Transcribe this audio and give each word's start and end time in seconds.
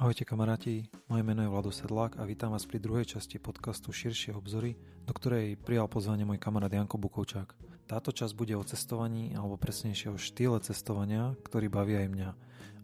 Ahojte 0.00 0.24
kamaráti, 0.24 0.88
moje 1.12 1.20
meno 1.20 1.44
je 1.44 1.52
Vlado 1.52 1.68
Sedlák 1.68 2.16
a 2.16 2.24
vítam 2.24 2.56
vás 2.56 2.64
pri 2.64 2.80
druhej 2.80 3.04
časti 3.04 3.36
podcastu 3.36 3.92
Širšie 3.92 4.32
obzory, 4.32 4.72
do 5.04 5.12
ktorej 5.12 5.60
prijal 5.60 5.92
pozvanie 5.92 6.24
môj 6.24 6.40
kamarát 6.40 6.72
Janko 6.72 6.96
Bukovčák. 6.96 7.52
Táto 7.84 8.08
časť 8.08 8.32
bude 8.32 8.56
o 8.56 8.64
cestovaní, 8.64 9.36
alebo 9.36 9.60
presnejšie 9.60 10.08
o 10.08 10.16
štýle 10.16 10.56
cestovania, 10.64 11.36
ktorý 11.44 11.68
baví 11.68 12.00
aj 12.00 12.16
mňa. 12.16 12.30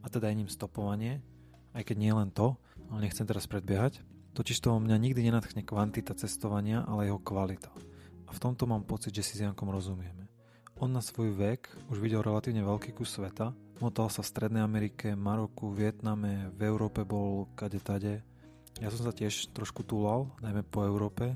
A 0.04 0.06
teda 0.12 0.28
aj 0.28 0.44
ním 0.44 0.52
stopovanie, 0.52 1.24
aj 1.72 1.88
keď 1.88 1.96
nie 1.96 2.12
len 2.12 2.28
to, 2.28 2.60
ale 2.92 3.08
nechcem 3.08 3.24
teraz 3.24 3.48
predbiehať. 3.48 4.04
Totiž 4.36 4.60
to 4.60 4.76
mňa 4.76 5.00
nikdy 5.00 5.24
nenadchne 5.24 5.64
kvantita 5.64 6.12
cestovania, 6.20 6.84
ale 6.84 7.08
jeho 7.08 7.16
kvalita. 7.16 7.72
A 8.28 8.30
v 8.36 8.42
tomto 8.44 8.68
mám 8.68 8.84
pocit, 8.84 9.16
že 9.16 9.24
si 9.24 9.40
s 9.40 9.48
Jankom 9.48 9.72
rozumieme. 9.72 10.25
On 10.76 10.92
na 10.92 11.00
svoj 11.00 11.32
vek 11.32 11.72
už 11.88 12.04
videl 12.04 12.20
relatívne 12.20 12.60
veľký 12.60 12.92
kus 12.92 13.16
sveta, 13.16 13.56
motal 13.80 14.12
sa 14.12 14.20
v 14.20 14.28
Strednej 14.28 14.60
Amerike, 14.60 15.16
Maroku, 15.16 15.72
Vietname, 15.72 16.52
v 16.52 16.60
Európe 16.68 17.00
bol 17.00 17.48
kade 17.56 17.80
tade. 17.80 18.20
Ja 18.76 18.92
som 18.92 19.08
sa 19.08 19.12
tiež 19.16 19.56
trošku 19.56 19.88
túlal, 19.88 20.28
najmä 20.44 20.60
po 20.68 20.84
Európe, 20.84 21.32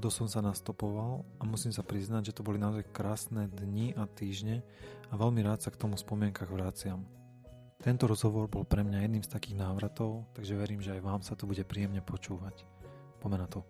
do 0.00 0.08
som 0.08 0.32
sa 0.32 0.40
nastopoval 0.40 1.28
a 1.36 1.44
musím 1.44 1.76
sa 1.76 1.84
priznať, 1.84 2.32
že 2.32 2.36
to 2.40 2.40
boli 2.40 2.56
naozaj 2.56 2.88
krásne 2.88 3.52
dni 3.52 3.92
a 4.00 4.08
týždne 4.08 4.64
a 5.08 5.14
veľmi 5.20 5.44
rád 5.44 5.60
sa 5.60 5.68
k 5.68 5.76
tomu 5.76 6.00
spomienkach 6.00 6.48
vraciam. 6.48 7.04
Tento 7.84 8.08
rozhovor 8.08 8.48
bol 8.48 8.64
pre 8.64 8.80
mňa 8.80 9.04
jedným 9.04 9.24
z 9.24 9.32
takých 9.32 9.60
návratov, 9.60 10.24
takže 10.32 10.56
verím, 10.56 10.80
že 10.80 10.96
aj 10.96 11.04
vám 11.04 11.20
sa 11.20 11.36
to 11.36 11.44
bude 11.44 11.60
príjemne 11.68 12.00
počúvať. 12.00 12.64
Poďme 13.20 13.44
na 13.44 13.48
to. 13.48 13.60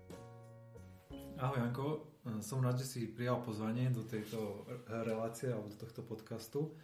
Ahoj 1.43 1.59
Janko, 1.59 2.10
som 2.41 2.61
rád, 2.61 2.81
že 2.81 2.87
si 2.87 3.01
prijal 3.09 3.41
pozvanie 3.41 3.89
do 3.89 4.05
tejto 4.05 4.69
relácie 4.89 5.49
alebo 5.49 5.73
do 5.73 5.79
tohto 5.81 6.05
podcastu. 6.05 6.77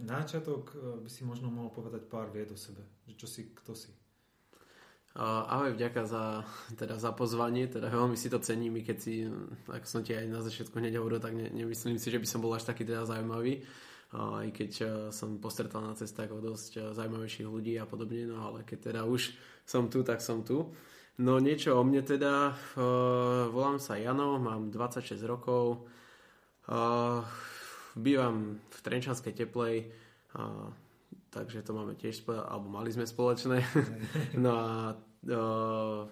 Na 0.00 0.24
začiatok 0.24 0.72
e, 0.72 1.04
by 1.04 1.10
si 1.12 1.28
možno 1.28 1.52
mohol 1.52 1.68
povedať 1.68 2.08
pár 2.08 2.32
vied 2.32 2.48
o 2.48 2.56
sebe. 2.56 2.80
Že 3.04 3.14
čo 3.20 3.26
si, 3.28 3.42
kto 3.52 3.76
si? 3.76 3.92
Ahoj, 5.18 5.74
vďaka 5.74 6.06
za, 6.06 6.46
teda 6.78 6.94
za 6.94 7.10
pozvanie, 7.10 7.66
teda 7.66 7.90
veľmi 7.90 8.14
si 8.14 8.30
to 8.30 8.38
cením, 8.38 8.78
keď 8.78 8.96
si, 8.96 9.26
ako 9.66 9.82
som 9.82 10.00
ti 10.06 10.14
aj 10.14 10.30
na 10.30 10.38
začiatku 10.38 10.78
hneď 10.78 11.02
hovoril, 11.02 11.18
tak 11.18 11.34
ne, 11.34 11.50
nemyslím 11.50 11.98
si, 11.98 12.14
že 12.14 12.22
by 12.22 12.26
som 12.30 12.38
bol 12.38 12.54
až 12.54 12.70
taký 12.70 12.86
teda 12.86 13.02
zaujímavý, 13.02 13.58
aj 14.14 14.48
keď 14.54 14.70
som 15.10 15.42
postretal 15.42 15.82
na 15.82 15.98
cestách 15.98 16.30
dosť 16.30 16.94
zaujímavejších 16.94 17.42
ľudí 17.50 17.74
a 17.82 17.90
podobne, 17.90 18.30
no 18.30 18.38
ale 18.38 18.62
keď 18.62 18.94
teda 18.94 19.02
už 19.02 19.34
som 19.66 19.90
tu, 19.90 20.06
tak 20.06 20.22
som 20.22 20.46
tu. 20.46 20.70
No 21.20 21.36
niečo 21.36 21.76
o 21.76 21.84
mne 21.84 22.00
teda, 22.00 22.56
uh, 22.80 23.52
volám 23.52 23.76
sa 23.76 24.00
Jano, 24.00 24.40
mám 24.40 24.72
26 24.72 25.20
rokov, 25.28 25.84
uh, 26.64 27.20
bývam 27.92 28.56
v 28.56 28.78
Trenčanskej 28.80 29.36
teplej, 29.36 29.92
uh, 30.32 30.72
takže 31.28 31.60
to 31.60 31.76
máme 31.76 31.92
tiež, 32.00 32.24
alebo 32.24 32.72
mali 32.72 32.88
sme 32.88 33.04
spoločné. 33.04 33.60
no 34.44 34.50
a 34.56 34.68
uh, 34.96 36.08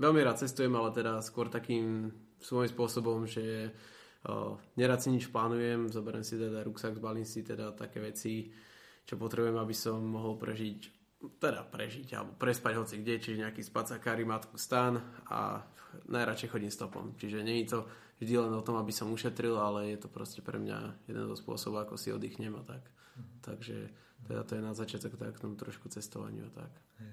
veľmi 0.00 0.20
rád 0.24 0.40
cestujem, 0.40 0.72
ale 0.72 0.88
teda 0.96 1.20
skôr 1.20 1.52
takým 1.52 2.08
svojím 2.40 2.72
spôsobom, 2.72 3.28
že 3.28 3.68
uh, 4.24 4.56
nerad 4.80 5.04
si 5.04 5.12
nič 5.12 5.28
plánujem, 5.28 5.92
zoberiem 5.92 6.24
si 6.24 6.40
teda 6.40 6.64
ruksak, 6.64 6.96
zbalím 6.96 7.28
si 7.28 7.44
teda 7.44 7.76
také 7.76 8.00
veci, 8.00 8.48
čo 9.04 9.20
potrebujem, 9.20 9.60
aby 9.60 9.76
som 9.76 10.00
mohol 10.00 10.40
prežiť 10.40 10.95
teda 11.40 11.64
prežiť 11.64 12.12
alebo 12.12 12.36
prespať 12.36 12.72
hoci 12.76 12.94
kde, 13.00 13.14
čiže 13.18 13.42
nejaký 13.42 13.62
spacakári, 13.64 14.22
matku 14.28 14.60
stan 14.60 15.00
a 15.32 15.64
najradšej 16.06 16.52
chodím 16.52 16.72
stopom. 16.72 17.16
Čiže 17.16 17.40
nie 17.40 17.64
je 17.64 17.72
to 17.72 17.80
vždy 18.20 18.34
len 18.36 18.52
o 18.52 18.64
tom, 18.64 18.76
aby 18.76 18.92
som 18.92 19.12
ušetril, 19.12 19.56
ale 19.56 19.96
je 19.96 19.98
to 20.04 20.08
proste 20.12 20.44
pre 20.44 20.60
mňa 20.60 21.08
jeden 21.08 21.24
zo 21.28 21.36
spôsobov, 21.36 21.88
ako 21.88 21.94
si 21.96 22.12
oddychnem 22.12 22.52
a 22.56 22.62
tak. 22.64 22.84
Mm. 23.16 23.28
Takže 23.40 23.76
teda 24.28 24.42
to 24.44 24.52
je 24.56 24.62
na 24.62 24.72
začiatok 24.72 25.16
tak 25.16 25.36
k 25.36 25.42
tomu 25.42 25.56
trošku 25.56 25.88
cestovaniu 25.88 26.48
a 26.48 26.52
tak. 26.52 26.72
Hej. 27.00 27.12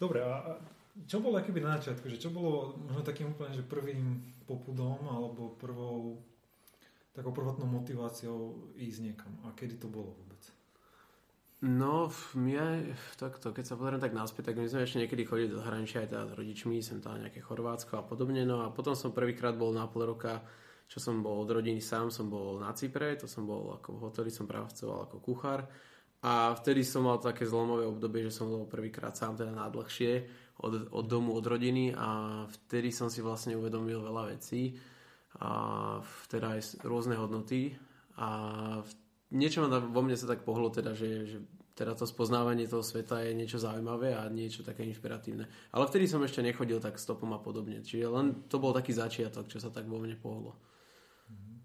Dobre, 0.00 0.18
a 0.24 0.58
čo 1.08 1.24
bolo 1.24 1.40
keby 1.40 1.64
na 1.64 1.80
začiatku? 1.80 2.04
Že 2.08 2.18
čo 2.20 2.30
bolo 2.32 2.76
možno 2.76 3.00
takým 3.00 3.32
úplne, 3.32 3.56
že 3.56 3.64
prvým 3.64 4.20
popudom 4.44 5.00
alebo 5.08 5.56
prvou 5.56 6.20
takou 7.12 7.32
prvotnou 7.32 7.68
motiváciou 7.68 8.72
ísť 8.76 8.98
niekam? 9.00 9.32
A 9.48 9.56
kedy 9.56 9.80
to 9.80 9.88
bolo 9.88 10.12
vôbec? 10.12 10.31
No, 11.62 12.10
my 12.34 12.58
takto, 13.14 13.54
keď 13.54 13.64
sa 13.70 13.78
pozriem 13.78 14.02
tak 14.02 14.10
náspäť, 14.10 14.50
tak 14.50 14.58
my 14.58 14.66
sme 14.66 14.82
ešte 14.82 14.98
niekedy 14.98 15.22
chodili 15.22 15.46
do 15.54 15.62
zahraničia 15.62 16.02
aj 16.02 16.10
teda 16.10 16.24
s 16.26 16.32
rodičmi, 16.34 16.82
sem 16.82 16.98
tam 16.98 17.22
nejaké 17.22 17.38
Chorvátsko 17.38 18.02
a 18.02 18.06
podobne, 18.06 18.42
no 18.42 18.66
a 18.66 18.74
potom 18.74 18.98
som 18.98 19.14
prvýkrát 19.14 19.54
bol 19.54 19.70
na 19.70 19.86
pol 19.86 20.10
roka, 20.10 20.42
čo 20.90 20.98
som 20.98 21.22
bol 21.22 21.46
od 21.46 21.54
rodiny 21.54 21.78
sám, 21.78 22.10
som 22.10 22.26
bol 22.26 22.58
na 22.58 22.74
Cypre, 22.74 23.14
to 23.14 23.30
som 23.30 23.46
bol 23.46 23.78
ako 23.78 23.94
v 23.94 24.02
hoteli, 24.10 24.30
som 24.34 24.50
pracoval 24.50 25.06
ako 25.06 25.16
kuchár. 25.22 25.70
A 26.26 26.50
vtedy 26.58 26.82
som 26.82 27.06
mal 27.06 27.22
také 27.22 27.46
zlomové 27.46 27.86
obdobie, 27.86 28.26
že 28.26 28.42
som 28.42 28.50
bol 28.50 28.66
prvýkrát 28.66 29.14
sám 29.14 29.38
teda 29.38 29.54
na 29.54 29.70
dlhšie 29.70 30.26
od, 30.66 30.90
od 30.90 31.06
domu, 31.06 31.30
od 31.34 31.46
rodiny 31.46 31.94
a 31.94 32.42
vtedy 32.46 32.90
som 32.90 33.06
si 33.06 33.22
vlastne 33.22 33.54
uvedomil 33.54 34.02
veľa 34.02 34.34
vecí 34.34 34.74
a 35.38 35.50
teda 36.26 36.58
aj 36.58 36.82
rôzne 36.86 37.14
hodnoty. 37.18 37.74
A 38.18 38.28
niečo 39.32 39.64
ma 39.64 39.80
vo 39.80 40.00
mne 40.04 40.14
sa 40.14 40.28
tak 40.28 40.44
pohlo 40.44 40.68
teda, 40.68 40.92
že, 40.92 41.08
že 41.26 41.38
teda 41.72 41.96
to 41.96 42.04
spoznávanie 42.04 42.68
toho 42.68 42.84
sveta 42.84 43.24
je 43.24 43.32
niečo 43.32 43.56
zaujímavé 43.56 44.12
a 44.12 44.28
niečo 44.28 44.60
také 44.60 44.84
inšpiratívne. 44.84 45.48
Ale 45.72 45.88
vtedy 45.88 46.04
som 46.04 46.20
ešte 46.20 46.44
nechodil 46.44 46.78
tak 46.78 47.00
stopom 47.00 47.32
a 47.32 47.40
podobne. 47.40 47.80
Čiže 47.80 48.06
len 48.12 48.26
to 48.46 48.60
bol 48.60 48.76
taký 48.76 48.92
začiatok, 48.92 49.48
čo 49.48 49.56
sa 49.56 49.72
tak 49.72 49.88
vo 49.88 49.96
mne 49.96 50.14
pohlo. 50.20 50.52
Mm-hmm. 51.32 51.56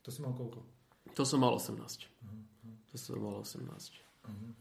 To 0.00 0.08
si 0.08 0.18
mal 0.24 0.32
koľko? 0.32 0.64
To 1.12 1.22
som 1.28 1.44
mal 1.44 1.52
18. 1.52 1.76
Mm-hmm. 1.76 2.74
To 2.88 2.94
som 2.96 3.20
mal 3.20 3.36
18. 3.44 3.68
Mm-hmm. 3.68 4.52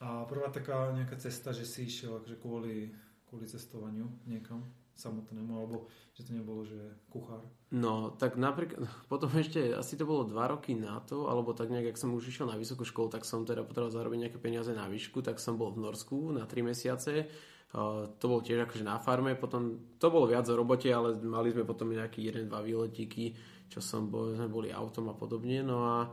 A 0.00 0.24
prvá 0.28 0.48
taká 0.52 0.92
nejaká 0.92 1.16
cesta, 1.16 1.56
že 1.56 1.64
si 1.64 1.88
išiel 1.88 2.20
akože 2.20 2.36
kvôli, 2.40 2.92
kvôli 3.24 3.48
cestovaniu 3.48 4.08
niekam? 4.28 4.64
Samotnému, 5.00 5.52
alebo 5.56 5.88
že 6.12 6.28
to 6.28 6.36
nebolo, 6.36 6.60
že 6.68 6.76
kuchár? 7.08 7.40
No, 7.72 8.12
tak 8.20 8.36
napríklad, 8.36 8.84
potom 9.12 9.32
ešte, 9.32 9.72
asi 9.72 9.96
to 9.96 10.04
bolo 10.04 10.28
dva 10.28 10.52
roky 10.52 10.76
na 10.76 11.00
to, 11.00 11.32
alebo 11.32 11.56
tak 11.56 11.72
nejak, 11.72 11.96
ak 11.96 12.00
som 12.00 12.12
už 12.12 12.28
išiel 12.28 12.44
na 12.44 12.60
vysokú 12.60 12.84
školu, 12.84 13.08
tak 13.08 13.24
som 13.24 13.48
teda 13.48 13.64
potreboval 13.64 13.96
zarobiť 13.96 14.18
nejaké 14.28 14.38
peniaze 14.38 14.70
na 14.76 14.84
výšku, 14.84 15.24
tak 15.24 15.40
som 15.40 15.56
bol 15.56 15.72
v 15.72 15.80
Norsku 15.88 16.36
na 16.36 16.44
3 16.44 16.60
mesiace. 16.60 17.24
Uh, 17.70 18.10
to 18.18 18.26
bolo 18.26 18.42
tiež 18.42 18.66
akože 18.66 18.82
na 18.82 18.98
farme, 18.98 19.38
potom 19.38 19.94
to 19.94 20.10
bolo 20.10 20.26
viac 20.26 20.42
o 20.50 20.58
robote, 20.58 20.90
ale 20.90 21.14
mali 21.22 21.54
sme 21.54 21.62
potom 21.62 21.94
nejaký 21.94 22.26
jeden, 22.26 22.50
dva 22.50 22.66
výletíky, 22.66 23.38
čo 23.70 23.78
som 23.78 24.10
bol, 24.10 24.34
sme 24.34 24.50
boli 24.50 24.74
autom 24.74 25.06
a 25.06 25.14
podobne, 25.14 25.62
no 25.62 25.86
a 25.86 26.10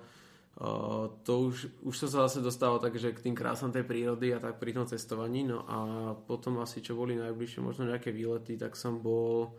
to 1.21 1.53
už, 1.53 1.85
už 1.85 1.95
som 1.95 2.09
sa 2.09 2.19
zase 2.25 2.41
dostával 2.41 2.81
tak, 2.81 2.97
že 2.97 3.13
k 3.13 3.29
tým 3.29 3.37
krásam 3.37 3.69
tej 3.69 3.85
prírody 3.85 4.33
a 4.33 4.41
tak 4.41 4.57
pri 4.57 4.73
tom 4.73 4.89
cestovaní. 4.89 5.45
No 5.45 5.61
a 5.69 5.77
potom 6.17 6.57
asi 6.57 6.81
čo 6.81 6.97
boli 6.97 7.13
najbližšie, 7.13 7.61
možno 7.61 7.85
nejaké 7.85 8.09
výlety, 8.09 8.57
tak 8.57 8.73
som 8.73 8.97
bol, 8.97 9.53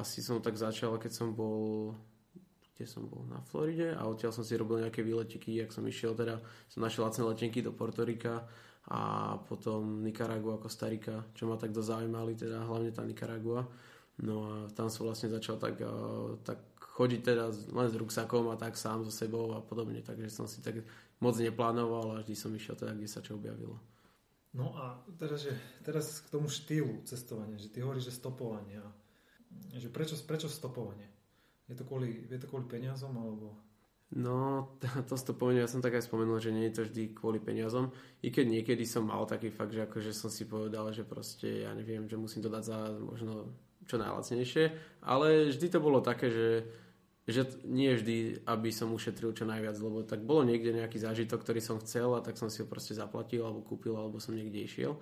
asi 0.00 0.24
som 0.24 0.40
tak 0.40 0.56
začal, 0.56 0.96
keď 0.96 1.12
som 1.12 1.36
bol 1.36 1.92
kde 2.80 2.88
som 2.88 3.04
bol 3.04 3.28
na 3.28 3.36
Floride 3.44 3.92
a 3.92 4.08
odtiaľ 4.08 4.32
som 4.32 4.40
si 4.40 4.56
robil 4.56 4.80
nejaké 4.80 5.04
výletiky, 5.04 5.60
ak 5.60 5.68
som 5.68 5.84
išiel 5.84 6.16
teda, 6.16 6.40
som 6.64 6.80
našiel 6.80 7.04
lacné 7.04 7.28
letenky 7.28 7.60
do 7.60 7.76
Portorika 7.76 8.48
a 8.88 9.36
potom 9.36 10.00
Nicaragua, 10.00 10.56
Kostarika, 10.56 11.28
čo 11.36 11.44
ma 11.44 11.60
tak 11.60 11.76
dozaujímali, 11.76 12.32
teda 12.40 12.64
hlavne 12.64 12.88
tá 12.88 13.04
Nicaragua. 13.04 13.68
No 14.24 14.48
a 14.48 14.54
tam 14.72 14.88
som 14.88 15.04
vlastne 15.04 15.28
začal 15.28 15.60
tak, 15.60 15.76
tak 16.40 16.56
chodiť 17.00 17.20
teda 17.24 17.48
len 17.72 17.88
s 17.88 17.96
ruksakom 17.96 18.52
a 18.52 18.60
tak 18.60 18.76
sám 18.76 19.08
so 19.08 19.08
sebou 19.08 19.56
a 19.56 19.64
podobne, 19.64 20.04
takže 20.04 20.28
som 20.28 20.44
si 20.44 20.60
tak 20.60 20.84
moc 21.16 21.32
neplánoval 21.40 22.12
a 22.12 22.20
vždy 22.20 22.36
som 22.36 22.52
išiel 22.52 22.76
teda, 22.76 22.92
kde 22.92 23.08
sa 23.08 23.24
čo 23.24 23.40
objavilo. 23.40 23.80
No 24.52 24.76
a 24.76 25.00
teraz, 25.16 25.48
že, 25.48 25.56
teraz 25.80 26.20
k 26.20 26.28
tomu 26.28 26.52
štýlu 26.52 27.00
cestovania, 27.08 27.56
že 27.56 27.72
ty 27.72 27.80
hovoríš, 27.80 28.12
že 28.12 28.20
stopovanie. 28.20 28.84
Že 29.72 29.88
prečo, 29.88 30.14
prečo 30.28 30.52
stopovanie? 30.52 31.08
Je 31.72 31.78
to 31.78 31.88
kvôli, 31.88 32.28
je 32.28 32.36
to 32.36 32.50
kvôli 32.50 32.68
peniazom 32.68 33.16
alebo... 33.16 33.56
No, 34.10 34.74
to 35.08 35.14
stopovanie, 35.14 35.62
ja 35.62 35.70
som 35.70 35.80
tak 35.80 35.96
aj 35.96 36.04
spomenul, 36.04 36.42
že 36.42 36.52
nie 36.52 36.68
je 36.68 36.82
to 36.82 36.82
vždy 36.84 37.16
kvôli 37.16 37.40
peniazom. 37.40 37.94
I 38.20 38.28
keď 38.28 38.60
niekedy 38.60 38.84
som 38.84 39.08
mal 39.08 39.24
taký 39.24 39.48
fakt, 39.48 39.72
že 39.72 39.86
akože 39.88 40.12
som 40.12 40.28
si 40.28 40.44
povedal, 40.44 40.90
že 40.92 41.06
proste, 41.06 41.64
ja 41.64 41.72
neviem, 41.72 42.10
že 42.10 42.20
musím 42.20 42.42
to 42.44 42.50
dať 42.52 42.64
za 42.66 42.78
možno 42.98 43.54
čo 43.86 44.02
najlacnejšie, 44.02 44.64
ale 45.06 45.54
vždy 45.54 45.66
to 45.66 45.78
bolo 45.78 46.02
také, 46.02 46.26
že 46.30 46.46
že 47.30 47.42
nie 47.66 47.94
vždy, 47.94 48.46
aby 48.46 48.70
som 48.74 48.92
ušetril 48.92 49.32
čo 49.32 49.46
najviac, 49.46 49.76
lebo 49.78 50.02
tak 50.02 50.22
bolo 50.26 50.44
niekde 50.44 50.74
nejaký 50.74 50.98
zážitok, 51.00 51.42
ktorý 51.42 51.60
som 51.62 51.82
chcel 51.82 52.12
a 52.14 52.24
tak 52.24 52.36
som 52.36 52.50
si 52.50 52.62
ho 52.62 52.66
proste 52.66 52.92
zaplatil 52.92 53.46
alebo 53.46 53.64
kúpil 53.64 53.94
alebo 53.94 54.18
som 54.18 54.34
niekde 54.34 54.62
išiel. 54.66 54.98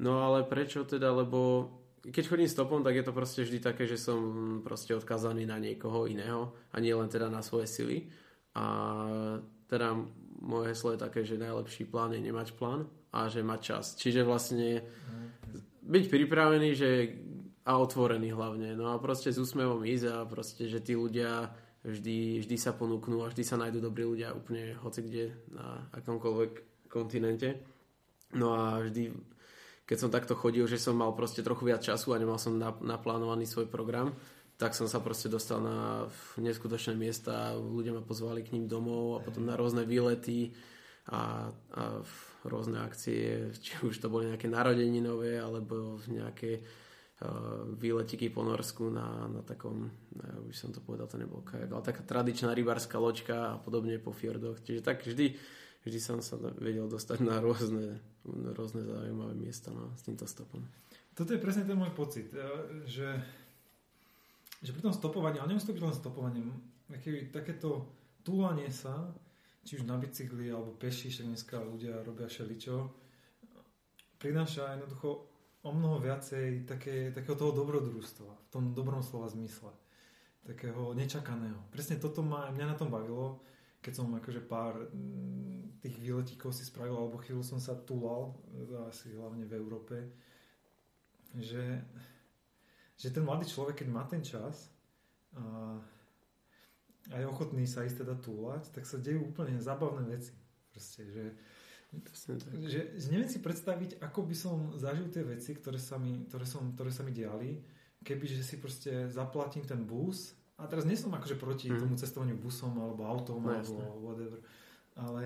No 0.00 0.20
ale 0.24 0.44
prečo 0.44 0.84
teda, 0.84 1.12
lebo 1.12 1.70
keď 2.04 2.24
chodím 2.28 2.48
stopom, 2.50 2.80
tak 2.86 2.94
je 2.94 3.04
to 3.04 3.16
proste 3.16 3.42
vždy 3.42 3.58
také, 3.58 3.88
že 3.88 3.98
som 3.98 4.20
proste 4.62 4.94
odkazaný 4.94 5.48
na 5.48 5.58
niekoho 5.58 6.06
iného 6.06 6.54
a 6.70 6.76
nie 6.78 6.94
len 6.94 7.10
teda 7.10 7.26
na 7.26 7.42
svoje 7.42 7.66
sily. 7.66 8.06
A 8.54 8.64
teda 9.66 9.96
moje 10.38 10.72
heslo 10.72 10.94
je 10.94 11.02
také, 11.02 11.26
že 11.26 11.40
najlepší 11.40 11.90
plán 11.90 12.14
je 12.14 12.22
nemať 12.22 12.54
plán 12.54 12.86
a 13.10 13.26
že 13.26 13.42
mať 13.42 13.60
čas. 13.60 13.84
Čiže 13.98 14.22
vlastne 14.22 14.86
byť 15.82 16.04
pripravený, 16.06 16.70
že 16.76 16.90
a 17.66 17.82
otvorený 17.82 18.30
hlavne. 18.30 18.78
No 18.78 18.94
a 18.94 19.02
proste 19.02 19.34
s 19.34 19.42
úsmevom 19.42 19.82
ísť 19.82 20.06
a 20.06 20.22
proste, 20.22 20.70
že 20.70 20.78
tí 20.78 20.94
ľudia 20.94 21.50
vždy, 21.86 22.42
vždy 22.42 22.56
sa 22.58 22.74
ponúknú 22.74 23.22
a 23.22 23.30
vždy 23.30 23.42
sa 23.46 23.56
nájdú 23.56 23.78
dobrí 23.78 24.02
ľudia 24.02 24.34
úplne 24.34 24.74
hoci 24.82 25.06
kde 25.06 25.24
na 25.54 25.86
akomkoľvek 25.94 26.52
kontinente. 26.90 27.62
No 28.34 28.58
a 28.58 28.82
vždy, 28.82 29.14
keď 29.86 29.96
som 29.96 30.10
takto 30.10 30.34
chodil, 30.34 30.66
že 30.66 30.82
som 30.82 30.98
mal 30.98 31.14
proste 31.14 31.46
trochu 31.46 31.70
viac 31.70 31.86
času 31.86 32.10
a 32.10 32.20
nemal 32.20 32.42
som 32.42 32.58
naplánovaný 32.58 33.46
svoj 33.46 33.70
program, 33.70 34.10
tak 34.56 34.72
som 34.72 34.88
sa 34.88 35.04
proste 35.04 35.28
dostal 35.28 35.60
na 35.60 36.08
neskutočné 36.40 36.96
miesta, 36.96 37.54
ľudia 37.54 37.92
ma 37.92 38.02
pozvali 38.02 38.40
k 38.42 38.56
ním 38.56 38.66
domov 38.66 39.20
a 39.20 39.24
potom 39.24 39.44
na 39.44 39.54
rôzne 39.54 39.84
výlety 39.84 40.56
a, 41.12 41.52
a 41.52 41.82
rôzne 42.48 42.80
akcie, 42.80 43.52
či 43.60 43.76
už 43.84 44.00
to 44.00 44.08
boli 44.08 44.32
nejaké 44.32 44.48
narodeninové 44.48 45.38
alebo 45.38 46.00
nejaké 46.08 46.64
výletiky 47.80 48.28
po 48.28 48.44
Norsku 48.44 48.92
na, 48.92 49.24
na 49.32 49.40
takom, 49.40 49.88
ja 50.20 50.36
už 50.44 50.52
som 50.52 50.68
to 50.68 50.84
povedal, 50.84 51.08
to 51.08 51.16
nebol 51.16 51.40
kajak, 51.40 51.72
ale 51.72 51.80
taká 51.80 52.04
tradičná 52.04 52.52
rybárska 52.52 53.00
loďka 53.00 53.56
a 53.56 53.58
podobne 53.60 53.96
po 53.96 54.12
fjordoch. 54.12 54.60
Čiže 54.60 54.84
tak 54.84 55.00
vždy, 55.00 55.32
vždy 55.88 55.98
som 56.02 56.20
sa 56.20 56.36
vedel 56.36 56.84
dostať 56.84 57.24
na 57.24 57.40
rôzne, 57.40 58.04
rôzne 58.52 58.84
zaujímavé 58.84 59.32
miesta 59.32 59.72
no, 59.72 59.96
s 59.96 60.04
týmto 60.04 60.28
stopom. 60.28 60.60
Toto 61.16 61.32
je 61.32 61.40
presne 61.40 61.64
ten 61.64 61.80
môj 61.80 61.96
pocit, 61.96 62.28
eh, 62.36 62.84
že 62.84 63.08
že 64.62 64.72
pri 64.72 64.88
tom 64.88 64.94
stopovaní, 64.96 65.36
ale 65.36 65.52
nemusí 65.52 65.68
to 65.68 65.76
byť 65.76 65.84
len 65.84 65.96
stopovanie, 65.96 66.42
takéto 67.28 67.86
túlanie 68.24 68.72
sa, 68.72 69.12
či 69.66 69.76
už 69.76 69.84
na 69.84 70.00
bicykli 70.00 70.48
alebo 70.48 70.72
peši, 70.78 71.12
však 71.12 71.26
dneska 71.28 71.56
ľudia 71.60 72.00
robia 72.06 72.30
šeličo, 72.30 72.88
prináša 74.16 74.74
jednoducho 74.78 75.35
o 75.66 75.70
mnoho 75.74 75.98
viacej 75.98 76.62
také, 76.64 77.10
takého 77.10 77.34
toho 77.34 77.50
dobrodružstva, 77.50 78.30
v 78.30 78.48
tom 78.54 78.70
dobrom 78.70 79.02
slova 79.02 79.26
zmysle. 79.26 79.74
Takého 80.46 80.94
nečakaného. 80.94 81.58
Presne 81.74 81.98
toto 81.98 82.22
ma, 82.22 82.54
mňa 82.54 82.66
na 82.70 82.76
tom 82.78 82.86
bavilo, 82.86 83.42
keď 83.82 83.92
som 83.98 84.14
akože 84.14 84.46
pár 84.46 84.86
tých 85.82 85.98
výletíkov 85.98 86.54
si 86.54 86.62
spravil, 86.62 86.94
alebo 86.94 87.18
chvíľu 87.18 87.42
som 87.42 87.58
sa 87.58 87.74
túlal, 87.74 88.38
asi 88.86 89.10
hlavne 89.18 89.42
v 89.42 89.56
Európe, 89.58 89.96
že 91.34 91.82
že 92.96 93.12
ten 93.12 93.24
mladý 93.24 93.44
človek, 93.44 93.84
keď 93.84 93.88
má 93.92 94.08
ten 94.08 94.24
čas 94.24 94.72
a, 95.36 95.76
a 97.12 97.14
je 97.20 97.28
ochotný 97.28 97.68
sa 97.68 97.84
ísť 97.84 98.08
teda 98.08 98.16
túlať, 98.16 98.72
tak 98.72 98.88
sa 98.88 98.96
dejú 98.96 99.20
úplne 99.20 99.60
zábavné 99.60 100.08
veci. 100.08 100.32
Proste, 100.72 101.04
že, 101.12 101.24
že, 102.68 102.80
neviem 103.08 103.30
si 103.30 103.40
predstaviť, 103.40 104.02
ako 104.02 104.20
by 104.26 104.36
som 104.36 104.56
zažil 104.76 105.08
tie 105.08 105.24
veci, 105.24 105.56
ktoré 105.56 105.80
sa 105.80 105.96
mi, 105.96 106.26
ktoré 106.28 106.44
som, 106.44 106.74
ktoré 106.76 106.90
sa 106.92 107.06
mi 107.06 107.14
diali, 107.14 107.62
keby 108.04 108.24
že 108.26 108.42
si 108.44 108.60
proste 108.60 109.08
zaplatím 109.08 109.64
ten 109.64 109.86
bus 109.86 110.36
a 110.60 110.68
teraz 110.68 110.84
nie 110.84 110.98
som 110.98 111.14
akože 111.14 111.36
proti 111.40 111.72
mm. 111.72 111.78
tomu 111.80 111.94
cestovaniu 111.96 112.36
busom 112.36 112.76
alebo 112.76 113.06
autom 113.06 113.40
no, 113.44 113.54
alebo 113.54 113.80
jasne. 113.80 113.84
whatever, 114.02 114.38
ale 114.98 115.22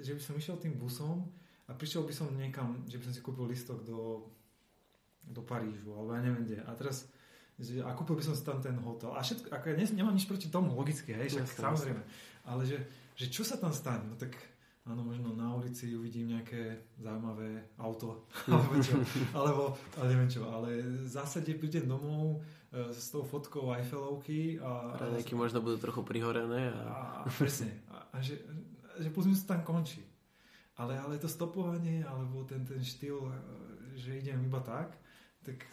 že 0.00 0.16
by 0.16 0.22
som 0.22 0.34
išiel 0.38 0.56
tým 0.56 0.78
busom 0.80 1.28
a 1.68 1.72
prišiel 1.76 2.04
by 2.06 2.12
som 2.12 2.32
niekam, 2.32 2.84
že 2.88 2.96
by 3.00 3.04
som 3.10 3.14
si 3.14 3.22
kúpil 3.24 3.48
listok 3.48 3.84
do 3.84 4.28
do 5.24 5.40
Parížu, 5.40 5.96
alebo 5.96 6.12
ja 6.12 6.20
neviem 6.20 6.44
kde. 6.44 6.58
A 6.68 6.76
teraz 6.76 7.08
že, 7.54 7.78
a 7.80 7.94
kúpil 7.94 8.18
by 8.18 8.24
som 8.26 8.34
si 8.34 8.42
tam 8.42 8.58
ten 8.58 8.74
hotel. 8.82 9.14
A 9.14 9.22
všetko, 9.22 9.46
ako 9.46 9.64
ja 9.70 9.76
nemám 9.94 10.12
nič 10.12 10.26
proti 10.26 10.50
tomu, 10.50 10.74
logicky, 10.74 11.14
hej, 11.14 11.38
však 11.38 11.46
no, 11.46 11.62
samozrejme. 11.70 12.02
Ale 12.50 12.62
že, 12.66 12.82
že 13.14 13.30
čo 13.30 13.46
sa 13.46 13.54
tam 13.56 13.70
stane? 13.70 14.10
No 14.10 14.18
tak 14.18 14.34
áno, 14.84 15.00
možno 15.00 15.32
na 15.32 15.48
ulici 15.56 15.96
uvidím 15.96 16.36
nejaké 16.36 16.92
zaujímavé 17.00 17.72
auto, 17.80 18.28
alebo 18.52 18.76
čo, 18.84 19.00
alebo, 19.32 19.62
ale 19.96 20.06
neviem 20.12 20.30
čo, 20.30 20.44
ale 20.52 20.84
v 20.84 21.08
zásade 21.08 21.56
prídem 21.56 21.88
domov 21.88 22.44
e, 22.68 22.92
s 22.92 23.08
tou 23.08 23.24
fotkou 23.24 23.72
Eiffelovky 23.72 24.60
a... 24.60 25.00
Raňajky 25.00 25.32
možno 25.32 25.64
budú 25.64 25.80
trochu 25.80 26.04
prihorené. 26.04 26.68
A, 26.76 27.24
a 27.24 27.28
presne. 27.32 27.72
A, 27.88 28.12
a 28.12 28.16
že, 28.20 28.44
že 29.00 29.08
plus 29.08 29.28
tam 29.48 29.64
končí. 29.64 30.04
Ale, 30.76 30.98
ale 30.98 31.16
to 31.22 31.30
stopovanie, 31.30 32.02
alebo 32.02 32.42
ten, 32.44 32.66
ten 32.68 32.84
štýl, 32.84 33.24
e, 33.24 33.36
že 33.96 34.20
idem 34.20 34.44
iba 34.44 34.60
tak, 34.60 35.00
tak 35.40 35.64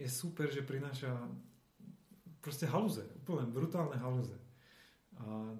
je 0.00 0.08
super, 0.08 0.48
že 0.48 0.64
prináša 0.64 1.12
proste 2.40 2.64
halúze, 2.70 3.02
úplne 3.20 3.50
brutálne 3.52 4.00
halúze. 4.00 4.38
A, 5.20 5.52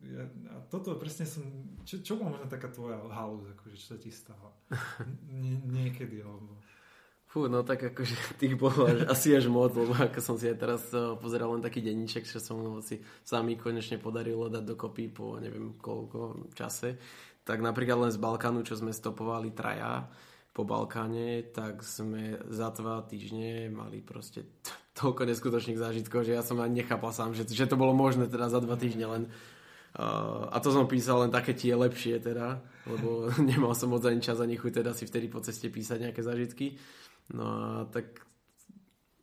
ja, 0.00 0.24
a 0.52 0.64
toto 0.72 0.96
presne 0.96 1.28
som, 1.28 1.44
čo, 1.84 2.00
čo 2.00 2.16
bola 2.16 2.36
možno 2.36 2.48
taká 2.48 2.72
tvoja 2.72 2.96
halúza, 3.12 3.52
akože, 3.52 3.76
čo 3.76 3.86
sa 3.94 3.98
ti 4.00 4.08
stalo? 4.08 4.56
Nie, 5.40 5.60
niekedy, 5.60 6.24
alebo... 6.24 6.56
Fú, 7.30 7.46
no 7.46 7.62
tak 7.62 7.94
akože 7.94 8.16
tých 8.42 8.58
bolo 8.58 8.90
až, 8.90 9.06
asi 9.06 9.36
až 9.36 9.46
moc, 9.46 9.70
lebo 9.76 9.94
ako 9.94 10.18
som 10.18 10.34
si 10.40 10.50
aj 10.50 10.58
teraz 10.58 10.82
uh, 10.90 11.14
pozeral 11.14 11.54
len 11.54 11.62
taký 11.62 11.78
denníček, 11.78 12.26
že 12.26 12.42
som 12.42 12.82
si 12.82 12.98
sami 13.22 13.54
konečne 13.54 14.02
podarilo 14.02 14.50
dať 14.50 14.64
dokopy 14.66 15.12
po 15.14 15.38
neviem 15.38 15.78
koľko 15.78 16.50
čase, 16.58 16.98
tak 17.46 17.62
napríklad 17.62 18.08
len 18.08 18.12
z 18.12 18.18
Balkánu, 18.18 18.66
čo 18.66 18.74
sme 18.74 18.90
stopovali 18.90 19.54
traja, 19.54 20.10
po 20.50 20.66
Balkáne, 20.66 21.46
tak 21.54 21.86
sme 21.86 22.42
za 22.50 22.74
dva 22.74 23.06
týždne 23.06 23.70
mali 23.70 24.02
proste 24.02 24.50
toľko 24.98 25.30
neskutočných 25.30 25.78
zážitkov, 25.78 26.26
že 26.26 26.34
ja 26.34 26.42
som 26.42 26.58
ani 26.58 26.82
nechápal 26.82 27.14
sám, 27.14 27.38
že, 27.38 27.46
že 27.46 27.70
to 27.70 27.78
bolo 27.78 27.94
možné 27.94 28.26
teda 28.26 28.50
za 28.50 28.58
dva 28.58 28.74
týždne 28.74 29.06
len. 29.06 29.22
A 30.50 30.56
to 30.62 30.70
som 30.70 30.86
písal 30.86 31.26
len 31.26 31.34
také 31.34 31.50
tie 31.50 31.74
lepšie 31.74 32.22
teda, 32.22 32.62
lebo 32.86 33.26
nemal 33.50 33.74
som 33.74 33.90
moc 33.90 34.06
ani 34.06 34.22
čas 34.22 34.38
ani 34.38 34.54
chuť 34.54 34.82
teda 34.82 34.94
si 34.94 35.02
vtedy 35.06 35.26
po 35.26 35.42
ceste 35.42 35.66
písať 35.66 36.10
nejaké 36.10 36.22
zážitky. 36.22 36.78
No 37.34 37.44
a 37.46 37.66
tak 37.90 38.22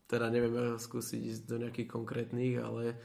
teda 0.08 0.32
neviem 0.32 0.80
skúsiť 0.80 1.22
ísť 1.24 1.44
do 1.48 1.56
nejakých 1.60 1.88
konkrétnych, 1.92 2.60
ale 2.60 2.96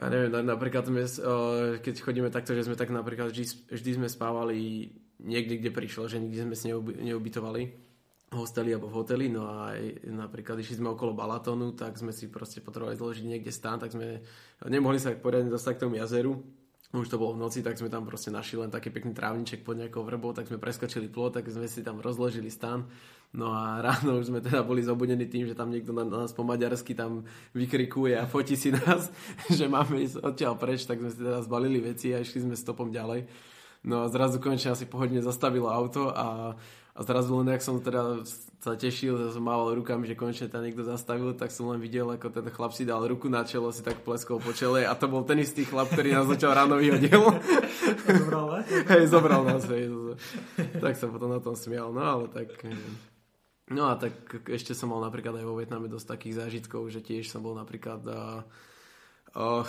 ja 0.00 0.06
neviem, 0.08 0.32
napríklad 0.32 0.88
sme, 0.88 1.04
uh, 1.04 1.76
keď 1.80 1.94
chodíme 2.00 2.32
takto, 2.32 2.56
že 2.56 2.64
sme 2.64 2.76
tak 2.76 2.88
napríklad 2.88 3.32
vždy, 3.32 3.68
vždy 3.68 3.90
sme 4.00 4.08
spávali 4.08 4.88
niekde, 5.20 5.60
kde 5.60 5.70
prišlo, 5.72 6.08
že 6.08 6.20
nikde 6.20 6.48
sme 6.48 6.56
si 6.56 6.72
neubytovali 7.04 7.89
hosteli 8.30 8.70
alebo 8.70 8.86
v 8.86 8.96
hoteli, 9.02 9.26
no 9.26 9.42
a 9.50 9.74
aj 9.74 10.06
napríklad 10.06 10.62
išli 10.62 10.78
sme 10.78 10.94
okolo 10.94 11.18
Balatonu, 11.18 11.74
tak 11.74 11.98
sme 11.98 12.14
si 12.14 12.30
proste 12.30 12.62
potrebovali 12.62 12.94
zložiť 12.94 13.24
niekde 13.26 13.50
stán, 13.50 13.82
tak 13.82 13.90
sme 13.90 14.22
nemohli 14.70 15.02
sa 15.02 15.10
poriadne 15.18 15.50
dostať 15.50 15.72
k 15.74 15.82
tomu 15.82 15.98
jazeru, 15.98 16.38
už 16.90 17.06
to 17.06 17.22
bolo 17.22 17.38
v 17.38 17.46
noci, 17.46 17.62
tak 17.62 17.78
sme 17.78 17.86
tam 17.86 18.02
proste 18.02 18.34
našli 18.34 18.66
len 18.66 18.70
taký 18.70 18.90
pekný 18.90 19.14
trávniček 19.14 19.62
pod 19.62 19.78
nejakou 19.78 20.02
vrbou, 20.02 20.34
tak 20.34 20.50
sme 20.50 20.58
preskočili 20.58 21.06
plot, 21.06 21.38
tak 21.38 21.46
sme 21.46 21.70
si 21.70 21.86
tam 21.86 22.02
rozložili 22.02 22.50
stan. 22.50 22.82
No 23.30 23.54
a 23.54 23.78
ráno 23.86 24.18
už 24.18 24.34
sme 24.34 24.42
teda 24.42 24.66
boli 24.66 24.82
zobudení 24.82 25.30
tým, 25.30 25.46
že 25.46 25.54
tam 25.54 25.70
niekto 25.70 25.94
na, 25.94 26.02
nás 26.02 26.34
po 26.34 26.42
maďarsky 26.42 26.98
tam 26.98 27.22
vykrikuje 27.54 28.18
a 28.18 28.26
fotí 28.26 28.58
si 28.58 28.74
nás, 28.74 29.06
že 29.58 29.70
máme 29.70 30.02
ísť 30.02 30.18
odtiaľ 30.18 30.58
preč, 30.58 30.82
tak 30.82 30.98
sme 30.98 31.14
si 31.14 31.22
teda 31.22 31.46
zbalili 31.46 31.78
veci 31.78 32.10
a 32.10 32.18
išli 32.18 32.42
sme 32.42 32.58
stopom 32.58 32.90
ďalej. 32.90 33.30
No 33.86 34.02
a 34.02 34.10
zrazu 34.10 34.42
konečne 34.42 34.74
asi 34.74 34.84
pohodne 34.84 35.22
zastavilo 35.22 35.70
auto 35.70 36.10
a, 36.10 36.58
a 36.90 37.00
zrazu 37.06 37.38
len, 37.38 37.48
jak 37.54 37.62
som 37.62 37.78
teda 37.78 38.26
sa 38.60 38.76
tešil, 38.76 39.32
som 39.32 39.40
mával 39.40 39.72
rukami, 39.78 40.10
že 40.10 40.18
konečne 40.18 40.50
tam 40.50 40.66
niekto 40.66 40.82
zastavil, 40.82 41.32
tak 41.32 41.48
som 41.54 41.70
len 41.70 41.80
videl, 41.80 42.04
ako 42.10 42.28
ten 42.28 42.44
chlap 42.50 42.74
si 42.74 42.82
dal 42.82 43.00
ruku 43.06 43.30
na 43.30 43.46
čelo, 43.46 43.70
si 43.72 43.80
tak 43.80 44.02
pleskol 44.02 44.42
po 44.42 44.50
čele 44.52 44.84
a 44.84 44.92
to 44.98 45.06
bol 45.06 45.22
ten 45.24 45.38
istý 45.40 45.62
chlap, 45.64 45.88
ktorý 45.88 46.18
nás 46.18 46.26
začal 46.28 46.52
ráno 46.52 46.76
vyhodil. 46.76 47.24
Zobral 48.20 48.46
nás? 48.52 48.66
Hej, 48.68 49.04
zobral 49.08 49.42
nás, 49.46 49.64
hej. 49.70 49.86
Tak 50.82 50.94
sa 50.98 51.06
potom 51.06 51.30
na 51.30 51.40
tom 51.40 51.54
smial, 51.54 51.94
no 51.94 52.02
ale 52.02 52.24
tak... 52.28 52.52
No 53.70 53.86
a 53.86 53.94
tak 53.94 54.42
ešte 54.50 54.74
som 54.74 54.90
mal 54.90 54.98
napríklad 54.98 55.30
aj 55.38 55.46
vo 55.46 55.54
Vietname 55.54 55.86
dosť 55.86 56.18
takých 56.18 56.42
zážitkov, 56.42 56.90
že 56.90 57.06
tiež 57.06 57.30
som 57.30 57.38
bol 57.38 57.54
napríklad... 57.54 58.02
A, 58.10 58.42
uh, 59.38 59.62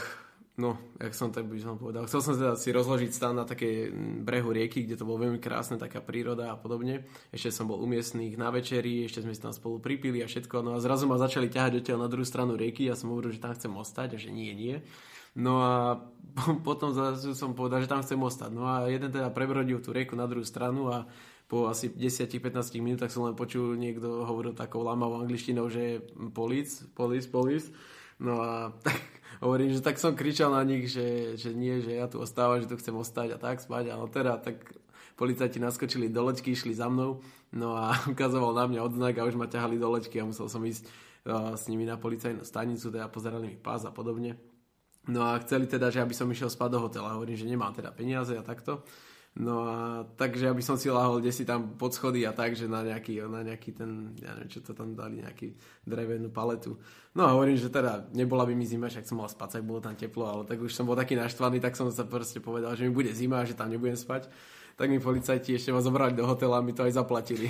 No, 0.60 0.76
jak 1.00 1.16
som 1.16 1.32
tak 1.32 1.48
by 1.48 1.56
som 1.64 1.80
povedal. 1.80 2.04
Chcel 2.12 2.22
som 2.22 2.36
teda 2.36 2.60
si 2.60 2.76
rozložiť 2.76 3.12
stan 3.16 3.32
na 3.32 3.48
také 3.48 3.88
brehu 4.20 4.52
rieky, 4.52 4.84
kde 4.84 5.00
to 5.00 5.08
bolo 5.08 5.24
veľmi 5.24 5.40
krásne, 5.40 5.80
taká 5.80 6.04
príroda 6.04 6.52
a 6.52 6.60
podobne. 6.60 7.08
Ešte 7.32 7.56
som 7.56 7.72
bol 7.72 7.80
umiestných 7.80 8.36
na 8.36 8.52
večeri, 8.52 9.08
ešte 9.08 9.24
sme 9.24 9.32
si 9.32 9.40
tam 9.40 9.56
spolu 9.56 9.80
pripili 9.80 10.20
a 10.20 10.28
všetko. 10.28 10.60
No 10.60 10.76
a 10.76 10.84
zrazu 10.84 11.08
ma 11.08 11.16
začali 11.16 11.48
ťahať 11.48 11.80
odtiaľ 11.80 12.04
na 12.04 12.12
druhú 12.12 12.28
stranu 12.28 12.60
rieky. 12.60 12.84
Ja 12.84 13.00
som 13.00 13.16
hovoril, 13.16 13.32
že 13.32 13.40
tam 13.40 13.56
chcem 13.56 13.72
ostať 13.72 14.10
a 14.16 14.22
že 14.22 14.28
nie, 14.28 14.52
nie. 14.52 14.84
No 15.40 15.64
a 15.64 16.04
potom 16.68 16.92
zase 16.92 17.32
som 17.32 17.56
povedal, 17.56 17.80
že 17.80 17.88
tam 17.88 18.04
chcem 18.04 18.20
ostať. 18.20 18.52
No 18.52 18.68
a 18.68 18.92
jeden 18.92 19.08
teda 19.08 19.32
prebrodil 19.32 19.80
tú 19.80 19.96
rieku 19.96 20.20
na 20.20 20.28
druhú 20.28 20.44
stranu 20.44 20.92
a 20.92 21.08
po 21.48 21.68
asi 21.68 21.92
10-15 21.92 22.80
minútach 22.80 23.12
som 23.12 23.28
len 23.28 23.36
počul, 23.36 23.76
niekto 23.76 24.24
hovoril 24.24 24.56
takou 24.56 24.88
lamavou 24.88 25.20
angličtinou, 25.20 25.68
že 25.68 26.00
polic, 26.32 26.72
polic, 26.96 27.28
polic. 27.28 27.68
No 28.24 28.40
a 28.40 28.72
tak 28.80 29.11
hovorím, 29.42 29.74
že 29.74 29.82
tak 29.82 29.98
som 29.98 30.14
kričal 30.14 30.54
na 30.54 30.62
nich, 30.62 30.94
že, 30.94 31.36
že 31.36 31.52
nie, 31.52 31.82
že 31.82 31.98
ja 31.98 32.06
tu 32.06 32.22
ostávam, 32.22 32.62
že 32.62 32.70
tu 32.70 32.78
chcem 32.78 32.94
ostať 32.94 33.36
a 33.36 33.38
tak 33.42 33.60
spať, 33.60 33.90
ale 33.90 34.06
teda 34.08 34.38
tak 34.38 34.62
policajti 35.18 35.58
naskočili 35.58 36.08
do 36.08 36.24
loďky, 36.24 36.54
išli 36.54 36.78
za 36.78 36.88
mnou, 36.88 37.20
no 37.52 37.76
a 37.76 37.98
ukazoval 38.14 38.54
na 38.54 38.66
mňa 38.70 38.80
odznak 38.86 39.18
a 39.18 39.28
už 39.28 39.36
ma 39.36 39.50
ťahali 39.50 39.82
do 39.82 39.90
loďky 39.90 40.22
a 40.22 40.30
musel 40.30 40.48
som 40.48 40.62
ísť 40.62 40.86
uh, 40.86 41.58
s 41.58 41.68
nimi 41.68 41.84
na 41.84 41.98
policajnú 41.98 42.46
stanicu, 42.46 42.94
teda 42.94 43.10
pozerali 43.10 43.52
mi 43.52 43.58
pás 43.58 43.84
a 43.84 43.92
podobne. 43.92 44.38
No 45.10 45.26
a 45.26 45.42
chceli 45.42 45.66
teda, 45.66 45.90
že 45.90 45.98
aby 45.98 46.14
som 46.14 46.30
išiel 46.30 46.54
spať 46.54 46.78
do 46.78 46.80
hotela. 46.86 47.18
Hovorím, 47.18 47.34
že 47.34 47.50
nemám 47.50 47.74
teda 47.74 47.90
peniaze 47.90 48.38
a 48.38 48.46
takto. 48.46 48.86
No 49.32 49.64
a 49.64 50.04
takže 50.20 50.52
aby 50.52 50.60
som 50.60 50.76
si 50.76 50.92
lahol 50.92 51.24
kde 51.24 51.32
si 51.32 51.48
tam 51.48 51.80
pod 51.80 51.96
schody 51.96 52.28
a 52.28 52.36
tak, 52.36 52.52
že 52.52 52.68
na 52.68 52.84
nejaký, 52.84 53.24
na 53.32 53.48
nejaký 53.48 53.72
ten, 53.72 54.12
ja 54.20 54.36
neviem, 54.36 54.52
čo 54.52 54.60
to 54.60 54.76
tam 54.76 54.92
dali, 54.92 55.24
nejaký 55.24 55.56
drevenú 55.88 56.28
paletu. 56.28 56.76
No 57.16 57.24
a 57.24 57.32
hovorím, 57.32 57.56
že 57.56 57.72
teda 57.72 58.12
nebola 58.12 58.44
by 58.44 58.52
mi 58.52 58.68
zima, 58.68 58.92
však 58.92 59.08
som 59.08 59.24
mal 59.24 59.32
spať, 59.32 59.64
bolo 59.64 59.80
tam 59.80 59.96
teplo, 59.96 60.28
ale 60.28 60.44
tak 60.44 60.60
už 60.60 60.76
som 60.76 60.84
bol 60.84 61.00
taký 61.00 61.16
naštvaný, 61.16 61.64
tak 61.64 61.80
som 61.80 61.88
sa 61.96 62.04
proste 62.04 62.44
povedal, 62.44 62.76
že 62.76 62.84
mi 62.84 62.92
bude 62.92 63.08
zima 63.16 63.40
a 63.40 63.48
že 63.48 63.56
tam 63.56 63.72
nebudem 63.72 63.96
spať. 63.96 64.28
tak 64.76 64.92
mi 64.92 65.00
policajti 65.00 65.56
ešte 65.56 65.72
ma 65.72 65.80
zobrali 65.80 66.12
do 66.12 66.28
hotela 66.28 66.60
a 66.60 66.66
mi 66.66 66.76
to 66.76 66.84
aj 66.84 67.00
zaplatili. 67.00 67.48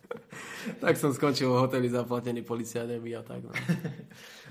tak 0.82 0.98
som 0.98 1.14
skončil 1.14 1.46
v 1.46 1.62
hoteli 1.62 1.86
zaplatený 1.86 2.42
policajtami 2.42 3.10
a 3.14 3.22
tak. 3.22 3.46
No. 3.46 3.54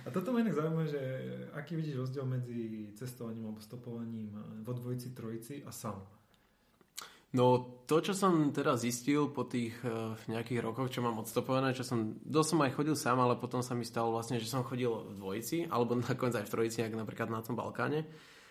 A 0.07 0.11
toto 0.11 0.31
ma 0.31 0.39
inak 0.39 0.55
zaujíma, 0.55 0.87
že 0.87 1.01
aký 1.51 1.75
vidíš 1.75 1.99
rozdiel 1.99 2.23
medzi 2.23 2.87
cestovaním 2.95 3.51
alebo 3.51 3.59
stopovaním 3.59 4.31
vo 4.63 4.71
dvojici, 4.71 5.11
trojici 5.11 5.59
a 5.67 5.71
sám? 5.75 5.99
No 7.35 7.59
to, 7.83 7.99
čo 7.99 8.15
som 8.15 8.55
teraz 8.55 8.87
zistil 8.87 9.27
po 9.27 9.43
tých 9.43 9.75
uh, 9.83 10.15
nejakých 10.31 10.63
rokoch, 10.63 10.87
čo 10.87 11.03
mám 11.03 11.19
odstopované, 11.19 11.75
čo 11.75 11.83
som, 11.83 12.15
dosť 12.23 12.49
som 12.55 12.59
aj 12.63 12.71
chodil 12.75 12.95
sám, 12.95 13.19
ale 13.19 13.35
potom 13.35 13.59
sa 13.59 13.75
mi 13.75 13.83
stalo 13.83 14.15
vlastne, 14.15 14.39
že 14.39 14.47
som 14.47 14.63
chodil 14.63 14.87
v 14.87 15.19
dvojici, 15.19 15.67
alebo 15.67 15.99
nakoniec 15.99 16.39
aj 16.39 16.47
v 16.47 16.53
trojici, 16.55 16.79
ako 16.87 16.95
napríklad 17.03 17.27
na 17.27 17.43
tom 17.43 17.59
Balkáne. 17.59 18.07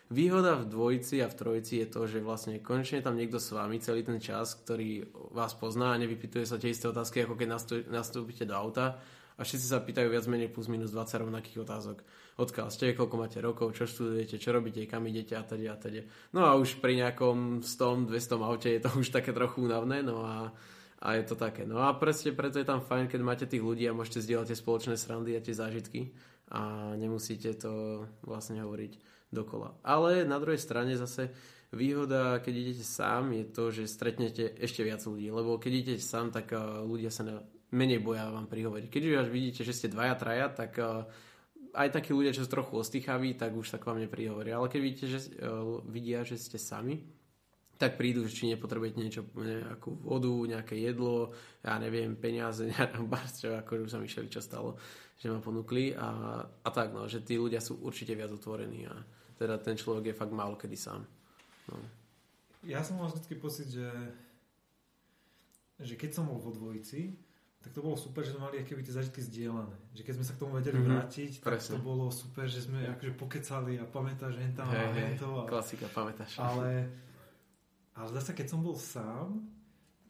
Výhoda 0.07 0.55
v 0.63 0.71
dvojici 0.71 1.19
a 1.19 1.27
v 1.27 1.35
trojici 1.35 1.83
je 1.83 1.89
to, 1.91 2.07
že 2.07 2.23
vlastne 2.23 2.63
konečne 2.63 3.03
tam 3.03 3.19
niekto 3.19 3.43
s 3.43 3.51
vami 3.51 3.83
celý 3.83 4.07
ten 4.07 4.23
čas, 4.23 4.55
ktorý 4.55 5.03
vás 5.35 5.51
pozná 5.59 5.97
a 5.97 5.99
nevypituje 5.99 6.47
sa 6.47 6.63
tie 6.63 6.71
isté 6.71 6.87
otázky, 6.87 7.27
ako 7.27 7.35
keď 7.35 7.49
nastúpite 7.91 8.47
do 8.47 8.55
auta 8.55 9.03
a 9.35 9.41
všetci 9.43 9.67
sa 9.67 9.83
pýtajú 9.83 10.07
viac 10.07 10.25
menej 10.31 10.55
plus 10.55 10.71
minus 10.71 10.95
20 10.95 11.27
rovnakých 11.27 11.59
otázok. 11.59 12.07
Odkiaľ 12.37 12.69
ste, 12.69 12.93
koľko 12.93 13.17
máte 13.17 13.41
rokov, 13.41 13.73
čo 13.73 13.89
študujete, 13.89 14.37
čo 14.37 14.53
robíte, 14.53 14.85
kam 14.85 15.09
idete 15.09 15.33
a 15.33 15.41
teda 15.41 15.73
a 15.73 15.77
teda. 15.81 16.05
No 16.37 16.45
a 16.45 16.53
už 16.61 16.85
pri 16.85 17.01
nejakom 17.01 17.65
100, 17.65 18.13
200 18.13 18.37
aute 18.45 18.69
je 18.77 18.81
to 18.85 18.93
už 18.93 19.09
také 19.09 19.33
trochu 19.33 19.65
únavné, 19.65 20.05
no 20.05 20.21
a, 20.21 20.53
a 21.01 21.09
je 21.17 21.25
to 21.25 21.33
také. 21.33 21.65
No 21.65 21.81
a 21.81 21.97
presne 21.97 22.37
preto 22.37 22.61
je 22.61 22.69
tam 22.69 22.85
fajn, 22.85 23.09
keď 23.09 23.21
máte 23.25 23.49
tých 23.49 23.65
ľudí 23.65 23.89
a 23.89 23.97
môžete 23.97 24.21
zdieľať 24.21 24.53
tie 24.53 24.59
spoločné 24.61 24.95
srandy 25.01 25.33
a 25.33 25.41
tie 25.41 25.57
zážitky 25.57 26.13
a 26.53 26.93
nemusíte 27.01 27.57
to 27.57 28.05
vlastne 28.21 28.61
hovoriť 28.61 28.93
dokola. 29.33 29.81
Ale 29.81 30.29
na 30.29 30.37
druhej 30.37 30.61
strane 30.61 30.93
zase 30.93 31.33
výhoda, 31.73 32.39
keď 32.45 32.53
idete 32.53 32.85
sám, 32.85 33.33
je 33.33 33.45
to, 33.49 33.65
že 33.73 33.89
stretnete 33.89 34.55
ešte 34.61 34.85
viac 34.85 35.01
ľudí, 35.03 35.33
lebo 35.33 35.57
keď 35.57 35.73
idete 35.73 36.05
sám, 36.05 36.37
tak 36.37 36.53
ľudia 36.85 37.09
sa 37.09 37.25
menej 37.73 37.99
boja 37.99 38.31
vám 38.31 38.47
prihovoriť. 38.47 38.87
Keď 38.93 39.03
už 39.27 39.33
vidíte, 39.33 39.67
že 39.67 39.75
ste 39.75 39.91
dvaja, 39.91 40.15
traja, 40.15 40.47
tak 40.55 40.79
uh, 40.79 41.03
aj 41.77 41.93
takí 41.93 42.17
ľudia, 42.17 42.33
čo 42.33 42.49
sú 42.49 42.51
trochu 42.51 42.81
ostýchaví, 42.81 43.37
tak 43.37 43.53
už 43.53 43.69
sa 43.69 43.77
vám 43.77 44.01
neprihovoria. 44.01 44.57
Ale 44.57 44.73
keď 44.73 44.81
vidíte, 44.81 45.07
že, 45.13 45.21
uh, 45.45 45.85
vidia, 45.85 46.25
že 46.25 46.41
ste 46.41 46.57
sami, 46.57 47.05
tak 47.77 48.01
prídu, 48.01 48.25
že 48.25 48.33
či 48.33 48.49
nepotrebujete 48.49 48.97
niečo, 48.97 49.23
nejakú 49.37 50.01
vodu, 50.01 50.33
nejaké 50.33 50.81
jedlo, 50.81 51.37
ja 51.61 51.77
neviem, 51.77 52.17
peniaze, 52.17 52.65
neviem, 52.73 53.05
čo, 53.37 53.53
ako 53.53 53.85
už 53.85 53.93
sa 53.93 54.01
mi 54.01 54.09
čo 54.09 54.41
stalo, 54.41 54.81
že 55.21 55.29
ma 55.29 55.45
ponúkli 55.45 55.93
a, 55.93 56.41
a 56.41 56.69
tak, 56.73 56.97
no, 56.97 57.05
že 57.05 57.21
tí 57.21 57.37
ľudia 57.37 57.61
sú 57.61 57.85
určite 57.85 58.17
viac 58.17 58.33
otvorení 58.33 58.89
a 58.89 58.97
teda 59.37 59.61
ten 59.61 59.77
človek 59.77 60.13
je 60.13 60.19
fakt 60.19 60.33
málo 60.33 60.57
kedy 60.57 60.77
sám. 60.77 61.05
No. 61.69 61.77
Ja 62.65 62.81
som 62.81 62.97
mal 62.97 63.13
vždy 63.13 63.37
pocit, 63.37 63.69
že, 63.69 63.89
že 65.77 65.95
keď 66.01 66.17
som 66.17 66.25
bol 66.25 66.41
vo 66.41 66.57
dvojici, 66.57 67.13
tak 67.67 67.75
to 67.75 67.83
bolo 67.83 67.99
super, 67.99 68.23
že 68.23 68.31
sme 68.31 68.47
mali 68.47 68.63
akéby 68.63 68.79
tie 68.87 68.95
zažitky 68.95 69.19
zdieľané. 69.27 69.75
Že 69.91 70.07
keď 70.07 70.15
sme 70.15 70.27
sa 70.31 70.33
k 70.39 70.41
tomu 70.47 70.55
vedeli 70.55 70.79
mm-hmm. 70.79 70.95
vrátiť, 70.95 71.33
tak 71.43 71.51
Presne. 71.51 71.73
to 71.75 71.79
bolo 71.83 72.07
super, 72.15 72.47
že 72.47 72.63
sme 72.63 72.87
akože 72.95 73.13
pokecali 73.19 73.75
a 73.83 73.85
pamätáš 73.91 74.39
hen 74.39 74.55
tam 74.55 74.71
hey, 74.71 74.87
a 74.87 74.95
hen 74.95 75.19
to. 75.19 75.27
A... 75.43 75.51
Klasika, 75.51 75.91
pamätáš. 75.91 76.39
Ale, 76.39 76.87
ale 77.99 78.09
zase 78.15 78.39
keď 78.39 78.47
som 78.55 78.63
bol 78.63 78.79
sám, 78.79 79.51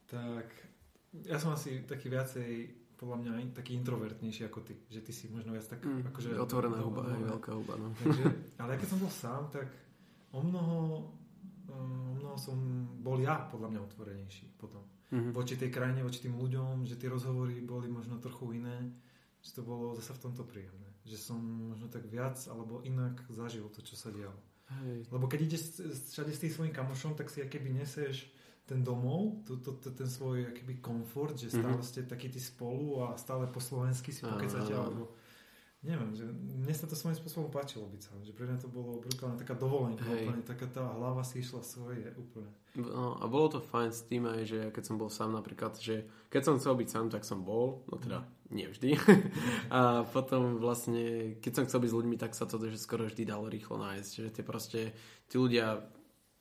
tak 0.05 0.45
ja 1.25 1.41
som 1.41 1.57
asi 1.57 1.81
taký 1.81 2.13
viacej 2.13 2.49
podľa 2.93 3.25
mňa 3.25 3.57
taký 3.57 3.73
introvertnejší 3.81 4.45
ako 4.45 4.61
ty. 4.61 4.77
Že 4.93 5.01
ty 5.01 5.11
si 5.17 5.25
možno 5.33 5.57
viac 5.57 5.65
tak... 5.65 5.81
Mm, 5.81 6.13
akože, 6.13 6.37
otvorená 6.37 6.77
huba, 6.77 7.09
aj 7.09 7.41
veľká 7.41 7.51
huba. 7.57 7.73
No. 7.73 7.89
Takže, 7.97 8.23
ale 8.61 8.77
keď 8.77 8.87
som 8.93 9.01
bol 9.01 9.09
sám, 9.09 9.49
tak 9.49 9.65
o 10.29 10.45
mnoho, 10.45 10.77
o 11.73 11.77
mnoho 12.21 12.37
som 12.37 12.53
bol 13.01 13.17
ja 13.17 13.49
podľa 13.49 13.73
mňa 13.73 13.81
otvorenejší 13.81 14.45
potom 14.61 14.85
mm-hmm. 15.11 15.31
voči 15.33 15.55
tej 15.55 15.69
krajine, 15.71 16.03
voči 16.03 16.23
tým 16.23 16.35
ľuďom, 16.35 16.83
že 16.87 16.99
tie 16.99 17.11
rozhovory 17.11 17.59
boli 17.63 17.87
možno 17.87 18.19
trochu 18.19 18.59
iné, 18.59 18.91
že 19.41 19.55
to 19.55 19.61
bolo 19.63 19.95
zase 19.95 20.15
v 20.15 20.23
tomto 20.29 20.43
príjemné. 20.43 20.89
Že 21.07 21.17
som 21.17 21.39
možno 21.39 21.87
tak 21.87 22.07
viac 22.07 22.35
alebo 22.51 22.83
inak 22.83 23.23
zažil 23.31 23.67
to, 23.71 23.79
čo 23.79 23.95
sa 23.95 24.11
dialo. 24.11 24.39
Hej. 24.83 25.07
Lebo 25.07 25.31
keď 25.31 25.39
ideš 25.47 25.79
všade 26.11 26.31
s 26.35 26.41
tým 26.43 26.51
svojim 26.51 26.73
kamošom, 26.75 27.15
tak 27.15 27.31
si 27.31 27.39
keby 27.39 27.71
neseš 27.71 28.27
ten 28.67 28.83
domov, 28.83 29.47
to, 29.47 29.63
to, 29.63 29.79
to, 29.79 29.95
ten 29.95 30.11
svoj 30.11 30.51
akýby 30.51 30.83
komfort, 30.83 31.39
že 31.39 31.47
stále 31.47 31.79
mm-hmm. 31.79 31.87
ste 31.87 32.03
takí 32.03 32.27
tí 32.27 32.43
spolu 32.43 32.99
a 33.07 33.15
stále 33.15 33.47
po 33.47 33.63
slovensky 33.63 34.11
si 34.11 34.27
pokecate, 34.27 34.75
alebo 34.75 35.15
neviem, 35.87 36.11
že 36.11 36.27
mne 36.27 36.75
sa 36.75 36.83
to 36.83 36.99
svojím 36.99 37.15
spôsobom 37.15 37.47
páčilo 37.47 37.87
byť 37.87 38.01
sám, 38.03 38.19
že 38.27 38.35
pre 38.35 38.43
mňa 38.43 38.59
to 38.59 38.67
bolo 38.67 38.99
brutálne 38.99 39.39
taká 39.39 39.55
dovolenka, 39.55 40.03
Hej. 40.03 40.27
úplne 40.27 40.43
taká 40.43 40.67
tá 40.67 40.83
hlava 40.83 41.23
si 41.23 41.39
išla 41.39 41.63
svoje, 41.63 42.11
úplne. 42.19 42.51
No, 42.75 43.15
a 43.17 43.25
bolo 43.25 43.57
to 43.57 43.59
fajn 43.63 43.89
s 43.89 44.05
tým 44.05 44.27
aj, 44.27 44.41
že 44.43 44.59
keď 44.75 44.83
som 44.83 44.99
bol 44.99 45.07
sám 45.07 45.31
napríklad, 45.33 45.79
že 45.79 46.03
keď 46.27 46.41
som 46.43 46.59
chcel 46.59 46.75
byť 46.75 46.87
sám, 46.91 47.05
tak 47.07 47.23
som 47.23 47.41
bol, 47.41 47.87
no 47.87 47.95
teda 47.95 48.27
nie 48.51 48.67
vždy. 48.67 48.99
a 49.79 50.03
potom 50.03 50.59
vlastne, 50.59 51.39
keď 51.39 51.51
som 51.55 51.65
chcel 51.65 51.79
byť 51.81 51.91
s 51.91 51.97
ľuďmi, 51.97 52.15
tak 52.19 52.35
sa 52.35 52.43
to 52.43 52.59
že 52.59 52.77
skoro 52.77 53.07
vždy 53.07 53.23
dalo 53.23 53.47
rýchlo 53.47 53.79
nájsť, 53.79 54.11
že 54.11 54.27
tie 54.29 54.43
proste, 54.43 54.81
tí 55.31 55.39
ľudia 55.39 55.79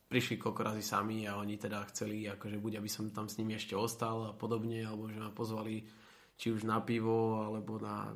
prišli 0.07 0.39
koľko 0.39 0.61
razy 0.63 0.85
sami 0.87 1.27
a 1.27 1.39
oni 1.39 1.59
teda 1.59 1.83
chceli, 1.91 2.31
akože 2.31 2.63
buď 2.63 2.79
aby 2.79 2.91
som 2.91 3.11
tam 3.11 3.27
s 3.27 3.39
nimi 3.43 3.59
ešte 3.59 3.75
ostal 3.75 4.31
a 4.31 4.33
podobne, 4.35 4.87
alebo 4.87 5.11
že 5.11 5.19
ma 5.19 5.35
pozvali 5.35 5.83
či 6.37 6.53
už 6.53 6.69
na 6.69 6.85
pivo, 6.85 7.43
alebo 7.43 7.81
na 7.81 8.13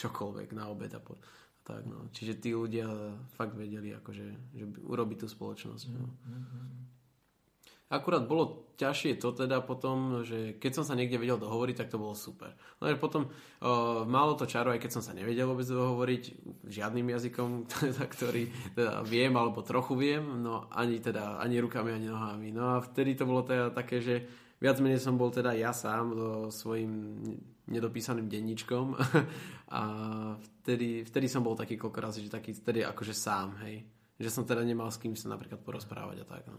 čokoľvek, 0.00 0.56
na 0.56 0.72
obed 0.72 0.92
a, 0.92 1.00
po, 1.00 1.20
a 1.20 1.58
tak, 1.68 1.84
no. 1.84 2.08
Čiže 2.16 2.40
tí 2.40 2.56
ľudia 2.56 2.88
fakt 3.36 3.52
vedeli, 3.52 3.92
akože, 3.92 4.56
že 4.56 4.64
urobiť 4.88 5.18
tú 5.20 5.26
spoločnosť. 5.28 5.84
No. 5.92 6.08
Akurát 7.88 8.24
bolo 8.24 8.68
ťažšie 8.76 9.16
to 9.16 9.32
teda 9.32 9.64
potom, 9.64 10.20
že 10.20 10.60
keď 10.60 10.80
som 10.80 10.84
sa 10.84 10.92
niekde 10.92 11.16
vedel 11.16 11.40
dohovoriť, 11.40 11.76
tak 11.84 11.88
to 11.88 11.96
bolo 11.96 12.12
super. 12.12 12.52
No 12.80 12.88
potom 13.00 13.28
uh, 13.28 14.04
málo 14.04 14.36
to 14.36 14.44
čaro, 14.44 14.72
aj 14.72 14.80
keď 14.80 15.00
som 15.00 15.02
sa 15.04 15.16
nevedel 15.16 15.48
vôbec 15.48 15.64
dohovoriť 15.64 16.24
žiadnym 16.68 17.08
jazykom, 17.16 17.64
teda, 17.72 18.04
ktorý 18.04 18.48
teda 18.76 19.04
viem 19.08 19.32
alebo 19.36 19.64
trochu 19.64 19.96
viem, 19.96 20.24
no 20.40 20.68
ani 20.68 21.00
teda 21.00 21.40
ani 21.40 21.60
rukami, 21.64 21.96
ani 21.96 22.08
nohami. 22.12 22.48
No 22.52 22.76
a 22.76 22.84
vtedy 22.84 23.16
to 23.16 23.24
bolo 23.24 23.40
teda 23.44 23.72
také, 23.72 24.04
že 24.04 24.24
viac 24.60 24.80
menej 24.84 25.00
som 25.00 25.16
bol 25.16 25.32
teda 25.32 25.56
ja 25.56 25.72
sám 25.72 26.12
so 26.12 26.28
svojím 26.52 26.92
nedopísaným 27.68 28.28
denníčkom 28.28 28.96
a 29.80 29.82
vtedy, 30.36 31.04
vtedy 31.04 31.26
som 31.28 31.44
bol 31.44 31.54
taký 31.54 31.76
koľko 31.76 31.98
razy, 32.00 32.20
že 32.24 32.32
taký 32.32 32.56
vtedy 32.56 32.84
akože 32.84 33.14
sám, 33.14 33.60
hej. 33.68 33.84
Že 34.18 34.30
som 34.34 34.44
teda 34.48 34.66
nemal 34.66 34.90
s 34.90 34.98
kým 34.98 35.14
sa 35.14 35.30
napríklad 35.30 35.62
porozprávať 35.62 36.24
a 36.24 36.26
tak. 36.26 36.42
No. 36.50 36.58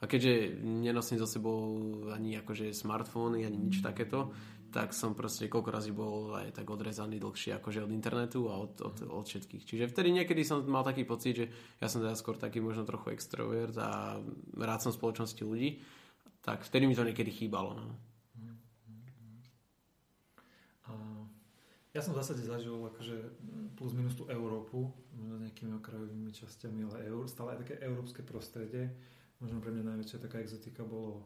A 0.00 0.04
keďže 0.04 0.60
nenosím 0.60 1.20
so 1.20 1.28
sebou 1.28 1.76
ani 2.12 2.36
akože 2.40 2.72
smartfóny, 2.72 3.48
ani 3.48 3.56
nič 3.56 3.80
takéto, 3.80 4.32
tak 4.68 4.92
som 4.92 5.16
proste 5.16 5.48
koľko 5.48 5.72
razy 5.72 5.92
bol 5.96 6.36
aj 6.36 6.52
tak 6.60 6.68
odrezaný 6.68 7.16
dlhšie 7.16 7.56
akože 7.56 7.80
od 7.80 7.90
internetu 7.96 8.44
a 8.52 8.60
od, 8.60 8.76
od, 8.84 8.96
od 9.08 9.24
všetkých. 9.24 9.64
Čiže 9.64 9.88
vtedy 9.88 10.12
niekedy 10.12 10.44
som 10.44 10.60
mal 10.68 10.84
taký 10.84 11.08
pocit, 11.08 11.32
že 11.32 11.46
ja 11.80 11.88
som 11.88 12.04
teda 12.04 12.12
skôr 12.12 12.36
taký 12.36 12.60
možno 12.60 12.84
trochu 12.84 13.16
extrovert 13.16 13.72
a 13.80 14.20
rád 14.52 14.84
som 14.84 14.92
spoločnosti 14.92 15.40
ľudí, 15.40 15.80
tak 16.44 16.60
vtedy 16.68 16.84
mi 16.84 16.92
to 16.92 17.08
niekedy 17.08 17.32
chýbalo. 17.32 17.72
No. 17.72 17.96
Ja 21.96 22.04
som 22.04 22.12
v 22.12 22.20
zásade 22.20 22.44
zažil 22.44 22.76
akože 22.76 23.16
plus 23.72 23.96
minus 23.96 24.12
tú 24.12 24.28
Európu, 24.28 24.92
možno 25.16 25.40
nejakými 25.40 25.80
okrajovými 25.80 26.28
časťami, 26.28 26.84
ale 26.92 27.08
eur, 27.08 27.24
stále 27.24 27.56
aj 27.56 27.64
také 27.64 27.80
európske 27.80 28.20
prostredie. 28.20 28.92
Možno 29.40 29.64
pre 29.64 29.72
mňa 29.72 29.96
najväčšia 29.96 30.20
taká 30.20 30.44
exotika 30.44 30.84
bolo 30.84 31.24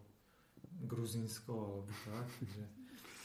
Gruzínsko 0.86 1.50
alebo 1.50 1.90
tak. 2.06 2.26
Že, 2.46 2.62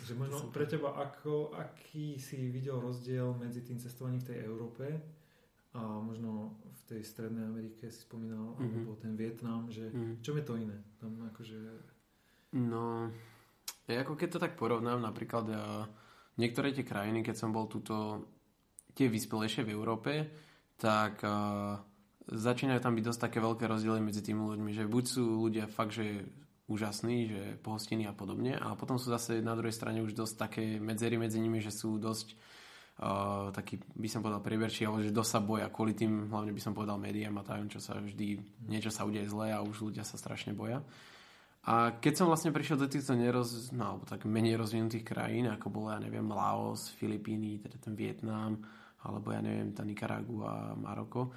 že 0.09 0.13
možno 0.17 0.49
pre 0.49 0.65
teba, 0.65 0.97
ako, 0.97 1.53
aký 1.53 2.17
si 2.17 2.49
videl 2.49 2.81
rozdiel 2.81 3.37
medzi 3.37 3.61
tým 3.61 3.77
cestovaním 3.77 4.25
v 4.25 4.29
tej 4.33 4.37
Európe 4.41 4.85
a 5.77 6.01
možno 6.01 6.57
v 6.65 6.81
tej 6.89 7.01
Strednej 7.05 7.45
Amerike 7.45 7.93
si 7.93 8.09
spomínal, 8.09 8.57
mm-hmm. 8.57 8.73
alebo 8.73 8.97
ten 8.97 9.13
Vietnam, 9.13 9.69
že 9.69 9.93
mm-hmm. 9.93 10.17
čo 10.25 10.33
je 10.33 10.41
to 10.41 10.57
iné? 10.57 10.81
Tam 10.97 11.13
akože... 11.29 11.61
No, 12.57 13.13
ja 13.85 14.01
ako 14.01 14.17
keď 14.17 14.29
to 14.33 14.43
tak 14.49 14.57
porovnám, 14.57 14.97
napríklad 14.97 15.45
ja 15.45 15.85
niektoré 16.39 16.71
tie 16.75 16.87
krajiny, 16.87 17.23
keď 17.23 17.35
som 17.35 17.55
bol 17.55 17.67
tuto 17.67 18.27
tie 18.95 19.11
vyspelejšie 19.11 19.67
v 19.67 19.73
Európe, 19.75 20.11
tak 20.79 21.19
uh, 21.23 21.79
začínajú 22.31 22.79
tam 22.79 22.95
byť 22.95 23.05
dosť 23.05 23.21
také 23.27 23.39
veľké 23.43 23.67
rozdiely 23.67 23.99
medzi 23.99 24.23
tými 24.23 24.41
ľuďmi, 24.43 24.71
že 24.71 24.83
buď 24.87 25.03
sú 25.03 25.23
ľudia 25.45 25.67
fakt, 25.67 25.95
že 25.95 26.25
úžasní, 26.65 27.17
že 27.29 27.41
pohostení 27.61 28.09
a 28.09 28.13
podobne, 28.15 28.57
a 28.57 28.73
potom 28.73 28.97
sú 28.97 29.13
zase 29.13 29.37
na 29.43 29.53
druhej 29.53 29.75
strane 29.75 30.01
už 30.01 30.17
dosť 30.17 30.35
také 30.35 30.63
medzery 30.81 31.21
medzi 31.21 31.37
nimi, 31.37 31.61
že 31.61 31.69
sú 31.69 32.01
dosť 32.01 32.33
uh, 32.33 33.53
taký, 33.53 33.77
by 33.93 34.07
som 34.09 34.25
povedal, 34.25 34.41
prieberčí, 34.41 34.87
alebo 34.87 35.05
že 35.05 35.13
dosť 35.13 35.29
sa 35.29 35.39
boja 35.45 35.67
kvôli 35.69 35.93
tým, 35.93 36.31
hlavne 36.33 36.55
by 36.55 36.61
som 36.63 36.73
povedal 36.73 36.97
médiám 36.97 37.37
a 37.37 37.45
tajom, 37.45 37.69
čo 37.69 37.77
sa 37.77 38.01
vždy, 38.01 38.41
niečo 38.65 38.89
sa 38.89 39.05
udeje 39.05 39.29
zle 39.29 39.53
a 39.53 39.61
už 39.61 39.93
ľudia 39.93 40.01
sa 40.01 40.17
strašne 40.17 40.57
boja. 40.57 40.81
A 41.65 41.97
keď 41.97 42.13
som 42.13 42.29
vlastne 42.29 42.53
prišiel 42.53 42.77
do 42.77 42.85
týchto 42.85 43.17
neroz, 43.17 43.73
no, 43.73 43.97
alebo 43.97 44.05
tak 44.05 44.29
menej 44.29 44.53
rozvinutých 44.53 45.01
krajín, 45.01 45.49
ako 45.49 45.73
bolo, 45.73 45.89
ja 45.89 45.97
neviem, 45.97 46.29
Laos, 46.29 46.93
Filipíny, 46.93 47.57
teda 47.57 47.81
ten 47.81 47.97
Vietnam, 47.97 48.61
alebo 49.01 49.33
ja 49.33 49.41
neviem, 49.41 49.73
tá 49.73 49.81
Nicaragua, 49.81 50.77
Maroko, 50.77 51.33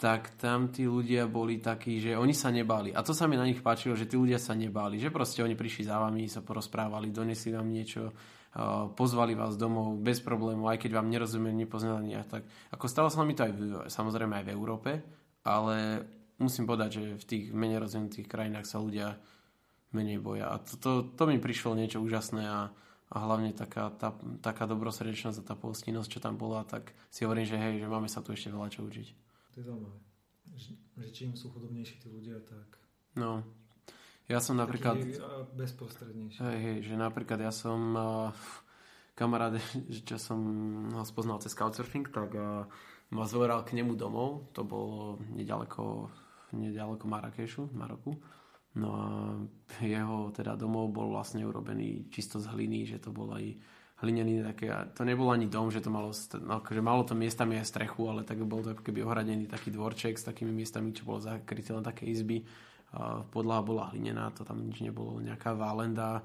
tak 0.00 0.36
tam 0.40 0.72
tí 0.72 0.88
ľudia 0.88 1.28
boli 1.28 1.60
takí, 1.60 2.00
že 2.00 2.16
oni 2.16 2.32
sa 2.32 2.48
nebáli. 2.48 2.92
A 2.96 3.04
to 3.04 3.12
sa 3.12 3.28
mi 3.28 3.36
na 3.36 3.44
nich 3.44 3.60
páčilo, 3.60 3.92
že 3.92 4.08
tí 4.08 4.16
ľudia 4.16 4.40
sa 4.40 4.56
nebáli. 4.56 4.96
Že 4.96 5.12
proste 5.12 5.44
oni 5.44 5.52
prišli 5.52 5.88
za 5.88 6.00
vami, 6.00 6.24
sa 6.24 6.40
porozprávali, 6.40 7.12
donesli 7.12 7.52
vám 7.52 7.68
niečo, 7.68 8.08
pozvali 8.96 9.36
vás 9.36 9.60
domov 9.60 10.00
bez 10.00 10.24
problémov, 10.24 10.72
aj 10.72 10.80
keď 10.80 10.90
vám 10.96 11.12
nerozumiem, 11.12 11.52
nepoznali 11.52 12.16
a 12.16 12.24
tak. 12.24 12.48
Ako 12.72 12.88
stalo 12.88 13.08
sa 13.12 13.24
mi 13.28 13.36
to 13.36 13.44
aj 13.44 13.52
v, 13.52 13.60
samozrejme 13.92 14.40
aj 14.40 14.44
v 14.48 14.54
Európe, 14.56 14.90
ale 15.44 15.76
musím 16.40 16.64
povedať, 16.64 16.90
že 16.96 17.02
v 17.20 17.24
tých 17.28 17.44
menej 17.52 17.84
rozvinutých 17.84 18.24
krajinách 18.24 18.64
sa 18.64 18.80
ľudia 18.80 19.20
menej 19.90 20.22
boja. 20.22 20.50
A 20.50 20.62
to, 20.62 20.74
to, 20.78 20.90
to 21.14 21.22
mi 21.26 21.42
prišlo 21.42 21.74
niečo 21.74 21.98
úžasné 22.02 22.46
a, 22.46 22.70
a 23.10 23.16
hlavne 23.16 23.50
taká, 23.50 23.90
tá, 23.94 24.14
taká 24.38 24.64
dobrosrdečnosť 24.70 25.42
a 25.42 25.46
tá 25.46 25.54
polstinnosť, 25.58 26.08
čo 26.08 26.20
tam 26.22 26.38
bola, 26.38 26.62
tak 26.62 26.94
si 27.10 27.26
hovorím, 27.26 27.46
že 27.46 27.58
hej, 27.58 27.82
že 27.82 27.90
máme 27.90 28.06
sa 28.06 28.22
tu 28.22 28.30
ešte 28.30 28.54
veľa 28.54 28.70
čo 28.70 28.86
učiť. 28.86 29.08
To 29.54 29.56
je 29.58 29.64
zaujímavé. 29.66 29.98
Že, 30.54 30.70
že 30.98 31.08
čím 31.10 31.30
sú 31.34 31.50
chudobnejší 31.50 32.02
tí 32.02 32.08
ľudia, 32.10 32.38
tak... 32.46 32.78
No, 33.18 33.42
ja 34.30 34.38
som 34.38 34.54
napríklad... 34.54 34.94
bezprostrednejší. 35.58 36.38
Hej, 36.38 36.58
hej, 36.62 36.76
že 36.86 36.94
napríklad 36.94 37.42
ja 37.42 37.50
som 37.50 37.80
uh, 37.98 38.30
kamarát, 39.18 39.58
čo 40.08 40.16
som 40.22 40.38
ho 40.94 41.02
spoznal 41.02 41.42
cez 41.42 41.50
Couchsurfing, 41.58 42.06
tak 42.14 42.30
uh, 42.38 42.62
ma 43.10 43.24
zvoral 43.26 43.66
k 43.66 43.74
nemu 43.74 43.98
domov. 43.98 44.54
To 44.54 44.62
bolo 44.62 45.18
nedaleko, 45.34 46.14
nedaleko 46.54 47.04
Marrakešu, 47.10 47.74
Maroku. 47.74 48.14
No 48.78 48.88
a 48.94 49.06
jeho 49.82 50.30
teda 50.30 50.54
domov 50.54 50.94
bol 50.94 51.10
vlastne 51.10 51.42
urobený 51.42 52.06
čisto 52.14 52.38
z 52.38 52.46
hliny, 52.54 52.86
že 52.86 53.02
to 53.02 53.10
bol 53.10 53.26
aj 53.34 53.58
hlinený 54.00 54.46
také, 54.46 54.72
to 54.96 55.04
nebol 55.04 55.28
ani 55.28 55.44
dom, 55.50 55.68
že 55.68 55.84
to 55.84 55.92
malo, 55.92 56.14
no, 56.40 56.62
akože 56.64 56.80
malo 56.80 57.04
to 57.04 57.12
miestami 57.12 57.60
aj 57.60 57.68
strechu, 57.68 58.08
ale 58.08 58.24
tak 58.24 58.40
bol 58.46 58.64
to 58.64 58.72
keby 58.78 59.04
ohradený 59.04 59.44
taký 59.44 59.68
dvorček 59.74 60.16
s 60.16 60.24
takými 60.24 60.54
miestami, 60.54 60.96
čo 60.96 61.04
bolo 61.04 61.20
zakryté 61.20 61.76
len 61.76 61.84
také 61.84 62.08
izby. 62.08 62.40
Podlaha 63.30 63.62
bola 63.62 63.84
hlinená, 63.92 64.32
to 64.32 64.42
tam 64.46 64.64
nič 64.64 64.80
nebolo, 64.80 65.20
nejaká 65.20 65.52
válenda, 65.52 66.24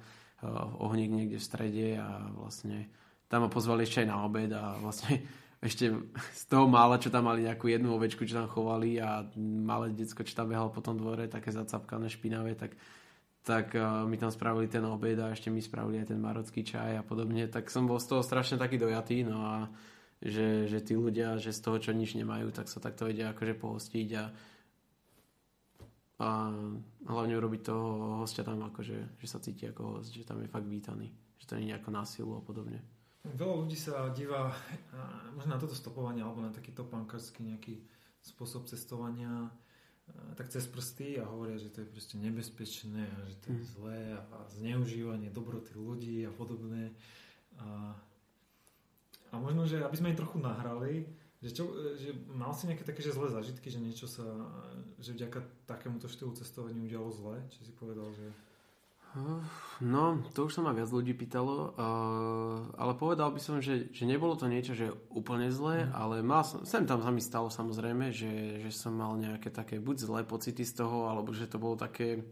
ohník 0.80 1.12
niekde 1.12 1.38
v 1.42 1.48
strede 1.50 1.88
a 2.00 2.30
vlastne 2.32 2.88
tam 3.28 3.44
ma 3.46 3.50
pozvali 3.50 3.84
ešte 3.84 4.06
aj 4.06 4.08
na 4.08 4.18
obed 4.24 4.54
a 4.54 4.78
vlastne 4.80 5.20
ešte 5.66 5.90
z 6.14 6.44
toho 6.46 6.70
mála, 6.70 7.02
čo 7.02 7.10
tam 7.10 7.26
mali 7.26 7.50
nejakú 7.50 7.66
jednu 7.66 7.98
ovečku, 7.98 8.22
čo 8.30 8.38
tam 8.38 8.46
chovali 8.46 9.02
a 9.02 9.26
malé 9.42 9.90
decko, 9.98 10.22
čo 10.22 10.38
tam 10.38 10.54
behalo 10.54 10.70
po 10.70 10.86
tom 10.86 11.02
dvore, 11.02 11.26
také 11.26 11.50
zacapkané, 11.50 12.06
špinavé, 12.14 12.54
tak 12.54 12.78
tak 13.46 13.78
uh, 13.78 14.10
mi 14.10 14.18
tam 14.18 14.34
spravili 14.34 14.66
ten 14.66 14.82
obed 14.90 15.22
a 15.22 15.30
ešte 15.30 15.54
mi 15.54 15.62
spravili 15.62 16.02
aj 16.02 16.10
ten 16.10 16.18
marocký 16.18 16.66
čaj 16.66 16.98
a 16.98 17.06
podobne, 17.06 17.46
tak 17.46 17.70
som 17.70 17.86
bol 17.86 18.02
z 18.02 18.10
toho 18.10 18.26
strašne 18.26 18.58
taký 18.58 18.82
dojatý, 18.82 19.22
no 19.22 19.38
a 19.46 19.70
že, 20.18 20.66
že 20.66 20.82
tí 20.82 20.98
ľudia, 20.98 21.38
že 21.38 21.54
z 21.54 21.62
toho, 21.62 21.78
čo 21.78 21.94
nič 21.94 22.18
nemajú, 22.18 22.50
tak 22.50 22.66
sa 22.66 22.82
takto 22.82 23.06
vedia 23.06 23.30
akože 23.30 23.54
pohostiť 23.54 24.10
a, 24.18 24.26
a 26.26 26.30
hlavne 27.06 27.38
urobiť 27.38 27.62
toho 27.62 27.86
hostia 28.26 28.42
tam 28.42 28.66
akože, 28.66 29.22
že 29.22 29.28
sa 29.30 29.38
cíti 29.38 29.70
ako 29.70 30.02
host, 30.02 30.10
že 30.10 30.26
tam 30.26 30.42
je 30.42 30.50
fakt 30.50 30.66
vítaný, 30.66 31.14
že 31.38 31.46
to 31.46 31.54
nie 31.62 31.70
je 31.70 31.78
nejako 31.78 31.90
násilu 31.94 32.34
a 32.34 32.42
podobne. 32.42 32.82
Veľa 33.34 33.56
ľudí 33.66 33.74
sa 33.74 34.14
divá 34.14 34.54
možno 35.34 35.58
na 35.58 35.62
toto 35.62 35.74
stopovanie 35.74 36.22
alebo 36.22 36.46
na 36.46 36.54
taký 36.54 36.70
topánkarsky 36.70 37.42
nejaký 37.42 37.82
spôsob 38.22 38.70
cestovania 38.70 39.50
tak 40.36 40.52
cez 40.54 40.68
prsty 40.68 41.18
a 41.18 41.26
hovoria, 41.26 41.58
že 41.58 41.74
to 41.74 41.82
je 41.82 41.90
proste 41.90 42.16
nebezpečné 42.22 43.10
a 43.10 43.20
že 43.26 43.36
to 43.42 43.46
je 43.52 43.58
mm. 43.58 43.68
zlé 43.74 44.02
a 44.14 44.38
zneužívanie 44.54 45.34
dobroty 45.34 45.74
ľudí 45.74 46.28
a 46.28 46.32
podobné. 46.32 46.94
A, 47.58 47.96
a 49.32 49.36
možno, 49.40 49.66
že 49.66 49.82
aby 49.82 49.96
sme 49.98 50.14
im 50.14 50.20
trochu 50.20 50.38
nahrali, 50.38 51.10
že, 51.42 51.56
čo, 51.56 51.74
že 51.98 52.14
mal 52.30 52.54
si 52.54 52.70
nejaké 52.70 52.86
také 52.86 53.02
že 53.02 53.16
zlé 53.16 53.32
zažitky, 53.32 53.72
že 53.72 53.82
niečo 53.82 54.06
sa, 54.06 54.26
že 55.02 55.16
vďaka 55.16 55.42
takémuto 55.66 56.06
štýlu 56.06 56.38
cestovania 56.38 56.86
udialo 56.86 57.10
zle? 57.10 57.38
Či 57.50 57.72
si 57.72 57.74
povedal, 57.74 58.12
že... 58.14 58.28
No, 59.84 60.24
to 60.32 60.48
už 60.48 60.56
sa 60.56 60.62
ma 60.64 60.72
viac 60.72 60.88
ľudí 60.88 61.16
pýtalo, 61.16 61.76
uh, 61.76 62.58
ale 62.80 62.96
povedal 62.96 63.32
by 63.32 63.40
som, 63.44 63.60
že, 63.60 63.92
že 63.92 64.08
nebolo 64.08 64.36
to 64.40 64.48
niečo, 64.48 64.72
že 64.72 64.92
úplne 65.12 65.52
zlé, 65.52 65.88
mm. 65.88 65.92
ale 65.92 66.16
mal 66.24 66.44
som, 66.48 66.64
sem 66.64 66.88
tam 66.88 67.04
sa 67.04 67.12
mi 67.12 67.20
stalo 67.20 67.52
samozrejme, 67.52 68.12
že, 68.12 68.64
že 68.64 68.72
som 68.72 68.96
mal 68.96 69.16
nejaké 69.20 69.52
také 69.52 69.80
buď 69.84 69.96
zlé 70.08 70.22
pocity 70.24 70.64
z 70.64 70.80
toho, 70.80 71.12
alebo 71.12 71.36
že 71.36 71.48
to 71.48 71.60
bolo 71.60 71.76
také 71.76 72.24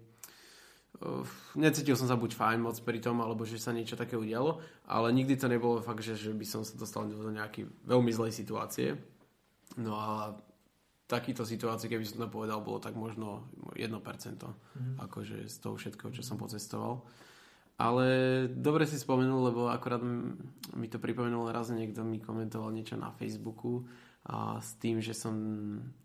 uh, 1.03 1.23
necítil 1.59 1.95
som 1.99 2.07
sa 2.07 2.19
buď 2.19 2.31
fajn 2.35 2.59
moc 2.63 2.75
pri 2.79 2.99
tom, 3.03 3.19
alebo 3.19 3.43
že 3.43 3.59
sa 3.59 3.75
niečo 3.75 3.99
také 3.99 4.15
udialo, 4.15 4.59
ale 4.87 5.11
nikdy 5.11 5.35
to 5.35 5.51
nebolo 5.51 5.83
fakt, 5.83 6.03
že, 6.03 6.15
že 6.19 6.31
by 6.31 6.47
som 6.47 6.63
sa 6.63 6.79
dostal 6.79 7.07
do 7.07 7.31
nejakej 7.31 7.67
veľmi 7.87 8.11
zlej 8.11 8.31
situácie. 8.35 8.95
No 9.79 9.99
a 9.99 10.35
takýto 11.13 11.45
situácii, 11.45 11.85
keby 11.85 12.05
som 12.09 12.25
to 12.25 12.33
povedal, 12.33 12.65
bolo 12.65 12.81
tak 12.81 12.97
možno 12.97 13.45
1%, 13.77 13.93
mm. 13.93 14.97
akože 14.97 15.45
z 15.45 15.55
toho 15.61 15.77
všetkého, 15.77 16.09
čo 16.09 16.25
som 16.25 16.41
pocestoval. 16.41 17.05
Ale 17.77 18.05
dobre 18.53 18.85
si 18.85 19.01
spomenul, 19.01 19.49
lebo 19.49 19.61
akorát 19.69 20.01
mi 20.77 20.87
to 20.89 21.01
pripomenul 21.01 21.49
raz 21.49 21.73
niekto 21.73 22.05
mi 22.05 22.21
komentoval 22.21 22.69
niečo 22.69 22.97
na 22.97 23.09
Facebooku 23.13 23.85
a 24.23 24.61
s 24.63 24.79
tým, 24.79 25.03
že, 25.03 25.11
som, 25.11 25.35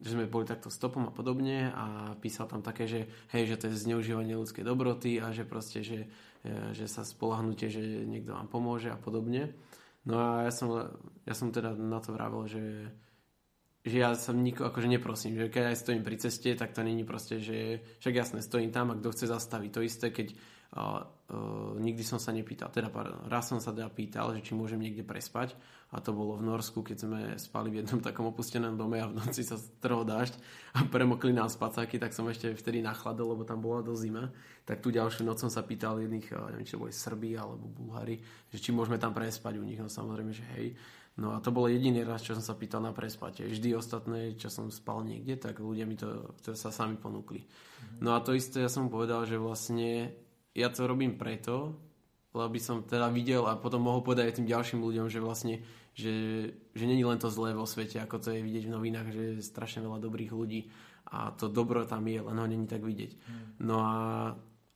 že 0.03 0.16
sme 0.16 0.27
boli 0.27 0.42
takto 0.42 0.75
stopom 0.75 1.07
a 1.07 1.14
podobne 1.14 1.71
a 1.71 2.18
písal 2.18 2.51
tam 2.51 2.66
také, 2.66 2.90
že 2.90 3.07
hej, 3.31 3.55
že 3.55 3.59
to 3.62 3.64
je 3.71 3.79
zneužívanie 3.79 4.35
ľudskej 4.35 4.66
dobroty 4.66 5.23
a 5.23 5.31
že 5.31 5.47
proste, 5.47 5.87
že, 5.87 6.11
e, 6.42 6.75
že 6.75 6.90
sa 6.90 7.07
spolahnutie, 7.07 7.71
že 7.71 7.79
niekto 8.11 8.35
vám 8.35 8.51
pomôže 8.51 8.90
a 8.90 8.99
podobne. 8.99 9.55
No 10.03 10.18
a 10.18 10.49
ja 10.49 10.53
som, 10.53 10.99
ja 11.29 11.35
som 11.37 11.55
teda 11.55 11.79
na 11.79 12.03
to 12.03 12.11
vravel, 12.11 12.42
že 12.51 12.90
že 13.88 13.98
ja 13.98 14.12
sa 14.14 14.31
nikoho 14.37 14.68
akože 14.70 14.88
neprosím, 14.88 15.35
že 15.35 15.51
keď 15.51 15.72
aj 15.72 15.81
stojím 15.81 16.05
pri 16.05 16.16
ceste, 16.20 16.51
tak 16.55 16.77
to 16.77 16.85
není 16.85 17.03
proste, 17.03 17.40
že 17.40 17.83
však 17.98 18.14
jasne 18.14 18.40
stojím 18.44 18.70
tam 18.70 18.92
a 18.92 18.98
kto 19.01 19.11
chce 19.11 19.27
zastaviť. 19.29 19.70
To 19.74 19.81
isté, 19.83 20.12
keď 20.12 20.33
uh, 20.33 21.03
uh, 21.33 21.74
nikdy 21.81 22.05
som 22.05 22.20
sa 22.20 22.31
nepýtal, 22.31 22.68
teda 22.68 22.92
pardon, 22.92 23.24
raz 23.27 23.48
som 23.48 23.59
sa 23.59 23.72
teda 23.72 23.88
pýtal, 23.88 24.37
že 24.37 24.44
či 24.44 24.53
môžem 24.53 24.79
niekde 24.79 25.03
prespať 25.03 25.57
a 25.88 26.05
to 26.05 26.12
bolo 26.12 26.37
v 26.37 26.44
Norsku, 26.44 26.85
keď 26.85 26.96
sme 27.01 27.20
spali 27.40 27.72
v 27.72 27.81
jednom 27.81 28.05
takom 28.05 28.29
opustenom 28.29 28.77
dome 28.77 29.01
a 29.01 29.09
v 29.09 29.16
noci 29.16 29.40
sa 29.40 29.57
strhol 29.57 30.05
dážď 30.05 30.37
a 30.77 30.85
premokli 30.85 31.33
nás 31.33 31.57
spacáky, 31.57 31.96
tak 31.96 32.12
som 32.12 32.29
ešte 32.29 32.53
vtedy 32.53 32.85
nachladol, 32.85 33.33
lebo 33.33 33.48
tam 33.48 33.64
bola 33.64 33.81
do 33.81 33.96
zima. 33.96 34.29
Tak 34.68 34.85
tu 34.85 34.92
ďalšiu 34.92 35.24
noc 35.24 35.40
som 35.40 35.48
sa 35.48 35.64
pýtal 35.64 35.96
jedných, 36.05 36.29
neviem, 36.29 36.68
či 36.68 36.77
to 36.77 36.85
boli 36.85 36.92
Srbi 36.92 37.40
alebo 37.40 37.64
Bulhári, 37.72 38.20
že 38.53 38.61
či 38.61 38.68
môžeme 38.68 39.01
tam 39.01 39.16
prespať 39.16 39.57
u 39.57 39.64
nich, 39.64 39.81
no 39.81 39.88
samozrejme, 39.88 40.33
že 40.37 40.44
hej. 40.61 40.77
No 41.18 41.35
a 41.35 41.42
to 41.42 41.50
bolo 41.50 41.66
jediný 41.66 42.07
raz, 42.07 42.22
čo 42.22 42.38
som 42.38 42.46
sa 42.46 42.54
pýtal 42.54 42.78
na 42.78 42.94
prespate. 42.94 43.42
Vždy 43.42 43.74
ostatné, 43.74 44.38
čo 44.38 44.46
som 44.54 44.70
spal 44.70 45.02
niekde, 45.02 45.35
tak 45.35 45.59
ľudia 45.59 45.83
mi 45.83 45.98
to, 45.98 46.31
to 46.46 46.54
sa 46.54 46.70
sami 46.70 46.94
ponúkli. 46.94 47.42
Mm-hmm. 47.42 47.98
No 47.98 48.14
a 48.14 48.22
to 48.22 48.38
isté 48.38 48.62
ja 48.62 48.70
som 48.70 48.87
povedal, 48.87 49.26
že 49.26 49.35
vlastne 49.35 50.14
ja 50.54 50.70
to 50.70 50.87
robím 50.87 51.18
preto, 51.18 51.74
lebo 52.31 52.46
by 52.54 52.61
som 52.62 52.87
teda 52.87 53.11
videl 53.11 53.50
a 53.50 53.59
potom 53.59 53.83
mohol 53.83 54.07
povedať 54.07 54.31
aj 54.31 54.37
tým 54.38 54.48
ďalším 54.48 54.78
ľuďom, 54.78 55.07
že 55.11 55.18
vlastne, 55.18 55.54
že, 55.90 56.14
že 56.70 56.85
není 56.87 57.02
len 57.02 57.18
to 57.18 57.35
zlé 57.35 57.50
vo 57.50 57.66
svete, 57.66 57.98
ako 57.98 58.22
to 58.22 58.38
je 58.38 58.44
vidieť 58.46 58.70
v 58.70 58.74
novinách, 58.78 59.09
že 59.11 59.22
je 59.35 59.42
strašne 59.42 59.83
veľa 59.83 59.98
dobrých 59.98 60.31
ľudí 60.31 60.70
a 61.11 61.35
to 61.35 61.50
dobro 61.50 61.83
tam 61.83 62.07
je, 62.07 62.20
len 62.20 62.37
ho 62.37 62.46
není 62.46 62.70
tak 62.70 62.85
vidieť. 62.85 63.12
Mm. 63.16 63.46
No 63.64 63.76
a 63.83 63.96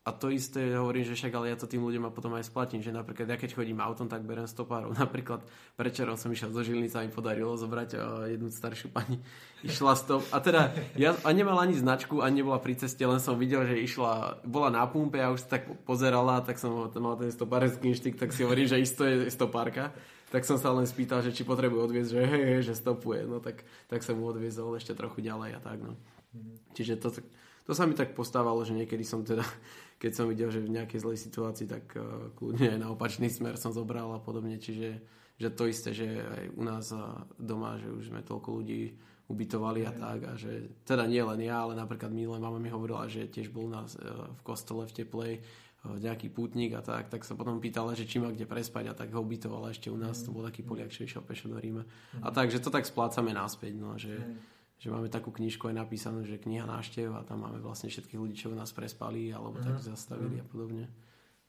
a 0.03 0.11
to 0.11 0.35
isté 0.35 0.75
hovorím, 0.75 1.07
že 1.07 1.15
však 1.15 1.31
ale 1.31 1.55
ja 1.55 1.57
to 1.57 1.71
tým 1.71 1.87
ľuďom 1.87 2.11
a 2.11 2.15
potom 2.15 2.35
aj 2.35 2.51
splatím, 2.51 2.83
že 2.83 2.91
napríklad 2.91 3.23
ja 3.31 3.39
keď 3.39 3.55
chodím 3.55 3.79
autom, 3.79 4.11
tak 4.11 4.27
berem 4.27 4.51
stopárov. 4.51 4.91
Napríklad 4.99 5.47
prečerom 5.79 6.19
som 6.19 6.35
išiel 6.35 6.51
do 6.51 6.59
Žilnice 6.59 6.99
a 6.99 7.07
mi 7.07 7.15
podarilo 7.15 7.55
zobrať 7.55 7.91
uh, 7.95 8.03
jednu 8.27 8.51
staršiu 8.51 8.91
pani. 8.91 9.23
Išla 9.63 9.95
stop. 9.95 10.27
A 10.35 10.43
teda 10.43 10.75
ja 10.99 11.15
a 11.23 11.31
nemala 11.31 11.63
ani 11.63 11.79
značku, 11.79 12.19
ani 12.19 12.43
nebola 12.43 12.59
pri 12.59 12.83
ceste, 12.83 13.07
len 13.07 13.23
som 13.23 13.39
videl, 13.39 13.63
že 13.63 13.79
išla, 13.79 14.43
bola 14.43 14.75
na 14.75 14.83
pumpe 14.91 15.23
a 15.23 15.31
už 15.31 15.47
sa 15.47 15.55
tak 15.55 15.71
pozerala, 15.87 16.43
tak 16.43 16.59
som 16.59 16.91
mal 16.99 17.15
ten 17.15 17.31
stopárecký 17.31 17.95
inštik, 17.95 18.19
tak 18.19 18.35
si 18.35 18.43
hovorím, 18.43 18.67
že 18.67 18.83
isto 18.83 19.07
je 19.07 19.31
stopárka. 19.31 19.95
Tak 20.35 20.43
som 20.43 20.59
sa 20.59 20.75
len 20.75 20.83
spýtal, 20.83 21.23
že 21.23 21.31
či 21.31 21.47
potrebuje 21.47 21.79
odviezť, 21.79 22.11
že 22.11 22.21
hej, 22.27 22.45
hej, 22.51 22.63
že 22.67 22.75
stopuje. 22.75 23.23
No 23.23 23.39
tak, 23.39 23.63
tak 23.87 24.03
som 24.03 24.19
mu 24.19 24.27
odviezol 24.35 24.75
ešte 24.75 24.99
trochu 24.99 25.23
ďalej 25.23 25.55
a 25.55 25.61
tak. 25.63 25.79
No. 25.79 25.95
Mm-hmm. 26.35 26.57
Čiže 26.75 26.95
to, 26.99 27.09
to 27.63 27.73
sa 27.79 27.87
mi 27.87 27.95
tak 27.95 28.19
postávalo, 28.19 28.67
že 28.67 28.75
niekedy 28.75 29.07
som 29.07 29.23
teda 29.23 29.47
keď 30.03 30.13
som 30.19 30.27
videl, 30.27 30.51
že 30.51 30.59
v 30.59 30.75
nejakej 30.75 30.99
zlej 30.99 31.19
situácii, 31.23 31.71
tak 31.71 31.95
uh, 31.95 32.35
kľudne 32.35 32.75
aj 32.75 32.81
na 32.83 32.91
opačný 32.91 33.31
smer 33.31 33.55
som 33.55 33.71
zobral 33.71 34.11
a 34.11 34.19
podobne. 34.19 34.59
Čiže 34.59 34.99
že 35.39 35.49
to 35.55 35.71
isté, 35.71 35.91
že 35.95 36.07
aj 36.23 36.45
u 36.55 36.63
nás 36.63 36.87
doma, 37.39 37.75
že 37.79 37.91
už 37.91 38.11
sme 38.11 38.23
toľko 38.23 38.63
ľudí 38.63 38.95
ubytovali 39.27 39.87
a 39.87 39.93
tak 39.95 40.19
a 40.29 40.33
že 40.39 40.71
teda 40.87 41.09
nie 41.09 41.23
len 41.23 41.41
ja, 41.43 41.67
ale 41.67 41.79
napríklad 41.79 42.15
minulé 42.15 42.39
mama 42.39 42.63
mi 42.63 42.71
hovorila, 42.71 43.11
že 43.11 43.31
tiež 43.31 43.55
bol 43.55 43.71
nás 43.71 43.95
uh, 43.95 44.29
v 44.39 44.43
kostole 44.43 44.87
v 44.91 44.97
teplej 45.03 45.33
nejaký 45.83 46.31
pútnik 46.31 46.79
a 46.79 46.83
tak, 46.83 47.11
tak 47.11 47.27
sa 47.27 47.35
potom 47.35 47.59
pýtala, 47.59 47.99
že 47.99 48.07
či 48.07 48.23
má 48.23 48.31
kde 48.31 48.47
prespať 48.47 48.87
a 48.87 48.95
tak 48.95 49.11
ho 49.11 49.19
ubytovala 49.19 49.75
ešte 49.75 49.91
u 49.91 49.99
nás, 49.99 50.23
to 50.23 50.31
bol 50.31 50.47
taký 50.47 50.63
poliak, 50.63 50.95
čo 50.95 51.03
išiel 51.03 51.27
pešo 51.27 51.51
do 51.51 51.59
Ríma. 51.59 51.83
A 52.23 52.31
tak, 52.31 52.55
že 52.55 52.63
to 52.63 52.71
tak 52.71 52.87
splácame 52.87 53.35
náspäť, 53.35 53.75
no, 53.75 53.99
že 53.99 54.15
že 54.83 54.91
máme 54.91 55.07
takú 55.07 55.31
knižku 55.31 55.71
aj 55.71 55.79
napísanú, 55.79 56.27
že 56.27 56.43
kniha 56.43 56.67
náštev 56.67 57.15
a 57.15 57.23
tam 57.23 57.47
máme 57.47 57.63
vlastne 57.63 57.87
všetkých 57.87 58.19
ľudí, 58.19 58.35
čo 58.35 58.51
nás 58.51 58.75
prespali 58.75 59.31
alebo 59.31 59.63
uh-huh. 59.63 59.67
tak 59.71 59.75
mhm. 59.79 59.87
zastavili 59.87 60.37
uh-huh. 60.43 60.47
a 60.47 60.51
podobne. 60.51 60.85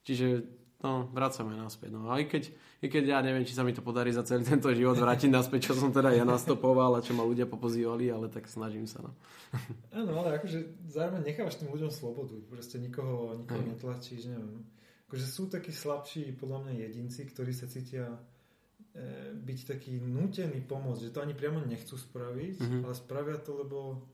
Čiže 0.06 0.46
no, 0.86 1.10
vracame 1.10 1.58
naspäť. 1.58 1.98
No, 1.98 2.14
aj 2.14 2.30
keď, 2.30 2.44
i 2.86 2.88
keď 2.94 3.04
ja 3.10 3.20
neviem, 3.26 3.42
či 3.42 3.58
sa 3.58 3.66
mi 3.66 3.74
to 3.74 3.82
podarí 3.82 4.14
za 4.14 4.22
celý 4.22 4.46
tento 4.46 4.70
život 4.70 4.94
vrátiť 5.02 5.34
naspäť, 5.34 5.72
čo 5.72 5.74
som 5.74 5.90
teda 5.90 6.14
ja 6.14 6.22
nastopoval 6.28 6.94
a 6.94 7.02
čo 7.02 7.18
ma 7.18 7.26
ľudia 7.26 7.50
popozývali, 7.50 8.14
ale 8.14 8.30
tak 8.30 8.46
snažím 8.46 8.86
sa. 8.86 9.02
No. 9.02 9.18
Áno, 9.98 10.14
ale 10.22 10.38
akože 10.38 10.92
zároveň 10.94 11.34
nechávaš 11.34 11.58
tým 11.58 11.74
ľuďom 11.74 11.90
slobodu. 11.90 12.38
Proste 12.54 12.78
nikoho, 12.78 13.34
nikoho 13.34 13.66
netlačíš, 13.66 14.30
neviem. 14.30 14.62
Akože 15.10 15.26
sú 15.26 15.50
takí 15.50 15.74
slabší, 15.74 16.38
podľa 16.38 16.70
mňa, 16.70 16.74
jedinci, 16.86 17.26
ktorí 17.34 17.50
sa 17.50 17.66
cítia 17.66 18.14
byť 19.34 19.60
taký 19.66 19.98
nútený 19.98 20.62
pomôcť, 20.70 21.10
že 21.10 21.14
to 21.14 21.26
ani 21.26 21.34
priamo 21.34 21.66
nechcú 21.66 21.98
spraviť, 21.98 22.56
mm-hmm. 22.62 22.82
ale 22.86 22.94
spravia 22.94 23.38
to, 23.42 23.66
lebo 23.66 24.06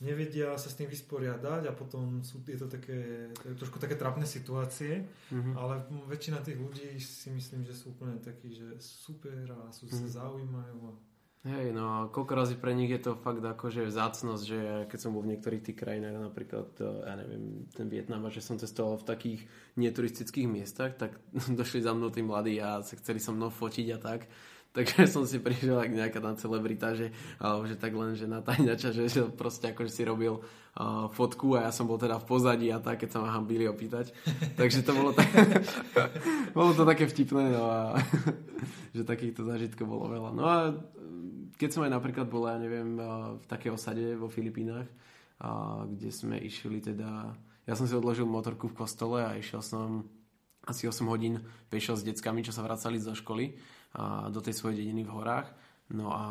nevedia 0.00 0.56
sa 0.56 0.72
s 0.72 0.76
tým 0.80 0.88
vysporiadať 0.88 1.68
a 1.68 1.76
potom 1.76 2.24
sú, 2.24 2.40
je 2.48 2.56
to 2.56 2.68
také, 2.72 3.28
to 3.36 3.52
je 3.52 3.60
trošku 3.60 3.76
také 3.76 4.00
trapné 4.00 4.24
situácie, 4.24 5.04
mm-hmm. 5.04 5.52
ale 5.52 5.84
väčšina 6.08 6.40
tých 6.40 6.56
ľudí 6.56 6.96
si 6.96 7.28
myslím, 7.28 7.68
že 7.68 7.76
sú 7.76 7.92
úplne 7.92 8.16
takí, 8.24 8.56
že 8.56 8.80
super 8.80 9.44
a 9.52 9.68
sú, 9.68 9.84
mm-hmm. 9.84 10.00
sa 10.00 10.06
mhm. 10.08 10.14
zaujímajú. 10.16 10.78
A... 10.88 10.92
Hej, 11.40 11.72
no 11.72 11.84
a 11.88 11.96
koľko 12.12 12.36
razy 12.36 12.54
pre 12.60 12.76
nich 12.76 12.92
je 12.92 13.00
to 13.00 13.16
fakt 13.16 13.40
akože 13.40 13.88
vzácnosť, 13.88 14.44
že 14.44 14.60
keď 14.92 14.98
som 15.00 15.16
bol 15.16 15.24
v 15.24 15.32
niektorých 15.32 15.64
tých 15.64 15.80
krajinách, 15.80 16.20
napríklad, 16.20 16.68
e, 16.76 16.84
ja 16.84 17.16
neviem, 17.16 17.64
ten 17.72 17.88
Vietnam, 17.88 18.28
že 18.28 18.44
som 18.44 18.60
cestoval 18.60 19.00
v 19.00 19.08
takých 19.08 19.40
neturistických 19.80 20.44
miestach, 20.44 21.00
tak 21.00 21.16
došli 21.58 21.80
za 21.80 21.96
mnou 21.96 22.12
tí 22.12 22.20
mladí 22.20 22.60
a 22.60 22.84
sa 22.84 22.92
chceli 23.00 23.24
so 23.24 23.32
mnou 23.32 23.48
fotiť 23.48 23.88
a 23.96 23.98
tak 23.98 24.28
Takže 24.76 25.10
som 25.10 25.26
si 25.26 25.42
prišiel 25.42 25.82
ako 25.82 25.94
nejaká 25.98 26.18
tam 26.22 26.38
celebrita, 26.38 26.94
že, 26.94 27.10
alebo 27.42 27.66
že 27.66 27.74
tak 27.74 27.90
len, 27.90 28.14
že 28.14 28.30
na 28.30 28.38
tajňača, 28.38 28.94
že, 28.94 29.04
že 29.10 29.26
proste 29.26 29.74
akože 29.74 29.90
si 29.90 30.06
robil 30.06 30.38
uh, 30.38 31.10
fotku 31.10 31.58
a 31.58 31.66
ja 31.66 31.70
som 31.74 31.90
bol 31.90 31.98
teda 31.98 32.22
v 32.22 32.28
pozadí 32.30 32.70
a 32.70 32.78
tak, 32.78 33.02
keď 33.02 33.08
sa 33.10 33.18
ma 33.18 33.34
hambili 33.34 33.66
opýtať. 33.66 34.14
Takže 34.60 34.86
to 34.86 34.94
bolo, 34.94 35.10
tak, 35.10 35.26
bolo 36.54 36.70
to 36.70 36.86
také 36.86 37.10
vtipné, 37.10 37.50
no 37.50 37.66
a 37.66 37.98
že 38.94 39.02
takýchto 39.02 39.42
zážitkov 39.42 39.90
bolo 39.90 40.06
veľa. 40.06 40.30
No 40.38 40.44
a 40.46 40.70
keď 41.60 41.68
som 41.76 41.84
aj 41.84 41.92
napríklad 41.92 42.24
bol, 42.32 42.48
ja 42.48 42.56
neviem, 42.56 42.96
v 43.36 43.44
takej 43.44 43.76
osade 43.76 44.16
vo 44.16 44.32
Filipínach, 44.32 44.88
kde 45.84 46.08
sme 46.08 46.40
išli 46.40 46.80
teda, 46.80 47.36
ja 47.68 47.74
som 47.76 47.84
si 47.84 47.92
odložil 47.92 48.24
motorku 48.24 48.72
v 48.72 48.78
kostole 48.80 49.20
a 49.20 49.36
išiel 49.36 49.60
som 49.60 50.08
asi 50.64 50.88
8 50.88 51.04
hodín 51.08 51.44
pešo 51.68 51.96
s 51.96 52.04
deckami, 52.04 52.40
čo 52.40 52.56
sa 52.56 52.64
vracali 52.64 52.96
zo 52.96 53.12
školy 53.12 53.56
a 53.96 54.32
do 54.32 54.40
tej 54.40 54.56
svojej 54.56 54.84
dediny 54.84 55.04
v 55.04 55.12
horách. 55.12 55.48
No 55.92 56.12
a 56.12 56.24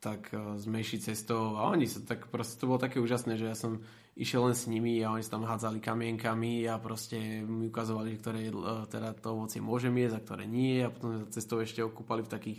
tak 0.00 0.32
e, 0.32 0.56
sme 0.56 0.80
cestou 0.80 1.60
a 1.60 1.68
oni 1.68 1.84
sa 1.84 2.00
tak 2.00 2.32
proste, 2.32 2.56
to 2.56 2.70
bolo 2.70 2.80
také 2.80 2.96
úžasné, 3.02 3.36
že 3.36 3.52
ja 3.52 3.56
som 3.58 3.84
išiel 4.16 4.48
len 4.48 4.56
s 4.56 4.64
nimi 4.64 4.96
a 5.04 5.12
oni 5.12 5.20
sa 5.20 5.36
tam 5.36 5.44
hádzali 5.44 5.82
kamienkami 5.82 6.64
a 6.64 6.80
proste 6.80 7.44
mi 7.44 7.68
ukazovali, 7.68 8.16
ktoré 8.16 8.48
teda 8.88 9.12
to 9.20 9.36
ovocie 9.36 9.60
môžem 9.60 9.92
jesť 10.00 10.16
a 10.16 10.24
ktoré 10.24 10.44
nie 10.48 10.80
a 10.80 10.88
potom 10.88 11.20
sme 11.20 11.34
cestou 11.34 11.60
ešte 11.60 11.84
okúpali 11.84 12.24
v 12.24 12.32
takých 12.32 12.58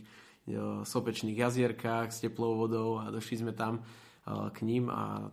sopečných 0.84 1.38
jazierkách 1.38 2.10
s 2.10 2.24
teplou 2.24 2.58
vodou 2.58 2.98
a 2.98 3.14
došli 3.14 3.46
sme 3.46 3.54
tam 3.54 3.82
uh, 3.82 4.50
k 4.50 4.66
ním 4.66 4.90
a 4.90 5.30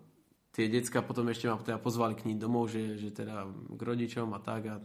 tie 0.52 0.68
decka 0.68 1.00
potom 1.00 1.28
ešte 1.32 1.48
ma 1.48 1.56
teda 1.56 1.80
pozvali 1.80 2.12
k 2.12 2.28
ním 2.28 2.38
domov, 2.38 2.68
že, 2.68 3.00
že 3.00 3.14
teda 3.14 3.48
k 3.48 3.80
rodičom 3.80 4.28
a 4.36 4.38
tak 4.42 4.68
a 4.68 4.76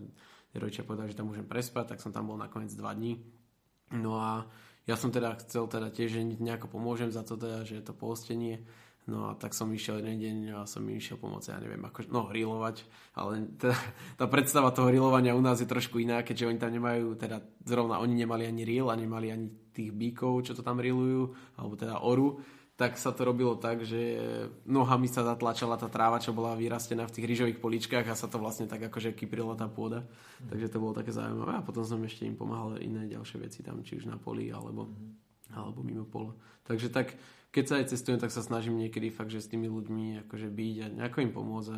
rodičia 0.56 0.88
povedali, 0.88 1.12
že 1.12 1.20
tam 1.20 1.34
môžem 1.34 1.48
prespať, 1.48 1.96
tak 1.96 2.00
som 2.00 2.16
tam 2.16 2.32
bol 2.32 2.38
nakoniec 2.40 2.72
dva 2.72 2.96
dní 2.96 3.20
No 3.94 4.18
a 4.18 4.50
ja 4.90 4.98
som 4.98 5.14
teda 5.14 5.38
chcel 5.46 5.70
teda 5.70 5.94
tiež, 5.94 6.18
že 6.18 6.22
nejako 6.42 6.66
pomôžem 6.66 7.14
za 7.14 7.22
to 7.22 7.38
teda, 7.38 7.62
že 7.62 7.80
je 7.80 7.86
to 7.86 7.94
pohostenie. 7.94 8.66
No 9.04 9.28
a 9.28 9.36
tak 9.36 9.52
som 9.52 9.68
išiel 9.68 10.00
jeden 10.00 10.16
deň 10.16 10.38
a 10.56 10.60
som 10.64 10.88
išiel 10.88 11.20
pomôcť, 11.20 11.52
ja 11.52 11.60
neviem, 11.60 11.84
ako, 11.84 12.08
no 12.08 12.32
rilovať, 12.32 12.88
ale 13.20 13.52
teda, 13.60 13.76
tá 14.16 14.26
predstava 14.32 14.72
toho 14.72 14.88
rilovania 14.88 15.36
u 15.36 15.44
nás 15.44 15.60
je 15.60 15.68
trošku 15.68 16.00
iná, 16.00 16.24
keďže 16.24 16.48
oni 16.48 16.60
tam 16.60 16.72
nemajú, 16.72 17.20
teda 17.20 17.44
zrovna 17.68 18.00
oni 18.00 18.16
nemali 18.16 18.48
ani 18.48 18.64
ril 18.64 18.88
a 18.88 18.96
nemali 18.96 19.28
ani 19.28 19.52
tých 19.76 19.92
bíkov, 19.92 20.48
čo 20.48 20.56
to 20.56 20.64
tam 20.64 20.80
rilujú, 20.80 21.36
alebo 21.60 21.76
teda 21.76 22.00
oru, 22.00 22.40
tak 22.74 22.98
sa 22.98 23.14
to 23.14 23.22
robilo 23.22 23.54
tak, 23.60 23.86
že 23.86 24.18
nohami 24.66 25.06
sa 25.06 25.22
zatlačala 25.22 25.78
tá 25.78 25.86
tráva, 25.94 26.18
čo 26.18 26.34
bola 26.34 26.58
vyrastená 26.58 27.06
v 27.06 27.14
tých 27.14 27.30
rýžových 27.30 27.62
poličkách 27.62 28.10
a 28.10 28.18
sa 28.18 28.26
to 28.26 28.42
vlastne 28.42 28.66
tak 28.66 28.82
akože 28.90 29.14
kyprila 29.14 29.54
tá 29.54 29.70
pôda. 29.70 30.02
Mm. 30.42 30.48
Takže 30.50 30.68
to 30.74 30.82
bolo 30.82 30.98
také 30.98 31.14
zaujímavé. 31.14 31.54
A 31.54 31.62
potom 31.62 31.86
som 31.86 32.02
ešte 32.02 32.26
im 32.26 32.34
pomáhal 32.34 32.82
iné 32.82 33.06
ďalšie 33.06 33.46
veci 33.46 33.62
tam, 33.62 33.86
či 33.86 34.02
už 34.02 34.10
na 34.10 34.18
poli 34.18 34.50
alebo, 34.50 34.90
mm. 34.90 35.33
Alebo 35.54 35.86
mimo 35.86 36.06
polo. 36.06 36.38
Takže 36.66 36.90
tak, 36.90 37.14
keď 37.54 37.64
sa 37.70 37.76
aj 37.80 37.90
cestujem, 37.94 38.20
tak 38.20 38.34
sa 38.34 38.42
snažím 38.42 38.82
niekedy 38.82 39.14
fakt, 39.14 39.30
že 39.30 39.44
s 39.44 39.52
tými 39.52 39.70
ľuďmi 39.70 40.26
akože 40.28 40.50
byť 40.50 40.76
a 40.82 40.86
nejako 40.90 41.18
im 41.22 41.32
pomôcť. 41.32 41.70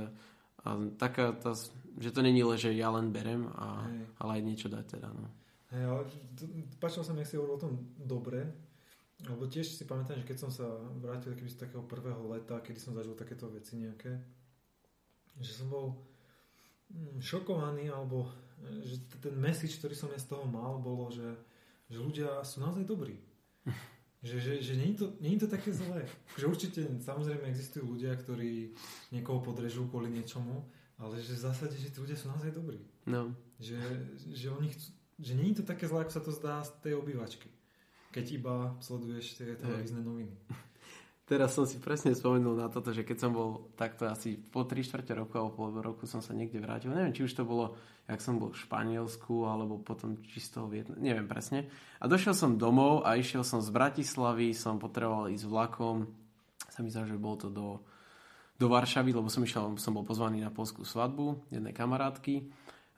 A 0.66 0.70
taká 0.98 1.36
tá, 1.38 1.54
že 2.00 2.10
to 2.10 2.26
není 2.26 2.42
len, 2.42 2.58
že 2.58 2.74
ja 2.74 2.90
len 2.90 3.14
berem, 3.14 3.52
a, 3.54 3.86
ale 4.18 4.42
aj 4.42 4.44
niečo 4.44 4.68
dať 4.72 4.98
teda. 4.98 5.10
No. 5.14 5.30
Ale 5.76 6.08
páčilo 6.80 7.04
sa 7.04 7.12
mi, 7.12 7.22
ak 7.22 7.30
si 7.30 7.38
hovoril 7.38 7.58
o 7.60 7.64
tom 7.70 7.74
dobre, 8.00 8.50
lebo 9.24 9.48
tiež 9.48 9.72
si 9.72 9.84
pamätám, 9.88 10.20
že 10.20 10.28
keď 10.28 10.38
som 10.38 10.52
sa 10.52 10.68
vrátil 11.00 11.34
keby 11.34 11.48
z 11.48 11.62
takého 11.68 11.84
prvého 11.88 12.20
leta, 12.28 12.60
kedy 12.60 12.80
som 12.80 12.96
zažil 12.96 13.16
takéto 13.16 13.48
veci 13.48 13.80
nejaké, 13.80 14.12
že 15.40 15.52
som 15.56 15.72
bol 15.72 15.96
mm, 16.92 17.24
šokovaný, 17.24 17.92
alebo 17.92 18.28
e, 18.60 18.84
že 18.84 18.96
ten 19.24 19.36
message, 19.40 19.80
ktorý 19.80 19.96
som 19.96 20.12
ja 20.12 20.20
z 20.20 20.30
toho 20.30 20.44
mal, 20.44 20.80
bolo, 20.84 21.12
že, 21.12 21.32
že 21.88 21.98
ľudia 22.00 22.44
sú 22.44 22.60
naozaj 22.60 22.84
dobrí. 22.84 23.16
Že, 24.26 24.42
že, 24.42 24.54
že 24.58 24.74
nie, 24.74 24.90
je 24.94 25.06
to, 25.06 25.08
nie 25.22 25.38
je 25.38 25.46
to 25.46 25.50
také 25.54 25.70
zlé. 25.70 26.02
Že 26.34 26.46
určite, 26.50 26.82
samozrejme, 26.98 27.46
existujú 27.46 27.94
ľudia, 27.94 28.18
ktorí 28.18 28.74
niekoho 29.14 29.38
podrežú 29.38 29.86
kvôli 29.86 30.10
niečomu, 30.10 30.66
ale 30.98 31.22
že 31.22 31.38
v 31.38 31.46
zásade, 31.46 31.78
že 31.78 31.94
tí 31.94 32.02
ľudia 32.02 32.18
sú 32.18 32.34
naozaj 32.34 32.50
dobrí. 32.50 32.82
No. 33.06 33.38
Že, 33.62 33.78
že, 34.34 34.50
oni 34.50 34.74
chcú, 34.74 34.90
že 35.22 35.34
nie 35.38 35.54
je 35.54 35.62
to 35.62 35.70
také 35.70 35.86
zlé, 35.86 36.02
ako 36.02 36.14
sa 36.18 36.26
to 36.26 36.34
zdá 36.34 36.66
z 36.66 36.74
tej 36.82 36.94
obývačky 36.98 37.54
keď 38.16 38.26
iba 38.32 38.56
sleduješ 38.80 39.36
tie 39.36 39.60
televízne 39.60 40.00
noviny. 40.00 40.32
Teraz 41.26 41.58
som 41.58 41.66
si 41.66 41.82
presne 41.82 42.14
spomenul 42.14 42.54
na 42.54 42.70
toto, 42.70 42.94
že 42.94 43.02
keď 43.02 43.18
som 43.18 43.34
bol 43.34 43.74
takto 43.74 44.06
asi 44.06 44.38
po 44.38 44.62
3 44.62 44.78
čtvrte 44.86 45.18
roku 45.18 45.42
alebo 45.42 45.58
pol 45.58 45.74
roku 45.82 46.06
som 46.06 46.22
sa 46.22 46.38
niekde 46.38 46.62
vrátil. 46.62 46.94
Neviem, 46.94 47.18
či 47.18 47.26
už 47.26 47.34
to 47.34 47.42
bolo, 47.42 47.74
jak 48.06 48.22
som 48.22 48.38
bol 48.38 48.54
v 48.54 48.62
Španielsku 48.62 49.50
alebo 49.50 49.82
potom 49.82 50.22
čisto 50.22 50.70
Vietnam, 50.70 51.02
neviem 51.02 51.26
presne. 51.26 51.66
A 51.98 52.06
došiel 52.06 52.38
som 52.38 52.62
domov 52.62 53.02
a 53.02 53.18
išiel 53.18 53.42
som 53.42 53.58
z 53.58 53.74
Bratislavy, 53.74 54.54
som 54.54 54.78
potreboval 54.78 55.34
ísť 55.34 55.50
vlakom. 55.50 56.14
Sa 56.70 56.86
mi 56.86 56.94
že 56.94 57.18
bolo 57.18 57.38
to 57.42 57.50
do, 57.50 57.82
do 58.62 58.70
Varšavy, 58.70 59.10
lebo 59.10 59.26
som 59.26 59.42
išiel, 59.42 59.82
som 59.82 59.98
bol 59.98 60.06
pozvaný 60.06 60.46
na 60.46 60.54
polskú 60.54 60.86
svadbu 60.86 61.50
jednej 61.50 61.74
kamarátky. 61.74 62.46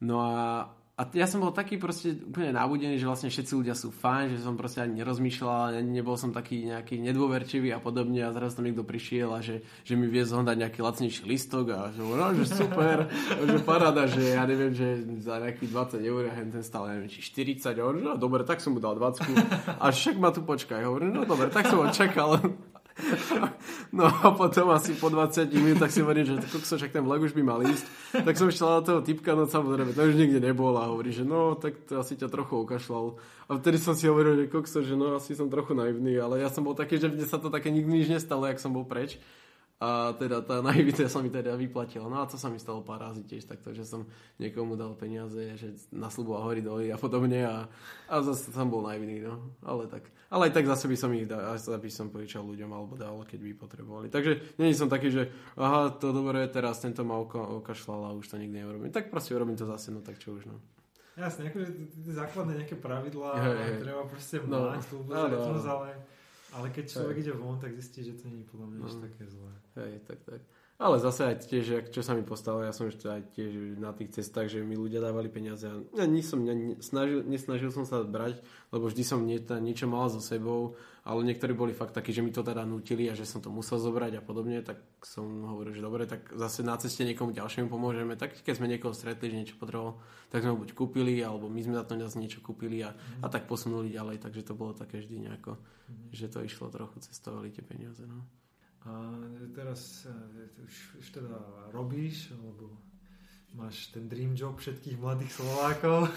No 0.04 0.20
a 0.20 0.68
a 0.98 1.06
ja 1.14 1.30
som 1.30 1.46
bol 1.46 1.54
taký 1.54 1.78
proste 1.78 2.18
úplne 2.18 2.58
nabudený, 2.58 2.98
že 2.98 3.06
vlastne 3.06 3.30
všetci 3.30 3.54
ľudia 3.54 3.78
sú 3.78 3.94
fajn, 3.94 4.34
že 4.34 4.42
som 4.42 4.58
proste 4.58 4.82
ani 4.82 4.98
nerozmýšľal, 4.98 5.78
nebol 5.86 6.18
som 6.18 6.34
taký 6.34 6.66
nejaký 6.74 6.98
nedôverčivý 6.98 7.70
a 7.70 7.78
podobne. 7.78 8.26
A 8.26 8.34
zrazu 8.34 8.58
tam 8.58 8.66
niekto 8.66 8.82
prišiel 8.82 9.30
a 9.30 9.46
že, 9.46 9.62
že 9.86 9.94
mi 9.94 10.10
vie 10.10 10.26
zohnať 10.26 10.58
nejaký 10.58 10.82
lacnejší 10.82 11.22
listok 11.30 11.70
a 11.70 11.94
že, 11.94 12.02
no, 12.02 12.26
že 12.34 12.50
super, 12.50 13.14
že 13.30 13.62
paráda, 13.62 14.10
že 14.10 14.26
ja 14.34 14.50
neviem, 14.50 14.74
že 14.74 15.06
za 15.22 15.38
nejakých 15.38 16.02
20 16.02 16.02
eur 16.02 16.22
ja 16.26 16.34
ten 16.34 16.66
stále 16.66 16.98
neviem, 16.98 17.14
či 17.14 17.22
40 17.22 17.78
eur, 17.78 17.94
no 18.02 18.18
dobre, 18.18 18.42
tak 18.42 18.58
som 18.58 18.74
mu 18.74 18.82
dal 18.82 18.98
20 18.98 19.78
a 19.78 19.94
však 19.94 20.18
ma 20.18 20.34
tu 20.34 20.42
počkaj, 20.42 20.82
hovorím, 20.82 21.14
no 21.14 21.30
dobre, 21.30 21.54
tak 21.54 21.70
som 21.70 21.78
ho 21.78 21.94
čakal 21.94 22.42
No 23.91 24.08
a 24.08 24.36
potom 24.36 24.67
asi 24.76 24.93
po 25.00 25.08
20 25.08 25.47
minútach 25.56 25.91
si 25.91 26.04
hovorím, 26.04 26.28
že 26.28 26.43
kokso, 26.52 26.76
však 26.76 26.91
ten 26.91 27.04
vlog 27.04 27.23
už 27.23 27.32
by 27.32 27.43
mal 27.43 27.63
ísť. 27.63 27.86
Tak 28.19 28.36
som 28.36 28.52
ešte 28.52 28.63
na 28.67 28.84
toho 28.84 29.00
typka, 29.00 29.32
no 29.32 29.47
samozrejme, 29.47 29.95
to 29.95 30.04
už 30.04 30.19
nikde 30.19 30.39
nebol 30.43 30.76
a 30.76 30.91
hovorí, 30.91 31.15
že 31.15 31.23
no, 31.23 31.56
tak 31.56 31.80
to 31.88 32.02
asi 32.02 32.19
ťa 32.19 32.28
trochu 32.28 32.67
okašľal. 32.67 33.15
A 33.47 33.52
vtedy 33.56 33.78
som 33.80 33.95
si 33.95 34.12
hovoril, 34.12 34.43
že 34.43 34.52
kokso, 34.52 34.84
že 34.84 35.00
no, 35.00 35.15
asi 35.15 35.34
som 35.38 35.47
trochu 35.47 35.71
naivný, 35.71 36.19
ale 36.19 36.43
ja 36.43 36.52
som 36.52 36.67
bol 36.67 36.76
taký, 36.76 37.00
že 37.00 37.08
mne 37.08 37.23
sa 37.23 37.39
to 37.39 37.47
také 37.47 37.71
nikdy 37.71 38.04
nič 38.04 38.08
nestalo, 38.12 38.43
jak 38.47 38.60
som 38.60 38.76
bol 38.76 38.84
preč. 38.84 39.15
A 39.78 40.18
teda 40.18 40.42
tá 40.42 40.58
naivita 40.58 41.06
sa 41.06 41.22
mi 41.22 41.30
teda 41.30 41.54
vyplatila. 41.54 42.10
No 42.10 42.18
a 42.18 42.26
to 42.26 42.34
sa 42.34 42.50
mi 42.50 42.58
stalo 42.58 42.82
pár 42.82 42.98
razy 43.06 43.22
tiež 43.22 43.46
takto, 43.46 43.78
že 43.78 43.86
som 43.86 44.10
niekomu 44.42 44.74
dal 44.74 44.98
peniaze, 44.98 45.54
že 45.54 45.78
nasľuboval 45.94 46.42
hory 46.50 46.62
doly 46.66 46.90
a 46.90 46.98
podobne 46.98 47.46
a, 47.46 47.70
a 48.10 48.16
zase 48.26 48.50
som 48.50 48.74
bol 48.74 48.82
naivný, 48.82 49.22
no. 49.22 49.54
Ale 49.62 49.86
tak. 49.86 50.10
Ale 50.34 50.50
aj 50.50 50.54
tak 50.58 50.66
zase 50.66 50.90
by 50.90 50.98
som 50.98 51.13
ich 51.13 51.30
dal, 51.30 51.54
by 51.62 51.92
som 51.94 52.10
požičal 52.10 52.42
ľuďom 52.42 52.74
alebo 52.74 52.98
dal, 52.98 53.22
keď 53.22 53.40
by 53.46 53.52
potrebovali. 53.54 54.08
Takže 54.10 54.58
není 54.58 54.74
som 54.74 54.90
taký, 54.90 55.13
že 55.13 55.30
aha, 55.54 55.94
to 55.94 56.10
dobre, 56.10 56.42
teraz 56.50 56.82
tento 56.82 57.06
ma 57.06 57.22
okašľal 57.22 58.10
a 58.10 58.18
už 58.18 58.34
to 58.34 58.42
nikdy 58.42 58.66
neurobím. 58.66 58.90
Tak 58.90 59.13
proste 59.13 59.38
urobím 59.38 59.62
to 59.62 59.70
zase, 59.70 59.94
no 59.94 60.02
tak 60.02 60.18
čo 60.18 60.34
už, 60.34 60.50
no. 60.50 60.58
Jasne, 61.18 61.50
akože 61.50 61.70
základné 62.13 62.62
nejaké 62.62 62.78
pravidlá, 62.78 63.42
hey, 63.42 63.82
treba 63.82 64.06
proste 64.06 64.38
no, 64.46 64.70
mať 64.70 64.86
no, 65.06 65.26
no, 65.26 65.50
no. 65.50 65.66
ale 65.66 65.98
ale 66.56 66.72
keď 66.72 66.86
človek 66.88 67.16
ide 67.20 67.34
von, 67.36 67.60
tak 67.60 67.76
zistí, 67.76 68.04
že 68.04 68.16
to 68.16 68.32
nie 68.32 68.44
je 68.44 68.48
podľa 68.48 68.68
mňa 68.72 68.80
no. 68.80 69.02
také 69.04 69.24
zlé. 69.28 69.54
Hej, 69.76 69.94
tak, 70.08 70.20
tak. 70.24 70.42
Ale 70.78 71.02
zase 71.02 71.26
aj 71.26 71.50
tiež, 71.50 71.90
čo 71.90 72.06
sa 72.06 72.14
mi 72.14 72.22
postalo, 72.22 72.62
ja 72.62 72.70
som 72.70 72.86
ešte 72.86 73.10
aj 73.10 73.34
tiež 73.34 73.82
na 73.82 73.98
tých 73.98 74.14
cestách, 74.14 74.46
že 74.46 74.62
mi 74.62 74.78
ľudia 74.78 75.02
dávali 75.02 75.26
peniaze 75.26 75.66
a 75.66 75.74
ja 75.74 76.06
som, 76.22 76.46
ne, 76.46 76.78
snažil, 76.78 77.26
nesnažil 77.26 77.74
som 77.74 77.82
sa 77.82 78.06
brať, 78.06 78.46
lebo 78.70 78.86
vždy 78.86 79.02
som 79.02 79.26
nie, 79.26 79.42
niečo 79.42 79.90
mal 79.90 80.06
so 80.14 80.22
sebou, 80.22 80.78
ale 81.08 81.24
niektorí 81.24 81.56
boli 81.56 81.72
fakt 81.72 81.96
takí, 81.96 82.12
že 82.12 82.20
mi 82.20 82.36
to 82.36 82.43
teda 82.43 82.67
nutili 82.67 83.08
a 83.08 83.15
že 83.15 83.24
som 83.24 83.39
to 83.39 83.48
musel 83.48 83.80
zobrať 83.80 84.20
a 84.20 84.22
podobne, 84.22 84.60
tak 84.60 84.84
som 85.00 85.24
hovoril, 85.48 85.72
že 85.72 85.80
dobre, 85.80 86.04
tak 86.04 86.36
zase 86.36 86.67
na 86.67 86.76
ceste 86.76 87.08
niekomu 87.08 87.32
ďalšiemu 87.32 87.72
pomôžeme, 87.72 88.20
tak 88.20 88.36
keď 88.43 88.54
sme 88.60 88.67
niekoho 88.67 88.91
stretli, 88.91 89.32
že 89.32 89.39
niečo 89.39 89.56
potreboval, 89.56 90.04
tak 90.28 90.43
sme 90.43 90.52
ho 90.52 90.60
buď 90.60 90.76
kúpili, 90.76 91.24
alebo 91.24 91.48
my 91.48 91.63
sme 91.63 91.80
za 91.80 91.88
to 91.88 91.96
niečo 91.96 92.43
kúpili 92.43 92.84
a, 92.84 92.91
mm. 92.91 93.24
a 93.24 93.28
tak 93.32 93.48
posunuli 93.48 93.96
ďalej, 93.96 94.20
takže 94.20 94.52
to 94.52 94.60
bolo 94.60 94.76
také 94.76 95.00
vždy 95.00 95.32
nejako, 95.32 95.56
mm. 95.56 96.12
že 96.12 96.28
to 96.28 96.43
išlo 96.43 96.67
trochu, 96.67 97.00
cestovali 97.00 97.56
tie 97.56 97.63
peniaze. 97.63 98.04
No. 98.04 98.28
A 98.84 99.15
teraz 99.56 100.04
e, 100.04 100.12
už, 100.60 100.76
už 101.00 101.08
teda 101.08 101.39
robíš, 101.72 102.36
alebo 102.36 102.76
máš 103.58 103.89
ten 103.89 104.06
dream 104.06 104.38
job 104.38 104.62
všetkých 104.62 105.02
mladých 105.02 105.34
Slovákov. 105.34 106.13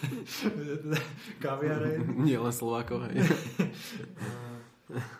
Kaviare. 1.42 2.04
Nie 2.20 2.36
len 2.36 2.52
Slovákov, 2.52 3.08
hej. 3.08 3.24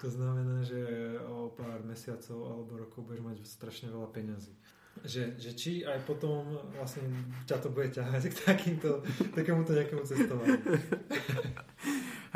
to 0.05 0.09
znamená, 0.12 0.61
že 0.61 0.76
o 1.24 1.48
pár 1.57 1.81
mesiacov 1.88 2.38
alebo 2.44 2.85
rokov 2.85 3.09
budeš 3.09 3.24
mať 3.24 3.37
strašne 3.48 3.88
veľa 3.88 4.12
peňazí. 4.12 4.53
Že, 5.00 5.40
že 5.40 5.50
či 5.57 5.72
aj 5.87 6.05
potom 6.05 6.44
vlastne 6.76 7.09
ťa 7.48 7.57
to 7.57 7.72
bude 7.72 7.88
ťahať 7.88 8.22
k 8.29 8.35
takýmto, 8.44 9.00
takémuto 9.33 9.72
nejakému 9.72 10.05
cestovaniu. 10.05 10.61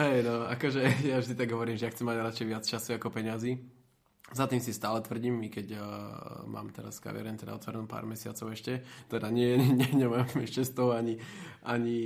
Hej, 0.01 0.17
no, 0.25 0.49
akože 0.49 0.81
ja 1.05 1.21
vždy 1.21 1.35
tak 1.37 1.53
hovorím, 1.53 1.77
že 1.77 1.87
ja 1.87 1.93
chcem 1.93 2.09
mať 2.09 2.25
radšej 2.25 2.47
viac 2.49 2.65
času 2.65 2.97
ako 2.97 3.13
peňazí 3.13 3.84
za 4.33 4.49
tým 4.49 4.57
si 4.57 4.73
stále 4.73 5.05
tvrdím, 5.05 5.37
i 5.45 5.53
keď 5.53 5.77
uh, 5.77 5.83
mám 6.49 6.73
teraz 6.73 6.97
kaviareň 6.97 7.45
teda 7.45 7.61
otvorenú 7.61 7.85
pár 7.85 8.09
mesiacov 8.09 8.57
ešte, 8.57 8.81
teda 9.13 9.29
nie, 9.29 9.61
nie, 9.79 9.91
nemám 9.93 10.25
ešte 10.41 10.65
z 10.65 10.73
toho 10.73 10.97
ani, 10.97 11.21
ani 11.61 11.99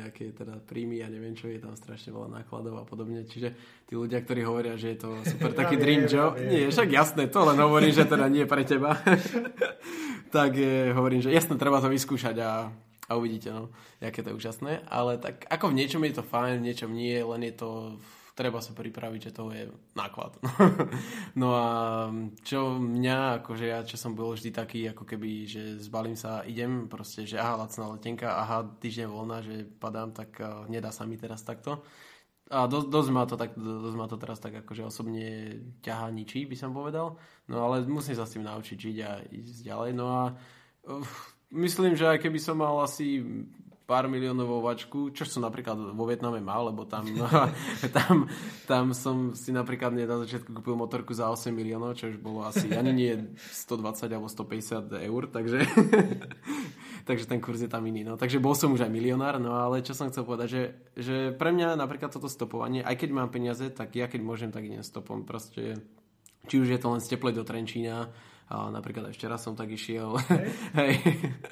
nejaké 0.00 0.32
teda 0.32 0.56
príjmy 0.64 1.04
a 1.04 1.12
neviem 1.12 1.36
čo, 1.36 1.52
je 1.52 1.60
tam 1.60 1.76
strašne 1.76 2.16
veľa 2.16 2.40
nákladov 2.40 2.80
a 2.80 2.84
podobne, 2.88 3.28
čiže 3.28 3.52
tí 3.84 3.92
ľudia, 3.92 4.24
ktorí 4.24 4.40
hovoria, 4.40 4.80
že 4.80 4.96
je 4.96 4.98
to 5.04 5.10
super 5.36 5.52
taký 5.52 5.76
ja 5.76 5.82
dream 5.84 6.02
job, 6.08 6.32
ja 6.40 6.48
nie, 6.48 6.72
však 6.72 6.88
jasné, 6.88 7.28
to 7.28 7.40
len 7.44 7.60
hovorím, 7.60 7.92
že 7.92 8.08
teda 8.08 8.24
nie 8.32 8.48
pre 8.48 8.64
teba, 8.64 8.96
tak 10.36 10.56
je, 10.56 10.96
hovorím, 10.96 11.20
že 11.20 11.28
jasné, 11.28 11.60
treba 11.60 11.84
to 11.84 11.92
vyskúšať 11.92 12.36
a 12.40 12.72
a 13.04 13.20
uvidíte, 13.20 13.52
no, 13.52 13.68
aké 14.00 14.24
to 14.24 14.32
je 14.32 14.38
úžasné, 14.40 14.80
ale 14.88 15.20
tak 15.20 15.44
ako 15.52 15.68
v 15.68 15.76
niečom 15.76 16.00
je 16.08 16.16
to 16.16 16.24
fajn, 16.24 16.64
v 16.64 16.66
niečom 16.72 16.88
nie, 16.88 17.20
len 17.20 17.44
je 17.44 17.52
to 17.52 18.00
treba 18.34 18.58
sa 18.58 18.74
pripraviť, 18.74 19.30
že 19.30 19.32
to 19.32 19.54
je 19.54 19.70
náklad. 19.94 20.34
no 21.40 21.54
a 21.54 21.66
čo 22.42 22.82
mňa, 22.82 23.40
akože 23.40 23.66
ja, 23.70 23.86
čo 23.86 23.94
som 23.94 24.18
bol 24.18 24.34
vždy 24.34 24.50
taký, 24.50 24.90
ako 24.90 25.06
keby, 25.06 25.46
že 25.46 25.62
zbalím 25.78 26.18
sa, 26.18 26.42
idem, 26.42 26.90
proste, 26.90 27.22
že 27.24 27.38
aha, 27.38 27.64
lacná 27.64 27.94
letenka, 27.94 28.34
aha, 28.34 28.66
týždeň 28.82 29.06
voľná, 29.06 29.38
že 29.40 29.62
padám, 29.78 30.10
tak 30.10 30.34
uh, 30.42 30.66
nedá 30.66 30.90
sa 30.90 31.06
mi 31.06 31.14
teraz 31.14 31.46
takto. 31.46 31.86
A 32.50 32.68
dosť, 32.68 32.92
dosť, 32.92 33.10
ma 33.14 33.24
to 33.24 33.40
tak, 33.40 33.56
dosť 33.56 33.96
ma 33.96 34.06
to 34.10 34.20
teraz 34.20 34.36
tak 34.36 34.52
akože 34.66 34.84
osobne 34.84 35.58
ťahá 35.80 36.12
ničí, 36.12 36.44
by 36.44 36.58
som 36.58 36.76
povedal. 36.76 37.16
No 37.48 37.64
ale 37.64 37.86
musím 37.88 38.18
sa 38.18 38.28
s 38.28 38.36
tým 38.36 38.44
naučiť 38.44 38.76
žiť 38.76 38.96
a 39.00 39.10
ísť 39.30 39.64
ďalej. 39.64 39.90
No 39.96 40.06
a 40.10 40.22
uh, 40.90 41.06
myslím, 41.54 41.94
že 41.94 42.10
aj 42.10 42.18
keby 42.18 42.42
som 42.42 42.58
mal 42.58 42.82
asi 42.82 43.22
pár 43.84 44.08
miliónovú 44.08 44.64
vačku, 44.64 45.12
čo 45.12 45.28
som 45.28 45.44
napríklad 45.44 45.92
vo 45.92 46.04
Vietname 46.08 46.40
mal, 46.40 46.72
lebo 46.72 46.88
tam, 46.88 47.04
tam, 47.96 48.32
tam 48.64 48.84
som 48.96 49.36
si 49.36 49.52
napríklad 49.52 49.92
na 49.92 50.24
začiatku 50.24 50.56
kúpil 50.56 50.72
motorku 50.72 51.12
za 51.12 51.28
8 51.28 51.52
miliónov, 51.52 51.92
čo 51.92 52.08
už 52.08 52.16
bolo 52.16 52.48
asi 52.48 52.72
ani 52.72 52.92
nie 52.96 53.12
120 53.36 54.08
alebo 54.08 54.28
150 54.32 54.88
eur, 54.88 55.22
takže, 55.28 55.58
takže 57.08 57.24
ten 57.28 57.44
kurz 57.44 57.60
je 57.60 57.68
tam 57.68 57.84
iný. 57.84 58.08
No. 58.08 58.16
Takže 58.16 58.40
bol 58.40 58.56
som 58.56 58.72
už 58.72 58.88
aj 58.88 58.92
milionár, 58.92 59.36
no 59.36 59.52
ale 59.52 59.84
čo 59.84 59.92
som 59.92 60.08
chcel 60.08 60.24
povedať, 60.24 60.48
že, 60.48 60.62
že 60.96 61.16
pre 61.36 61.52
mňa 61.52 61.76
napríklad 61.76 62.08
toto 62.08 62.32
stopovanie, 62.32 62.80
aj 62.80 62.96
keď 62.96 63.10
mám 63.12 63.28
peniaze, 63.28 63.68
tak 63.68 63.92
ja 63.92 64.08
keď 64.08 64.24
môžem, 64.24 64.48
tak 64.48 64.64
idem 64.64 64.80
stopom. 64.80 65.28
Proste, 65.28 65.76
či 66.48 66.56
už 66.56 66.72
je 66.72 66.80
to 66.80 66.88
len 66.88 67.04
z 67.04 67.12
teplej 67.12 67.36
do 67.36 67.44
Trenčína, 67.44 68.08
a 68.44 68.68
napríklad 68.68 69.08
aj 69.08 69.16
včera 69.16 69.40
som 69.40 69.56
tak 69.56 69.72
išiel. 69.72 70.20
Hej. 70.76 71.00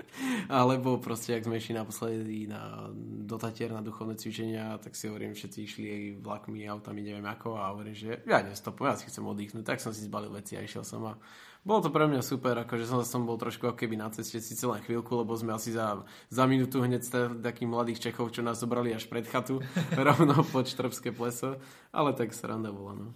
Alebo 0.53 1.01
proste, 1.01 1.33
ak 1.33 1.49
sme 1.49 1.57
išli 1.57 1.73
naposledy 1.73 2.45
na, 2.45 2.93
do 3.25 3.41
Tatier 3.41 3.73
na 3.73 3.81
duchovné 3.81 4.21
cvičenia, 4.21 4.77
tak 4.77 4.93
si 4.93 5.09
hovorím, 5.09 5.33
všetci 5.33 5.59
išli 5.65 5.87
aj 5.89 6.03
vlakmi, 6.21 6.69
autami, 6.69 7.01
neviem 7.01 7.25
ako 7.25 7.57
a 7.57 7.73
hovorím, 7.73 7.97
že 7.97 8.21
ja 8.29 8.45
nestopujem, 8.45 8.93
ja 8.93 9.01
si 9.01 9.09
chcem 9.09 9.25
oddychnúť, 9.25 9.65
tak 9.65 9.81
som 9.81 9.97
si 9.97 10.05
zbalil 10.05 10.29
veci 10.29 10.55
a 10.55 10.61
išiel 10.61 10.85
som 10.85 11.01
a 11.09 11.17
bolo 11.63 11.79
to 11.79 11.95
pre 11.95 12.11
mňa 12.11 12.27
super, 12.27 12.59
akože 12.59 12.91
som, 12.91 12.99
som 13.07 13.23
bol 13.23 13.39
trošku 13.39 13.71
ako 13.71 13.79
keby 13.79 13.95
na 13.95 14.11
ceste, 14.11 14.43
síce 14.43 14.67
len 14.67 14.83
chvíľku, 14.83 15.15
lebo 15.15 15.31
sme 15.39 15.55
asi 15.55 15.71
za, 15.71 16.03
za 16.27 16.45
minútu 16.51 16.83
hneď 16.83 17.07
takých 17.39 17.71
mladých 17.71 18.03
Čechov, 18.11 18.35
čo 18.35 18.43
nás 18.43 18.59
zobrali 18.59 18.91
až 18.91 19.07
pred 19.07 19.23
chatu, 19.31 19.63
rovno 19.95 20.43
pod 20.43 20.67
Štrbské 20.67 21.15
pleso, 21.15 21.63
ale 21.95 22.19
tak 22.19 22.35
sranda 22.35 22.75
bola, 22.75 22.99
no. 22.99 23.09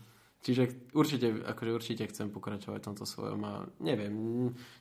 Čiže 0.47 0.95
určite, 0.95 1.43
akože 1.43 1.71
určite 1.75 2.07
chcem 2.07 2.31
pokračovať 2.31 2.79
v 2.79 2.87
tomto 2.87 3.03
svojom 3.03 3.43
a 3.43 3.67
neviem, 3.83 4.15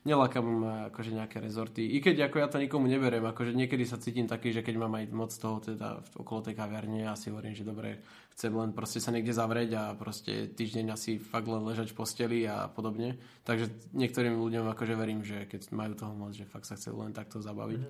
nelakám 0.05 0.45
ma 0.45 0.93
akože 0.93 1.17
nejaké 1.17 1.41
rezorty. 1.41 1.89
I 1.89 2.05
keď 2.05 2.29
ako 2.29 2.37
ja 2.37 2.45
to 2.53 2.61
nikomu 2.61 2.85
neberiem, 2.85 3.25
akože 3.25 3.57
niekedy 3.57 3.81
sa 3.81 3.97
cítim 3.97 4.29
taký, 4.29 4.53
že 4.53 4.61
keď 4.61 4.77
mám 4.77 4.93
aj 4.93 5.09
moc 5.09 5.33
toho 5.33 5.57
teda 5.57 6.05
okolo 6.21 6.45
tej 6.45 6.53
kaviarne, 6.53 7.09
ja 7.09 7.17
si 7.17 7.33
hovorím, 7.33 7.57
že 7.57 7.65
dobre, 7.65 7.97
chcem 8.37 8.53
len 8.53 8.77
proste 8.77 9.01
sa 9.01 9.09
niekde 9.09 9.33
zavrieť 9.33 9.71
a 9.73 9.83
proste 9.97 10.53
týždeň 10.53 10.93
asi 10.93 11.17
fakt 11.17 11.49
len 11.49 11.65
ležať 11.65 11.89
v 11.89 11.97
posteli 11.97 12.39
a 12.45 12.69
podobne. 12.69 13.17
Takže 13.41 13.89
niektorým 13.97 14.37
ľuďom 14.37 14.69
akože 14.69 14.93
verím, 14.93 15.25
že 15.25 15.49
keď 15.49 15.73
majú 15.73 15.97
toho 15.97 16.13
moc, 16.13 16.37
že 16.37 16.45
fakt 16.45 16.69
sa 16.69 16.77
chcú 16.77 17.01
len 17.01 17.09
takto 17.09 17.41
zabaviť. 17.41 17.81
Mm, 17.81 17.89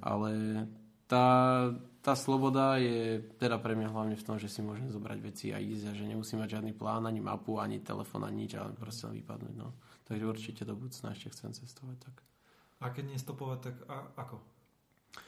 Ale 0.00 0.30
tá, 1.10 1.26
tá 2.06 2.14
sloboda 2.14 2.78
je 2.78 3.18
teda 3.42 3.58
pre 3.58 3.74
mňa 3.74 3.90
hlavne 3.90 4.14
v 4.14 4.22
tom, 4.22 4.38
že 4.38 4.46
si 4.46 4.62
môžem 4.62 4.86
zobrať 4.94 5.18
veci 5.18 5.50
a 5.50 5.58
ísť 5.58 5.90
a 5.90 5.92
že 5.98 6.06
nemusím 6.06 6.38
mať 6.38 6.62
žiadny 6.62 6.72
plán, 6.78 7.02
ani 7.10 7.18
mapu, 7.18 7.58
ani 7.58 7.82
telefón, 7.82 8.22
ani 8.22 8.46
nič, 8.46 8.54
ale 8.54 8.70
proste 8.78 9.10
len 9.10 9.18
vypadnúť. 9.18 9.54
No. 9.58 9.74
Takže 10.06 10.24
určite 10.24 10.62
do 10.62 10.78
budúcna 10.78 11.10
ešte 11.10 11.34
chcem 11.34 11.50
cestovať. 11.50 11.98
Tak. 11.98 12.16
A 12.80 12.94
keď 12.94 13.04
nie 13.10 13.18
stopovať, 13.18 13.58
tak 13.58 13.76
a, 13.90 13.96
ako? 14.22 14.38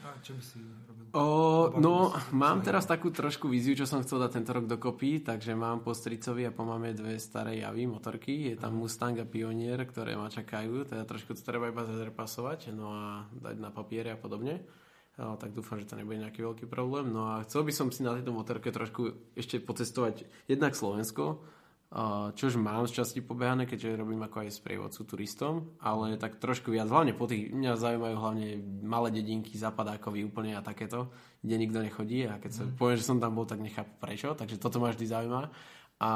A 0.06 0.14
čo 0.22 0.38
by 0.38 0.42
si 0.46 0.62
robil? 0.62 1.10
O, 1.10 1.74
no, 1.82 2.14
mám 2.30 2.62
teraz 2.62 2.86
takú 2.86 3.10
trošku 3.10 3.50
víziu, 3.50 3.74
čo 3.74 3.82
som 3.82 3.98
chcel 4.06 4.22
dať 4.22 4.30
tento 4.38 4.54
rok 4.54 4.70
dokopy, 4.70 5.26
takže 5.26 5.58
mám 5.58 5.82
po 5.82 5.90
stricovi 5.90 6.46
a 6.46 6.54
po 6.54 6.62
máme 6.62 6.94
dve 6.94 7.18
staré 7.18 7.58
javy, 7.58 7.90
motorky. 7.90 8.54
Je 8.54 8.54
tam 8.54 8.78
Mustang 8.78 9.18
a 9.18 9.26
Pionier, 9.26 9.82
ktoré 9.82 10.14
ma 10.14 10.30
čakajú, 10.30 10.86
teda 10.86 11.02
trošku 11.02 11.34
to 11.34 11.42
treba 11.42 11.74
iba 11.74 11.82
zrepasovať, 11.82 12.70
no 12.70 12.94
a 12.94 13.26
dať 13.34 13.58
na 13.58 13.74
papiere 13.74 14.14
a 14.14 14.18
podobne 14.18 14.62
tak 15.16 15.52
dúfam, 15.52 15.76
že 15.76 15.88
to 15.88 16.00
nebude 16.00 16.20
nejaký 16.20 16.40
veľký 16.40 16.66
problém. 16.66 17.12
No 17.12 17.28
a 17.36 17.44
chcel 17.44 17.68
by 17.68 17.72
som 17.72 17.92
si 17.92 18.00
na 18.00 18.16
tejto 18.16 18.32
motorke 18.32 18.72
trošku 18.72 19.32
ešte 19.36 19.60
pocestovať 19.60 20.24
jednak 20.48 20.72
Slovensko, 20.72 21.44
čo 22.32 22.48
už 22.48 22.56
mám 22.56 22.88
z 22.88 23.04
časti 23.04 23.20
pobehané, 23.20 23.68
keďže 23.68 24.00
robím 24.00 24.24
ako 24.24 24.48
aj 24.48 24.56
sprievodcu 24.56 25.00
turistom, 25.04 25.76
ale 25.76 26.16
tak 26.16 26.40
trošku 26.40 26.72
viac, 26.72 26.88
hlavne 26.88 27.12
po 27.12 27.28
tých, 27.28 27.52
mňa 27.52 27.76
zaujímajú 27.76 28.16
hlavne 28.16 28.48
malé 28.80 29.12
dedinky, 29.12 29.60
zapadákovi 29.60 30.24
úplne 30.24 30.56
a 30.56 30.64
takéto, 30.64 31.12
kde 31.44 31.60
nikto 31.60 31.84
nechodí 31.84 32.24
a 32.24 32.40
keď 32.40 32.50
sa 32.50 32.62
mm. 32.64 32.80
poviem, 32.80 32.96
že 32.96 33.04
som 33.04 33.20
tam 33.20 33.36
bol, 33.36 33.44
tak 33.44 33.60
nechápu 33.60 33.92
prečo, 34.00 34.32
takže 34.32 34.56
toto 34.56 34.80
ma 34.80 34.88
vždy 34.88 35.04
zaujíma. 35.04 35.42
A 36.02 36.10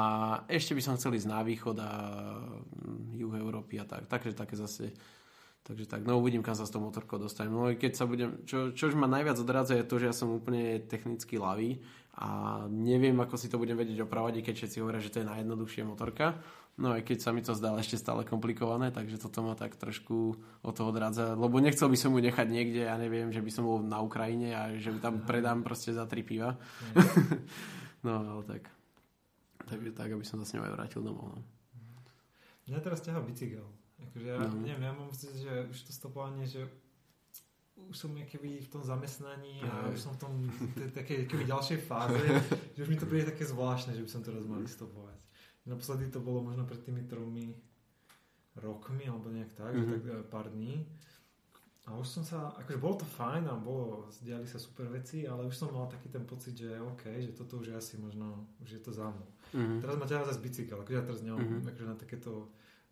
ešte 0.49 0.73
by 0.73 0.81
som 0.81 0.97
chcel 0.97 1.13
ísť 1.13 1.29
na 1.29 1.45
východ 1.45 1.77
a 1.77 1.91
mm, 2.65 3.13
juh 3.13 3.33
Európy 3.37 3.77
a 3.77 3.85
tak, 3.85 4.09
takže 4.09 4.33
také 4.33 4.57
zase 4.57 4.97
Takže 5.67 5.83
tak, 5.83 6.07
no 6.07 6.23
uvidím, 6.23 6.47
kam 6.47 6.55
sa 6.55 6.63
s 6.63 6.71
tou 6.71 6.79
motorkou 6.79 7.19
dostanem. 7.19 7.51
No 7.51 7.67
keď 7.75 7.91
sa 7.91 8.07
budem, 8.07 8.39
čo, 8.47 8.71
čo 8.71 8.87
už 8.87 8.95
ma 8.95 9.03
najviac 9.03 9.35
odradza 9.35 9.75
je 9.75 9.83
to, 9.83 9.99
že 9.99 10.07
ja 10.07 10.15
som 10.15 10.31
úplne 10.31 10.79
technicky 10.79 11.35
lavý 11.35 11.83
a 12.15 12.63
neviem, 12.71 13.19
ako 13.19 13.35
si 13.35 13.51
to 13.51 13.59
budem 13.59 13.75
vedieť 13.75 14.07
opravať, 14.07 14.39
keď 14.47 14.63
všetci 14.63 14.79
hovoria, 14.79 15.03
že 15.03 15.11
to 15.11 15.19
je 15.19 15.27
najjednoduchšia 15.27 15.83
motorka. 15.83 16.39
No 16.79 16.95
aj 16.95 17.03
keď 17.03 17.17
sa 17.19 17.35
mi 17.35 17.43
to 17.43 17.51
zdá 17.51 17.75
ešte 17.75 17.99
stále 17.99 18.23
komplikované, 18.23 18.95
takže 18.95 19.19
toto 19.19 19.43
ma 19.43 19.59
tak 19.59 19.75
trošku 19.75 20.39
od 20.63 20.71
toho 20.71 20.95
odradza, 20.95 21.35
lebo 21.35 21.59
nechcel 21.59 21.91
by 21.91 21.97
som 21.99 22.15
ju 22.15 22.21
nechať 22.23 22.47
niekde, 22.47 22.87
ja 22.87 22.95
neviem, 22.95 23.35
že 23.35 23.43
by 23.43 23.51
som 23.51 23.67
bol 23.67 23.83
na 23.83 23.99
Ukrajine 23.99 24.55
a 24.55 24.71
že 24.79 24.95
ju 24.95 25.03
tam 25.03 25.27
predám 25.27 25.67
proste 25.67 25.91
za 25.91 26.07
tri 26.07 26.23
piva. 26.23 26.55
no 28.07 28.39
ale 28.39 28.43
tak. 28.47 28.63
Takže 29.67 29.91
tak, 29.91 30.15
aby 30.15 30.23
som 30.23 30.39
sa 30.39 30.47
s 30.47 30.55
ňou 30.55 30.63
aj 30.63 30.73
vrátil 30.79 31.03
domov. 31.03 31.35
No. 31.35 31.43
Mňa 32.71 32.79
teraz 32.79 33.03
ťahá 33.03 33.19
bicykel. 33.19 33.67
Akože 33.97 34.27
ja 34.29 34.37
no. 34.37 34.61
neviem, 34.61 34.85
ja 34.85 34.93
mám 34.93 35.09
pocit, 35.09 35.33
že 35.33 35.49
už 35.69 35.77
to 35.89 35.91
stopovanie, 35.93 36.45
že 36.45 36.69
už 37.77 37.95
som 37.97 38.09
keby 38.13 38.65
v 38.65 38.69
tom 38.73 38.81
zamestnaní 38.81 39.61
a 39.61 39.89
už 39.93 40.01
som 40.01 40.13
v 40.17 40.21
tom 40.21 40.33
také 40.97 41.29
keby 41.29 41.45
ďalšej 41.45 41.79
fáze, 41.85 42.17
že 42.73 42.81
už 42.81 42.89
mi 42.89 42.97
to 42.97 43.05
príde 43.05 43.29
také 43.29 43.45
zvláštne, 43.45 43.93
že 43.93 44.01
by 44.01 44.09
som 44.09 44.21
teraz 44.25 44.45
mal 44.49 44.61
stopovať. 44.65 45.17
Naposledy 45.69 46.09
to 46.09 46.23
bolo 46.23 46.41
možno 46.41 46.65
pred 46.65 46.81
tými 46.81 47.05
tromi 47.05 47.53
rokmi, 48.57 49.05
alebo 49.05 49.29
nejak 49.29 49.53
tak, 49.53 49.75
mm-hmm. 49.75 49.93
tak 49.93 50.01
e, 50.09 50.15
pár 50.25 50.47
dní. 50.49 50.87
A 51.87 51.95
už 51.95 52.07
som 52.07 52.23
sa, 52.25 52.51
akože 52.59 52.83
bolo 52.83 52.99
to 52.99 53.07
fajn 53.07 53.47
a 53.47 53.55
bolo, 53.55 54.11
diali 54.19 54.43
sa 54.43 54.59
super 54.59 54.91
veci, 54.91 55.23
ale 55.23 55.47
už 55.47 55.55
som 55.55 55.71
mal 55.71 55.87
taký 55.87 56.11
ten 56.11 56.27
pocit, 56.27 56.57
že 56.57 56.75
OK, 56.83 57.07
že 57.23 57.31
toto 57.31 57.63
už 57.63 57.71
je 57.71 57.75
asi 57.79 57.95
možno, 57.95 58.43
už 58.59 58.75
je 58.75 58.81
to 58.83 58.91
za 58.91 59.07
mnou. 59.07 59.29
Mm-hmm. 59.55 59.79
Teraz 59.79 59.95
ma 59.95 60.05
ťahá 60.09 60.23
zase 60.27 60.43
bicykel, 60.43 60.83
akože 60.83 60.97
ja 60.99 61.05
teraz 61.05 61.21
nemám 61.23 61.39
mm-hmm. 61.47 61.69
akože 61.69 61.87
na 61.87 61.95
takéto 61.95 62.31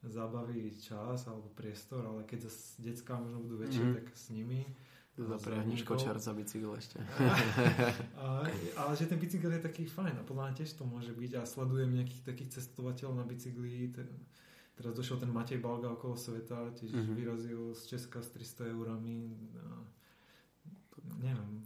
zábavy 0.09 0.71
čas 0.77 1.25
alebo 1.27 1.49
priestor, 1.53 2.05
ale 2.05 2.23
keď 2.23 2.49
zase 2.49 2.81
detská 2.81 3.17
možno 3.17 3.41
budú 3.41 3.65
väčšie, 3.65 3.83
mm. 3.83 3.93
tak 3.97 4.05
s 4.13 4.25
nimi. 4.29 4.61
Zapriahniš 5.15 5.87
kočár 5.87 6.19
za 6.19 6.35
bicykel 6.35 6.75
ešte. 6.75 6.99
a, 8.19 8.43
ale 8.75 8.91
že 8.99 9.07
ten 9.07 9.15
bicykel 9.15 9.47
je 9.55 9.63
taký 9.63 9.87
fajn 9.87 10.19
a 10.19 10.27
podľa 10.27 10.51
mňa 10.51 10.55
tiež 10.59 10.75
to 10.75 10.83
môže 10.83 11.15
byť 11.15 11.31
a 11.39 11.47
sledujem 11.47 11.95
nejakých 11.95 12.27
takých 12.27 12.59
cestovateľov 12.59 13.23
na 13.23 13.25
bicykli. 13.25 13.95
Ten, 13.95 14.11
teraz 14.75 14.91
došiel 14.91 15.23
ten 15.23 15.31
Matej 15.31 15.63
Balga 15.63 15.87
okolo 15.95 16.19
sveta, 16.19 16.75
tiež 16.75 16.91
mm-hmm. 16.91 17.15
vyrazil 17.15 17.61
z 17.71 17.95
Česka 17.95 18.19
s 18.19 18.35
300 18.35 18.75
eurami. 18.75 19.39
A, 19.55 19.87
neviem, 21.23 21.63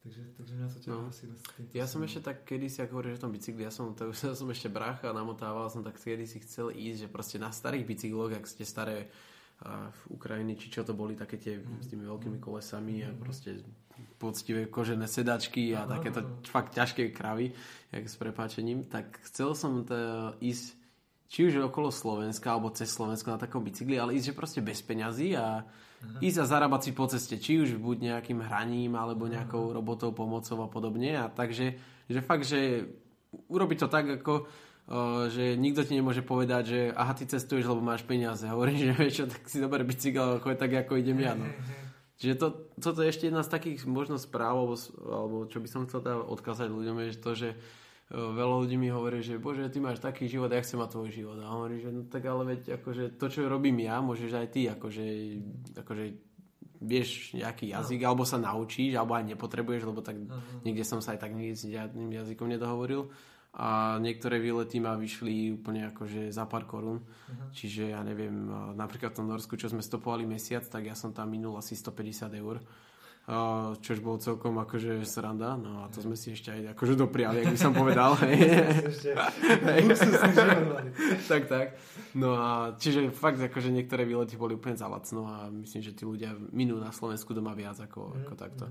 Takže, 0.00 0.22
takže 0.32 0.52
mňa 0.56 0.68
to 0.72 0.78
ťa 0.80 0.90
no. 0.96 1.12
asi 1.12 1.24
Ja 1.76 1.84
som 1.84 2.00
ešte 2.00 2.24
tak 2.24 2.48
kedysi, 2.48 2.80
ako 2.80 2.92
hovoríš 2.96 3.20
o 3.20 3.24
tom 3.28 3.36
bicykli, 3.36 3.68
ja 3.68 3.72
som, 3.72 3.92
to, 3.92 4.08
ja 4.32 4.32
som 4.32 4.48
ešte 4.48 4.72
brácha 4.72 5.12
namotával, 5.12 5.68
som 5.68 5.84
tak 5.84 6.00
kedysi 6.00 6.40
chcel 6.40 6.72
ísť, 6.72 7.04
že 7.04 7.08
proste 7.12 7.36
na 7.36 7.52
starých 7.52 7.84
bicykloch, 7.84 8.32
ak 8.32 8.48
ste 8.48 8.64
staré 8.64 9.12
a 9.60 9.92
v 9.92 10.16
Ukrajine, 10.16 10.56
či 10.56 10.72
čo 10.72 10.80
to 10.88 10.96
boli 10.96 11.12
také 11.12 11.36
tie 11.36 11.60
mm. 11.60 11.84
s 11.84 11.86
tými 11.92 12.08
veľkými 12.08 12.40
kolesami 12.40 13.04
mm. 13.04 13.06
a 13.06 13.10
proste 13.12 13.60
poctivé 14.16 14.72
kožené 14.72 15.04
sedačky 15.04 15.76
a 15.76 15.84
takéto 15.84 16.40
fakt 16.48 16.72
ťažké 16.72 17.12
kravy, 17.12 17.52
jak 17.92 18.04
s 18.08 18.16
prepáčením, 18.16 18.88
tak 18.88 19.20
chcel 19.28 19.52
som 19.52 19.84
to 19.84 20.32
ísť 20.40 20.79
či 21.30 21.46
už 21.46 21.70
okolo 21.70 21.94
Slovenska 21.94 22.50
alebo 22.50 22.74
cez 22.74 22.90
Slovensko 22.90 23.30
na 23.30 23.38
takom 23.38 23.62
bicykli, 23.62 23.94
ale 23.94 24.18
ísť 24.18 24.34
že 24.34 24.38
proste 24.38 24.60
bez 24.60 24.82
peňazí 24.82 25.38
a 25.38 25.62
Aha. 25.62 26.18
ísť 26.18 26.42
a 26.42 26.50
zarábať 26.50 26.80
si 26.82 26.90
po 26.90 27.06
ceste, 27.06 27.38
či 27.38 27.62
už 27.62 27.78
buď 27.78 28.10
nejakým 28.10 28.42
hraním 28.42 28.98
alebo 28.98 29.30
nejakou 29.30 29.70
robotou, 29.70 30.10
pomocou 30.10 30.58
a 30.58 30.68
podobne. 30.68 31.14
A 31.14 31.30
takže, 31.30 31.78
že 32.10 32.18
fakt, 32.18 32.50
že 32.50 32.90
urobiť 33.46 33.78
to 33.78 33.88
tak, 33.88 34.18
ako 34.18 34.50
že 35.30 35.54
nikto 35.54 35.86
ti 35.86 35.94
nemôže 35.94 36.26
povedať, 36.26 36.62
že 36.66 36.80
aha, 36.90 37.14
ty 37.14 37.22
cestuješ, 37.22 37.70
lebo 37.70 37.78
máš 37.78 38.02
peniaze. 38.02 38.42
Hovorím, 38.50 38.90
že 38.90 38.98
vieš 38.98 39.14
čo, 39.22 39.24
tak 39.30 39.46
si 39.46 39.62
dober 39.62 39.86
bicykel, 39.86 40.42
ako 40.42 40.50
je 40.50 40.58
tak, 40.58 40.72
ako 40.74 40.98
idem 40.98 41.18
ja. 41.22 41.38
No. 41.38 41.46
Čiže 42.20 42.34
to, 42.36 42.46
toto 42.76 43.00
je 43.00 43.08
ešte 43.08 43.30
jedna 43.30 43.40
z 43.40 43.48
takých 43.54 43.88
možno 43.88 44.20
správ, 44.20 44.52
alebo, 44.52 44.76
alebo 45.08 45.36
čo 45.48 45.62
by 45.62 45.68
som 45.70 45.86
chcel 45.88 46.04
teda 46.04 46.20
odkázať 46.20 46.68
ľuďom, 46.68 46.96
je 47.00 47.10
to, 47.16 47.32
že 47.32 47.48
veľa 48.10 48.66
ľudí 48.66 48.74
mi 48.74 48.90
hovorí, 48.90 49.22
že 49.22 49.38
bože, 49.38 49.70
ty 49.70 49.78
máš 49.78 50.02
taký 50.02 50.26
život, 50.26 50.50
ja 50.50 50.58
chcem 50.58 50.82
mať 50.82 50.90
tvoj 50.98 51.10
život. 51.14 51.38
A 51.38 51.54
hovorí, 51.54 51.78
že 51.78 51.94
no 51.94 52.10
tak 52.10 52.26
ale 52.26 52.42
veď, 52.42 52.82
akože 52.82 53.14
to, 53.14 53.30
čo 53.30 53.46
robím 53.46 53.78
ja, 53.86 54.02
môžeš 54.02 54.30
aj 54.34 54.48
ty, 54.50 54.66
akože, 54.66 55.06
akože 55.78 56.04
vieš 56.82 57.38
nejaký 57.38 57.70
jazyk, 57.70 58.02
no. 58.02 58.06
alebo 58.10 58.26
sa 58.26 58.42
naučíš, 58.42 58.98
alebo 58.98 59.14
aj 59.14 59.30
nepotrebuješ, 59.30 59.82
lebo 59.86 60.02
tak 60.02 60.18
uh-huh. 60.18 60.66
niekde 60.66 60.82
som 60.82 60.98
sa 60.98 61.14
aj 61.14 61.22
tak 61.22 61.38
nikdy 61.38 61.54
s 61.54 61.70
žiadnym 61.70 62.10
jazykom 62.10 62.50
nedohovoril. 62.50 63.14
A 63.50 63.98
niektoré 63.98 64.38
výlety 64.38 64.78
ma 64.78 64.94
vyšli 64.94 65.58
úplne 65.58 65.90
akože 65.90 66.30
za 66.30 66.46
pár 66.50 66.66
korún. 66.66 67.02
Uh-huh. 67.02 67.50
Čiže 67.54 67.94
ja 67.94 68.02
neviem, 68.02 68.50
napríklad 68.74 69.14
v 69.14 69.18
tom 69.22 69.30
Norsku, 69.30 69.54
čo 69.54 69.70
sme 69.70 69.86
stopovali 69.86 70.26
mesiac, 70.26 70.66
tak 70.66 70.90
ja 70.90 70.98
som 70.98 71.14
tam 71.14 71.30
minul 71.30 71.54
asi 71.54 71.78
150 71.78 72.26
eur 72.42 72.58
čož 73.78 74.02
bol 74.02 74.18
celkom 74.18 74.58
akože 74.58 75.06
sranda, 75.06 75.54
no 75.54 75.84
a 75.84 75.92
to 75.92 76.02
sme 76.02 76.18
si 76.18 76.34
ešte 76.34 76.50
aj 76.50 76.74
akože 76.74 76.98
dopriali, 76.98 77.46
ak 77.46 77.54
by 77.54 77.58
som 77.60 77.70
povedal. 77.70 78.18
tak, 81.30 81.46
tak. 81.46 81.78
No 82.18 82.34
a 82.34 82.74
čiže 82.74 83.14
fakt 83.14 83.38
akože 83.38 83.70
niektoré 83.70 84.02
výlety 84.02 84.34
boli 84.34 84.58
úplne 84.58 84.74
za 84.74 84.90
lacno 84.90 85.30
a 85.30 85.46
myslím, 85.46 85.78
že 85.78 85.94
tí 85.94 86.02
ľudia 86.02 86.34
minú 86.50 86.82
na 86.82 86.90
Slovensku 86.90 87.30
doma 87.30 87.54
viac 87.54 87.78
ako, 87.78 88.18
ako 88.24 88.34
takto. 88.34 88.66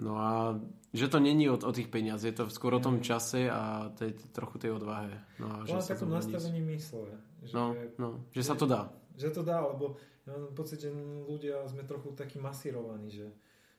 No 0.00 0.16
a 0.16 0.56
že 0.94 1.12
to 1.12 1.20
není 1.20 1.44
o, 1.52 1.60
o 1.60 1.72
tých 1.74 1.92
peniaz, 1.92 2.24
je 2.24 2.32
to 2.32 2.48
skôr 2.48 2.72
o 2.78 2.80
tom 2.80 3.04
čase 3.04 3.44
a 3.44 3.92
tej, 3.92 4.16
trochu 4.32 4.56
tej 4.56 4.72
odvahe. 4.72 5.20
No, 5.36 5.52
a 5.52 5.68
že 5.68 5.84
sa 5.84 5.92
takom 5.92 6.16
nastavení 6.16 6.64
mysle. 6.64 7.12
Že, 7.44 7.52
no, 7.52 7.64
no, 8.00 8.08
že, 8.32 8.40
že 8.40 8.42
sa 8.46 8.54
to 8.56 8.64
dá. 8.64 8.88
Že 9.20 9.28
to 9.36 9.42
dá, 9.44 9.60
lebo 9.68 10.00
ja 10.24 10.32
mám 10.32 10.56
pocit, 10.56 10.80
že 10.80 10.88
ľudia 11.28 11.60
sme 11.68 11.84
trochu 11.84 12.16
takí 12.16 12.40
masírovaní, 12.40 13.12
že 13.12 13.28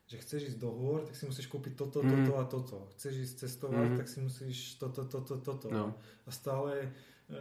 že 0.09 0.17
chceš 0.25 0.41
ísť 0.53 0.57
do 0.57 0.73
hôr, 0.73 1.05
tak 1.05 1.13
si 1.13 1.29
musíš 1.29 1.45
kúpiť 1.53 1.77
toto, 1.77 2.01
mm. 2.01 2.09
toto 2.09 2.33
a 2.41 2.43
toto. 2.49 2.77
Chceš 2.97 3.13
ísť 3.29 3.35
cestovať, 3.45 3.87
mm. 3.93 3.97
tak 4.01 4.07
si 4.09 4.17
musíš 4.25 4.81
toto, 4.81 5.05
toto, 5.05 5.37
toto. 5.37 5.69
No. 5.69 5.93
A 6.25 6.29
stále 6.33 6.89
e, 7.29 7.37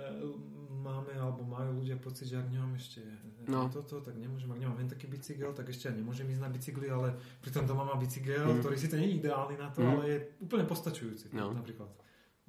máme, 0.84 1.16
alebo 1.16 1.48
majú 1.48 1.80
ľudia 1.80 1.96
pocit, 1.96 2.28
že 2.28 2.36
ak 2.36 2.52
nemám 2.52 2.76
ešte 2.76 3.00
no. 3.48 3.72
toto, 3.72 4.04
tak 4.04 4.20
nemôžem, 4.20 4.52
ak 4.52 4.60
nemám 4.60 4.76
len 4.84 4.92
taký 4.92 5.08
bicykel, 5.08 5.56
tak 5.56 5.72
ešte 5.72 5.88
ja 5.88 5.96
nemôžem 5.96 6.28
ísť 6.28 6.44
na 6.44 6.52
bicykli, 6.52 6.92
ale 6.92 7.16
pritom 7.40 7.64
doma 7.64 7.88
má 7.88 7.96
bicykel, 7.96 8.44
mm. 8.44 8.60
ktorý 8.60 8.76
to 8.76 9.00
nie 9.00 9.16
je 9.16 9.18
ideálny 9.24 9.56
na 9.56 9.72
to, 9.72 9.80
mm. 9.80 9.88
ale 9.88 10.02
je 10.04 10.18
úplne 10.44 10.68
postačujúci 10.68 11.32
no. 11.32 11.56
napríklad. 11.56 11.88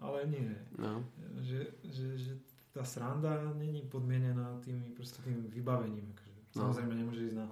Ale 0.04 0.28
nie. 0.28 0.52
No. 0.76 1.00
Že, 1.40 1.60
že, 1.88 2.08
že 2.20 2.34
tá 2.76 2.84
sranda 2.84 3.40
není 3.56 3.88
podmienená 3.88 4.60
tými, 4.68 4.92
proste 4.92 5.24
tým 5.24 5.48
vybavením. 5.48 6.12
Akože. 6.12 6.40
No. 6.60 6.68
Samozrejme 6.68 6.92
nemôže 6.92 7.24
ísť 7.24 7.40
na 7.40 7.48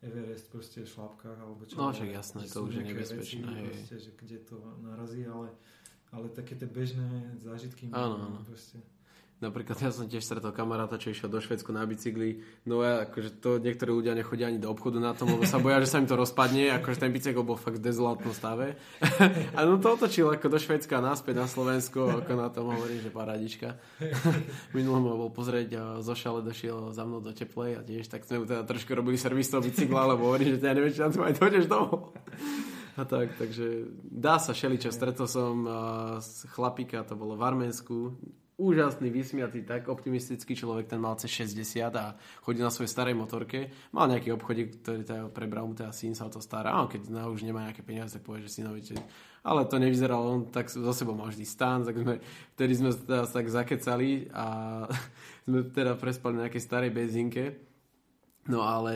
Everest 0.00 0.48
proste 0.48 0.80
v 0.80 0.88
šlapkách 0.88 1.38
alebo 1.44 1.60
čo. 1.68 1.76
No 1.76 1.92
však 1.92 2.08
jasné, 2.08 2.48
to 2.48 2.64
už 2.64 2.72
je 2.80 2.84
nebezpečné. 2.88 3.44
Veci, 3.44 3.68
proste, 3.68 3.96
že 4.00 4.10
kde 4.16 4.38
to 4.48 4.56
narazí, 4.80 5.28
ale, 5.28 5.52
ale 6.08 6.32
také 6.32 6.56
tie 6.56 6.64
bežné 6.64 7.36
zážitky. 7.36 7.92
Áno, 7.92 8.16
áno. 8.16 8.40
Proste. 8.48 8.80
Napríklad 9.40 9.80
ja 9.80 9.88
som 9.88 10.04
tiež 10.04 10.20
stretol 10.20 10.52
kamaráta, 10.52 11.00
čo 11.00 11.16
išiel 11.16 11.32
do 11.32 11.40
Švedsku 11.40 11.72
na 11.72 11.88
bicykli. 11.88 12.44
No 12.68 12.84
ja, 12.84 13.08
akože 13.08 13.40
to 13.40 13.56
niektorí 13.56 13.88
ľudia 13.88 14.12
nechodia 14.12 14.52
ani 14.52 14.60
do 14.60 14.68
obchodu 14.68 15.00
na 15.00 15.16
tom, 15.16 15.32
lebo 15.32 15.48
sa 15.48 15.56
boja, 15.56 15.80
že 15.80 15.88
sa 15.88 15.96
im 15.96 16.04
to 16.04 16.12
rozpadne. 16.12 16.68
Akože 16.76 17.00
ten 17.00 17.08
bicykel 17.08 17.40
bol 17.40 17.56
fakt 17.56 17.80
v 17.80 17.88
dezolátnom 17.88 18.36
stave. 18.36 18.76
A 19.56 19.64
no 19.64 19.80
to 19.80 19.96
otočil 19.96 20.28
ako 20.28 20.44
do 20.52 20.60
Švedska 20.60 21.00
naspäť 21.00 21.40
na 21.40 21.48
Slovensko, 21.48 22.20
ako 22.20 22.32
na 22.36 22.52
tom 22.52 22.68
hovorí, 22.68 23.00
že 23.00 23.08
paradička. 23.08 23.80
Minulom 24.76 25.08
bol 25.08 25.32
pozrieť 25.32 25.68
a 25.80 25.84
zošale 26.04 26.44
došiel 26.44 26.92
za 26.92 27.08
mnou 27.08 27.24
do 27.24 27.32
teplej 27.32 27.80
a 27.80 27.84
tiež 27.84 28.12
tak 28.12 28.28
sme 28.28 28.44
teda 28.44 28.68
trošku 28.68 28.92
robili 28.92 29.16
servis 29.16 29.48
toho 29.48 29.64
bicykla, 29.64 30.12
lebo 30.12 30.28
hovorí, 30.28 30.52
že 30.52 30.60
ja 30.60 30.76
neviem, 30.76 30.92
či 30.92 31.00
na 31.00 31.08
to 31.08 31.24
aj 31.24 31.40
dojdeš 31.40 31.64
domov. 31.64 32.12
A 33.00 33.08
tak, 33.08 33.40
takže 33.40 33.88
dá 34.04 34.36
sa 34.36 34.52
šeličo. 34.52 34.92
Stretol 34.92 35.24
som 35.24 35.64
chlapíka, 36.52 37.00
to 37.08 37.16
bolo 37.16 37.40
v 37.40 37.48
Arménsku, 37.48 38.12
úžasný, 38.60 39.08
vysmiatý, 39.08 39.64
tak 39.64 39.88
optimistický 39.88 40.52
človek, 40.52 40.84
ten 40.84 41.00
mal 41.00 41.16
cez 41.16 41.32
60 41.32 41.88
a 41.96 42.12
chodí 42.44 42.60
na 42.60 42.68
svojej 42.68 42.92
starej 42.92 43.16
motorke. 43.16 43.72
Mal 43.96 44.12
nejaký 44.12 44.36
obchodík, 44.36 44.84
ktorý 44.84 45.02
teda 45.08 45.22
prebral 45.32 45.64
mu 45.64 45.72
teda 45.72 45.96
syn 45.96 46.12
sa 46.12 46.28
o 46.28 46.30
to 46.30 46.44
stará. 46.44 46.76
A 46.76 46.84
keď 46.84 47.08
no, 47.08 47.32
už 47.32 47.48
nemá 47.48 47.64
nejaké 47.64 47.80
peniaze, 47.80 48.12
tak 48.12 48.28
povie, 48.28 48.44
že 48.44 48.60
synovi, 48.60 48.84
ale 49.40 49.64
to 49.64 49.80
nevyzeralo, 49.80 50.24
on 50.36 50.42
tak 50.52 50.68
zo 50.68 50.92
sebou 50.92 51.16
mal 51.16 51.32
vždy 51.32 51.48
stán, 51.48 51.80
tak 51.88 51.96
sme, 51.96 52.20
vtedy 52.60 52.72
sme 52.76 52.92
teda 52.92 53.24
tak 53.24 53.48
zakecali 53.48 54.28
a 54.36 54.46
sme 55.48 55.64
teda 55.72 55.96
prespali 55.96 56.36
na 56.36 56.44
nejakej 56.44 56.60
starej 56.60 56.92
benzinke. 56.92 57.56
No 58.52 58.60
ale 58.60 58.92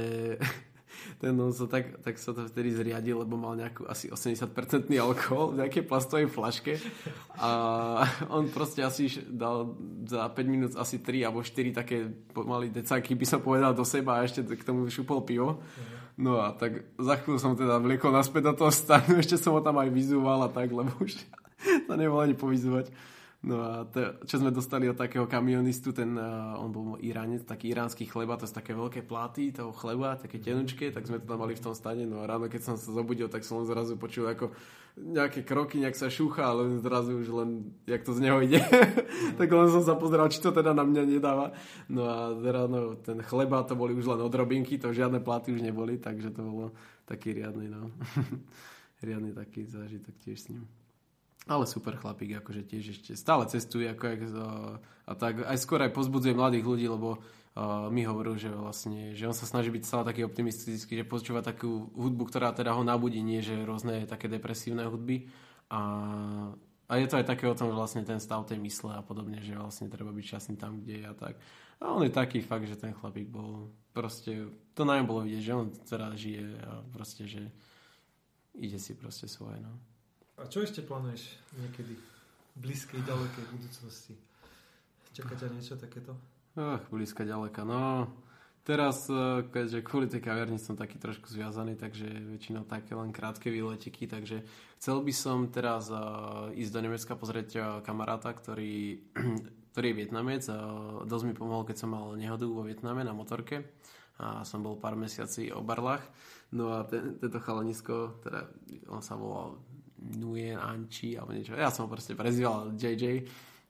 ten 1.20 1.32
on 1.36 1.52
sa 1.54 1.66
tak, 1.66 2.00
tak 2.04 2.20
sa 2.20 2.36
to 2.36 2.46
vtedy 2.48 2.74
zriadil, 2.74 3.22
lebo 3.22 3.38
mal 3.38 3.56
nejakú 3.56 3.86
asi 3.86 4.10
80% 4.10 4.90
alkohol 4.98 5.54
v 5.54 5.64
nejakej 5.64 5.84
plastovej 5.84 6.28
flaške 6.30 6.78
a 7.38 7.50
on 8.30 8.48
proste 8.50 8.84
asi 8.84 9.10
dal 9.28 9.74
za 10.06 10.28
5 10.28 10.44
minút 10.46 10.72
asi 10.76 11.00
3 11.00 11.26
alebo 11.26 11.40
4 11.42 11.74
také 11.74 12.08
pomaly 12.32 12.70
decáky 12.70 13.14
by 13.14 13.26
som 13.26 13.40
povedal 13.40 13.72
do 13.72 13.82
seba 13.82 14.20
a 14.20 14.24
ešte 14.24 14.44
k 14.44 14.62
tomu 14.66 14.86
šupol 14.88 15.24
pivo. 15.26 15.60
No 16.14 16.38
a 16.38 16.54
tak 16.54 16.86
za 16.94 17.18
chvíľu 17.18 17.38
som 17.42 17.58
teda 17.58 17.82
vliekol 17.82 18.14
naspäť 18.14 18.54
do 18.54 18.66
toho 18.66 18.70
stanu, 18.70 19.18
ešte 19.22 19.34
som 19.34 19.54
ho 19.54 19.60
tam 19.62 19.78
aj 19.82 19.90
vyzúval 19.90 20.46
a 20.46 20.50
tak, 20.50 20.70
lebo 20.70 20.90
už 21.02 21.18
to 21.86 21.92
nebolo 21.98 22.22
ani 22.22 22.38
povyzúvať. 22.38 22.90
No 23.44 23.60
a 23.60 23.84
to, 23.84 24.24
čo 24.24 24.40
sme 24.40 24.48
dostali 24.48 24.88
od 24.88 24.96
takého 24.96 25.28
kamionistu, 25.28 25.92
ten, 25.92 26.16
uh, 26.16 26.56
on 26.56 26.72
bol 26.72 26.96
Iránec, 26.96 27.44
taký 27.44 27.76
iránsky 27.76 28.08
chleba, 28.08 28.40
to 28.40 28.48
sú 28.48 28.56
také 28.56 28.72
veľké 28.72 29.04
pláty 29.04 29.52
toho 29.52 29.68
chleba, 29.76 30.16
také 30.16 30.40
tenučké, 30.40 30.88
tak 30.88 31.04
sme 31.04 31.20
to 31.20 31.28
tam 31.28 31.44
mali 31.44 31.52
v 31.52 31.60
tom 31.60 31.76
stane. 31.76 32.08
No 32.08 32.24
a 32.24 32.28
ráno, 32.28 32.48
keď 32.48 32.72
som 32.72 32.74
sa 32.80 32.88
zobudil, 32.88 33.28
tak 33.28 33.44
som 33.44 33.60
zrazu 33.68 34.00
počul 34.00 34.32
ako 34.32 34.48
nejaké 34.96 35.44
kroky, 35.44 35.76
nejak 35.76 35.92
sa 35.92 36.08
šúcha, 36.08 36.56
ale 36.56 36.80
zrazu 36.80 37.20
už 37.20 37.28
len, 37.36 37.76
jak 37.84 38.00
to 38.00 38.16
z 38.16 38.24
neho 38.24 38.40
ide. 38.40 38.64
tak 39.40 39.48
len 39.52 39.68
som 39.68 39.84
sa 39.84 39.92
pozeral, 39.92 40.32
či 40.32 40.40
to 40.40 40.48
teda 40.48 40.72
na 40.72 40.88
mňa 40.88 41.02
nedáva. 41.04 41.52
No 41.92 42.08
a 42.08 42.32
ráno 42.32 42.96
ten 42.96 43.20
chleba, 43.20 43.60
to 43.68 43.76
boli 43.76 43.92
už 43.92 44.08
len 44.08 44.24
odrobinky, 44.24 44.80
to 44.80 44.88
žiadne 44.96 45.20
pláty 45.20 45.52
už 45.52 45.60
neboli, 45.60 46.00
takže 46.00 46.32
to 46.32 46.40
bolo 46.40 46.68
taký 47.04 47.36
riadny, 47.36 47.68
no. 47.68 47.92
riadny 49.04 49.36
taký 49.36 49.68
zážitok 49.68 50.16
tiež 50.24 50.40
s 50.40 50.48
ním. 50.48 50.64
Ale 51.44 51.68
super 51.68 52.00
chlapík, 52.00 52.40
akože 52.40 52.64
tiež 52.64 52.96
ešte 52.96 53.12
stále 53.20 53.44
cestuje 53.44 53.84
ako, 53.84 54.04
a 55.04 55.12
tak 55.12 55.44
aj 55.44 55.58
skôr 55.60 55.84
aj 55.84 55.92
pozbudzuje 55.92 56.32
mladých 56.32 56.64
ľudí, 56.64 56.86
lebo 56.88 57.20
uh, 57.20 57.92
mi 57.92 58.08
hovoril, 58.08 58.40
že 58.40 58.48
vlastne, 58.48 59.12
že 59.12 59.28
on 59.28 59.36
sa 59.36 59.44
snaží 59.44 59.68
byť 59.68 59.84
stále 59.84 60.08
taký 60.08 60.24
optimistický, 60.24 60.96
že 60.96 61.04
počúva 61.04 61.44
takú 61.44 61.92
hudbu, 61.92 62.32
ktorá 62.32 62.56
teda 62.56 62.72
ho 62.72 62.80
nabudí, 62.80 63.20
nie 63.20 63.44
že 63.44 63.60
rôzne 63.60 64.08
také 64.08 64.24
depresívne 64.24 64.88
hudby 64.88 65.28
a, 65.68 65.80
a 66.88 66.92
je 66.96 67.06
to 67.12 67.20
aj 67.20 67.28
také 67.28 67.44
o 67.44 67.52
tom, 67.52 67.68
že 67.68 67.76
vlastne 67.76 68.08
ten 68.08 68.24
stav 68.24 68.48
tej 68.48 68.56
mysle 68.64 68.96
a 68.96 69.04
podobne, 69.04 69.44
že 69.44 69.52
vlastne 69.52 69.92
treba 69.92 70.16
byť 70.16 70.24
šťastný 70.24 70.56
tam, 70.56 70.80
kde 70.80 71.04
je 71.04 71.06
a 71.08 71.12
tak. 71.12 71.36
A 71.84 71.92
on 71.92 72.00
je 72.00 72.12
taký 72.12 72.40
fakt, 72.40 72.64
že 72.64 72.80
ten 72.80 72.96
chlapík 72.96 73.28
bol 73.28 73.68
proste, 73.92 74.48
to 74.72 74.88
na 74.88 74.96
ňom 74.96 75.06
bolo 75.12 75.20
vidieť, 75.28 75.42
že 75.44 75.52
on 75.52 75.68
teraz 75.84 76.16
žije 76.16 76.44
a 76.64 76.80
proste, 76.88 77.28
že 77.28 77.52
ide 78.56 78.80
si 78.80 78.96
proste 78.96 79.28
svoje, 79.28 79.60
no. 79.60 79.76
A 80.34 80.50
čo 80.50 80.66
ešte 80.66 80.82
plánuješ 80.82 81.38
niekedy 81.54 81.94
v 81.94 82.56
blízkej, 82.58 83.06
ďalekej 83.06 83.44
budúcnosti? 83.54 84.14
Čaká 85.14 85.38
ťa 85.38 85.48
niečo 85.54 85.78
takéto? 85.78 86.18
Ach, 86.58 86.82
blízka 86.90 87.22
ďaleka. 87.22 87.62
No, 87.62 88.10
teraz, 88.66 89.06
eh, 89.06 89.46
keďže 89.46 89.86
kvôli 89.86 90.10
tej 90.10 90.26
kaviarni 90.26 90.58
som 90.58 90.74
taký 90.74 90.98
trošku 90.98 91.30
zviazaný, 91.30 91.78
takže 91.78 92.10
väčšinou 92.34 92.66
také 92.66 92.98
len 92.98 93.14
krátke 93.14 93.46
výletiky, 93.46 94.10
takže 94.10 94.42
chcel 94.82 95.06
by 95.06 95.14
som 95.14 95.54
teraz 95.54 95.86
uh, 95.94 96.50
ísť 96.50 96.72
do 96.74 96.80
Nemecka 96.82 97.14
pozrieť 97.14 97.48
uh, 97.54 97.64
kamaráta, 97.86 98.34
ktorý, 98.34 99.06
ktorý 99.70 99.86
je 99.94 99.98
Vietnamec. 100.02 100.42
Dosť 101.06 101.24
mi 101.30 101.34
pomohol, 101.38 101.62
keď 101.62 101.76
som 101.78 101.94
mal 101.94 102.18
nehodu 102.18 102.42
vo 102.50 102.66
Vietname 102.66 103.06
na 103.06 103.14
motorke 103.14 103.70
a 104.18 104.46
som 104.46 104.62
bol 104.62 104.78
pár 104.78 104.94
mesiací 104.94 105.50
o 105.50 105.62
Barlach. 105.62 106.02
No 106.54 106.70
a 106.74 106.86
ten, 106.86 107.18
tento 107.18 107.42
chalanisko, 107.42 108.22
teda 108.22 108.46
on 108.86 109.02
sa 109.02 109.18
volal 109.18 109.58
Nguyen 110.00 110.58
Anchi 110.58 111.14
alebo 111.14 111.36
niečo. 111.36 111.54
Ja 111.54 111.70
som 111.70 111.86
ho 111.86 111.92
proste 111.92 112.18
prezýval 112.18 112.74
JJ 112.74 113.24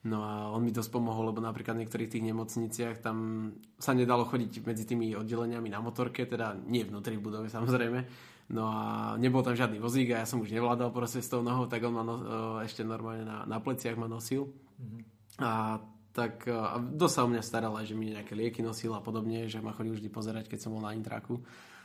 No 0.04 0.20
a 0.20 0.52
on 0.52 0.60
mi 0.60 0.68
dosť 0.68 0.92
pomohol, 0.92 1.32
lebo 1.32 1.40
napríklad 1.40 1.80
v 1.80 1.88
niektorých 1.88 2.12
tých 2.12 2.28
nemocniciach 2.28 3.00
tam 3.00 3.48
sa 3.80 3.96
nedalo 3.96 4.28
chodiť 4.28 4.60
medzi 4.60 4.84
tými 4.84 5.16
oddeleniami 5.16 5.72
na 5.72 5.80
motorke, 5.80 6.28
teda 6.28 6.60
nie 6.68 6.84
vnútri 6.84 7.16
v 7.16 7.24
budove 7.24 7.48
samozrejme. 7.48 8.04
No 8.52 8.68
a 8.68 8.80
nebol 9.16 9.40
tam 9.40 9.56
žiadny 9.56 9.80
vozík 9.80 10.12
a 10.12 10.20
ja 10.20 10.28
som 10.28 10.44
už 10.44 10.52
nevládal 10.52 10.92
proste 10.92 11.24
s 11.24 11.32
tou 11.32 11.40
nohou, 11.40 11.64
tak 11.64 11.80
on 11.88 11.96
ma 11.96 12.04
no, 12.04 12.14
ešte 12.60 12.84
normálne 12.84 13.24
na, 13.24 13.48
na 13.48 13.56
pleciach 13.64 13.96
ma 13.96 14.04
nosil. 14.04 14.52
Mm-hmm. 14.76 15.00
A 15.40 15.80
tak 16.12 16.44
a 16.52 16.76
dosť 16.76 17.14
sa 17.16 17.24
o 17.24 17.28
mňa 17.32 17.40
staral 17.40 17.72
aj, 17.72 17.88
že 17.88 17.96
mi 17.96 18.12
nejaké 18.12 18.36
lieky 18.36 18.60
nosil 18.60 18.92
a 18.92 19.00
podobne, 19.00 19.48
že 19.48 19.64
ma 19.64 19.72
chodil 19.72 19.96
vždy 19.96 20.12
pozerať, 20.12 20.52
keď 20.52 20.68
som 20.68 20.76
bol 20.76 20.84
na 20.84 20.92
intraku. 20.92 21.40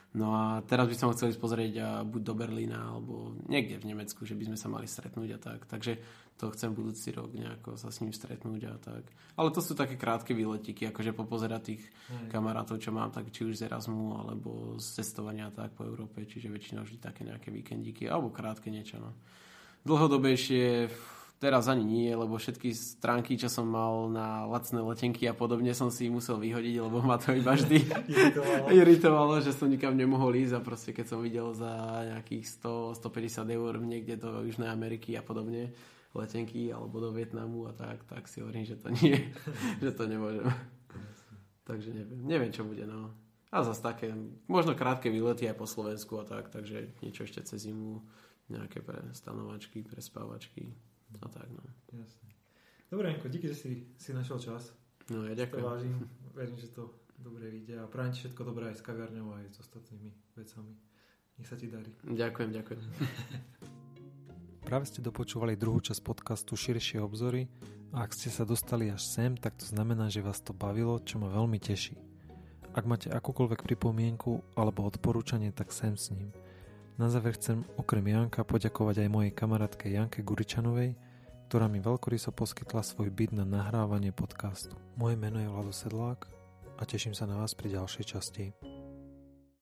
No 0.10 0.34
a 0.34 0.66
teraz 0.66 0.90
by 0.90 0.96
som 0.98 1.14
chcel 1.14 1.30
ísť 1.30 1.38
pozrieť 1.38 2.02
buď 2.02 2.22
do 2.26 2.34
Berlína 2.34 2.98
alebo 2.98 3.38
niekde 3.46 3.78
v 3.78 3.94
Nemecku, 3.94 4.26
že 4.26 4.34
by 4.34 4.50
sme 4.50 4.58
sa 4.58 4.66
mali 4.66 4.90
stretnúť 4.90 5.30
a 5.38 5.40
tak. 5.40 5.70
Takže 5.70 6.02
to 6.34 6.50
chcem 6.50 6.74
budúci 6.74 7.14
rok 7.14 7.30
nejako 7.30 7.78
sa 7.78 7.94
s 7.94 8.02
ním 8.02 8.10
stretnúť 8.10 8.62
a 8.74 8.76
tak. 8.82 9.06
Ale 9.38 9.54
to 9.54 9.62
sú 9.62 9.78
také 9.78 10.02
krátke 10.02 10.34
výletiky, 10.34 10.90
akože 10.90 11.14
popozerať 11.14 11.62
tých 11.62 11.84
Aj. 12.10 12.26
kamarátov, 12.34 12.82
čo 12.82 12.90
mám, 12.90 13.14
tak 13.14 13.30
či 13.30 13.46
už 13.46 13.62
z 13.62 13.70
Erasmu 13.70 14.18
alebo 14.18 14.82
z 14.82 14.98
cestovania 14.98 15.54
tak 15.54 15.78
po 15.78 15.86
Európe, 15.86 16.26
čiže 16.26 16.50
väčšinou 16.50 16.90
vždy 16.90 16.98
také 16.98 17.22
nejaké 17.22 17.54
víkendíky 17.54 18.10
alebo 18.10 18.34
krátke 18.34 18.74
niečo. 18.74 18.98
No. 18.98 19.14
Dlhodobejšie 19.86 20.90
Teraz 21.40 21.72
ani 21.72 21.88
nie, 21.88 22.12
lebo 22.12 22.36
všetky 22.36 22.76
stránky, 22.76 23.40
čo 23.40 23.48
som 23.48 23.64
mal 23.64 24.12
na 24.12 24.44
lacné 24.44 24.84
letenky 24.84 25.24
a 25.24 25.32
podobne 25.32 25.72
som 25.72 25.88
si 25.88 26.12
musel 26.12 26.36
vyhodiť, 26.36 26.76
lebo 26.84 27.00
ma 27.00 27.16
to 27.16 27.32
iba 27.32 27.56
vždy 27.56 27.80
iritovalo. 28.12 28.66
iritovalo, 28.76 29.34
že 29.40 29.56
som 29.56 29.72
nikam 29.72 29.96
nemohol 29.96 30.36
ísť 30.36 30.60
a 30.60 30.60
proste 30.60 30.92
keď 30.92 31.06
som 31.08 31.24
videl 31.24 31.56
za 31.56 32.04
nejakých 32.12 32.60
100-150 32.60 33.56
eur 33.56 33.74
niekde 33.80 34.20
do 34.20 34.44
Južnej 34.44 34.68
Ameriky 34.68 35.16
a 35.16 35.24
podobne 35.24 35.72
letenky 36.12 36.76
alebo 36.76 37.00
do 37.00 37.16
Vietnamu 37.16 37.72
a 37.72 37.74
tak, 37.74 38.04
tak 38.04 38.28
si 38.28 38.44
hovorím, 38.44 38.68
že 38.68 38.76
to 38.76 38.92
nie, 39.00 39.32
že 39.84 39.96
to 39.96 40.12
nemôžem. 40.12 40.44
takže 41.64 41.96
neviem, 41.96 42.20
neviem 42.28 42.52
čo 42.52 42.68
bude, 42.68 42.84
no. 42.84 43.16
A 43.48 43.64
zase 43.64 43.80
také, 43.80 44.12
možno 44.46 44.76
krátke 44.76 45.08
výlety 45.08 45.48
aj 45.48 45.56
po 45.56 45.64
Slovensku 45.64 46.20
a 46.20 46.28
tak, 46.28 46.52
takže 46.52 47.00
niečo 47.00 47.24
ešte 47.24 47.48
cez 47.48 47.64
zimu, 47.64 48.04
nejaké 48.52 48.84
pre 48.84 49.08
stanovačky, 49.16 49.88
pre 49.88 50.04
spávačky. 50.04 50.76
A 51.18 51.28
tak, 51.28 51.50
no. 51.50 51.64
Jasne. 51.94 52.30
Dobre, 52.92 53.12
Janko, 53.12 53.28
díky, 53.30 53.48
že 53.48 53.56
si, 53.56 53.70
si 53.98 54.14
našiel 54.14 54.38
čas. 54.40 54.74
No, 55.10 55.26
ja 55.26 55.34
ďakujem. 55.34 55.62
To 55.62 55.70
vážim, 55.70 55.96
verím, 56.38 56.58
že 56.62 56.70
to 56.70 56.94
dobre 57.18 57.50
vyjde 57.50 57.82
a 57.82 57.90
prajem 57.90 58.14
ti 58.14 58.20
všetko 58.26 58.42
dobré 58.46 58.70
aj 58.70 58.78
s 58.80 58.86
kaviarňou, 58.86 59.28
aj 59.36 59.46
s 59.50 59.58
ostatnými 59.66 60.10
vecami. 60.38 60.74
Nech 61.42 61.48
sa 61.50 61.58
ti 61.58 61.68
darí. 61.68 61.90
Ďakujem, 62.06 62.50
ďakujem. 62.54 62.82
Práve 64.70 64.86
ste 64.86 65.02
dopočúvali 65.02 65.58
druhú 65.58 65.82
časť 65.82 66.02
podcastu 66.06 66.54
Širšie 66.54 67.02
obzory 67.02 67.50
a 67.90 68.06
ak 68.06 68.14
ste 68.14 68.30
sa 68.30 68.46
dostali 68.46 68.94
až 68.94 69.02
sem, 69.02 69.34
tak 69.34 69.58
to 69.58 69.66
znamená, 69.66 70.14
že 70.14 70.22
vás 70.22 70.46
to 70.46 70.54
bavilo, 70.54 71.02
čo 71.02 71.18
ma 71.18 71.26
veľmi 71.34 71.58
teší. 71.58 71.98
Ak 72.78 72.86
máte 72.86 73.10
akúkoľvek 73.10 73.66
pripomienku 73.66 74.46
alebo 74.54 74.86
odporúčanie, 74.86 75.50
tak 75.50 75.74
sem 75.74 75.98
s 75.98 76.14
ním– 76.14 76.30
na 77.00 77.08
záver 77.08 77.40
chcem 77.40 77.64
okrem 77.80 78.04
Janka 78.04 78.44
poďakovať 78.44 79.08
aj 79.08 79.10
mojej 79.10 79.32
kamarátke 79.32 79.88
Janke 79.88 80.20
Guričanovej, 80.20 81.00
ktorá 81.48 81.72
mi 81.72 81.80
veľkoryso 81.80 82.36
poskytla 82.36 82.84
svoj 82.84 83.08
byt 83.08 83.40
na 83.40 83.48
nahrávanie 83.48 84.12
podcastu. 84.12 84.76
Moje 85.00 85.16
meno 85.16 85.40
je 85.40 85.48
Vlado 85.48 85.72
Sedlák 85.72 86.28
a 86.76 86.84
teším 86.84 87.16
sa 87.16 87.24
na 87.24 87.40
vás 87.40 87.56
pri 87.56 87.80
ďalšej 87.80 88.04
časti. 88.04 88.79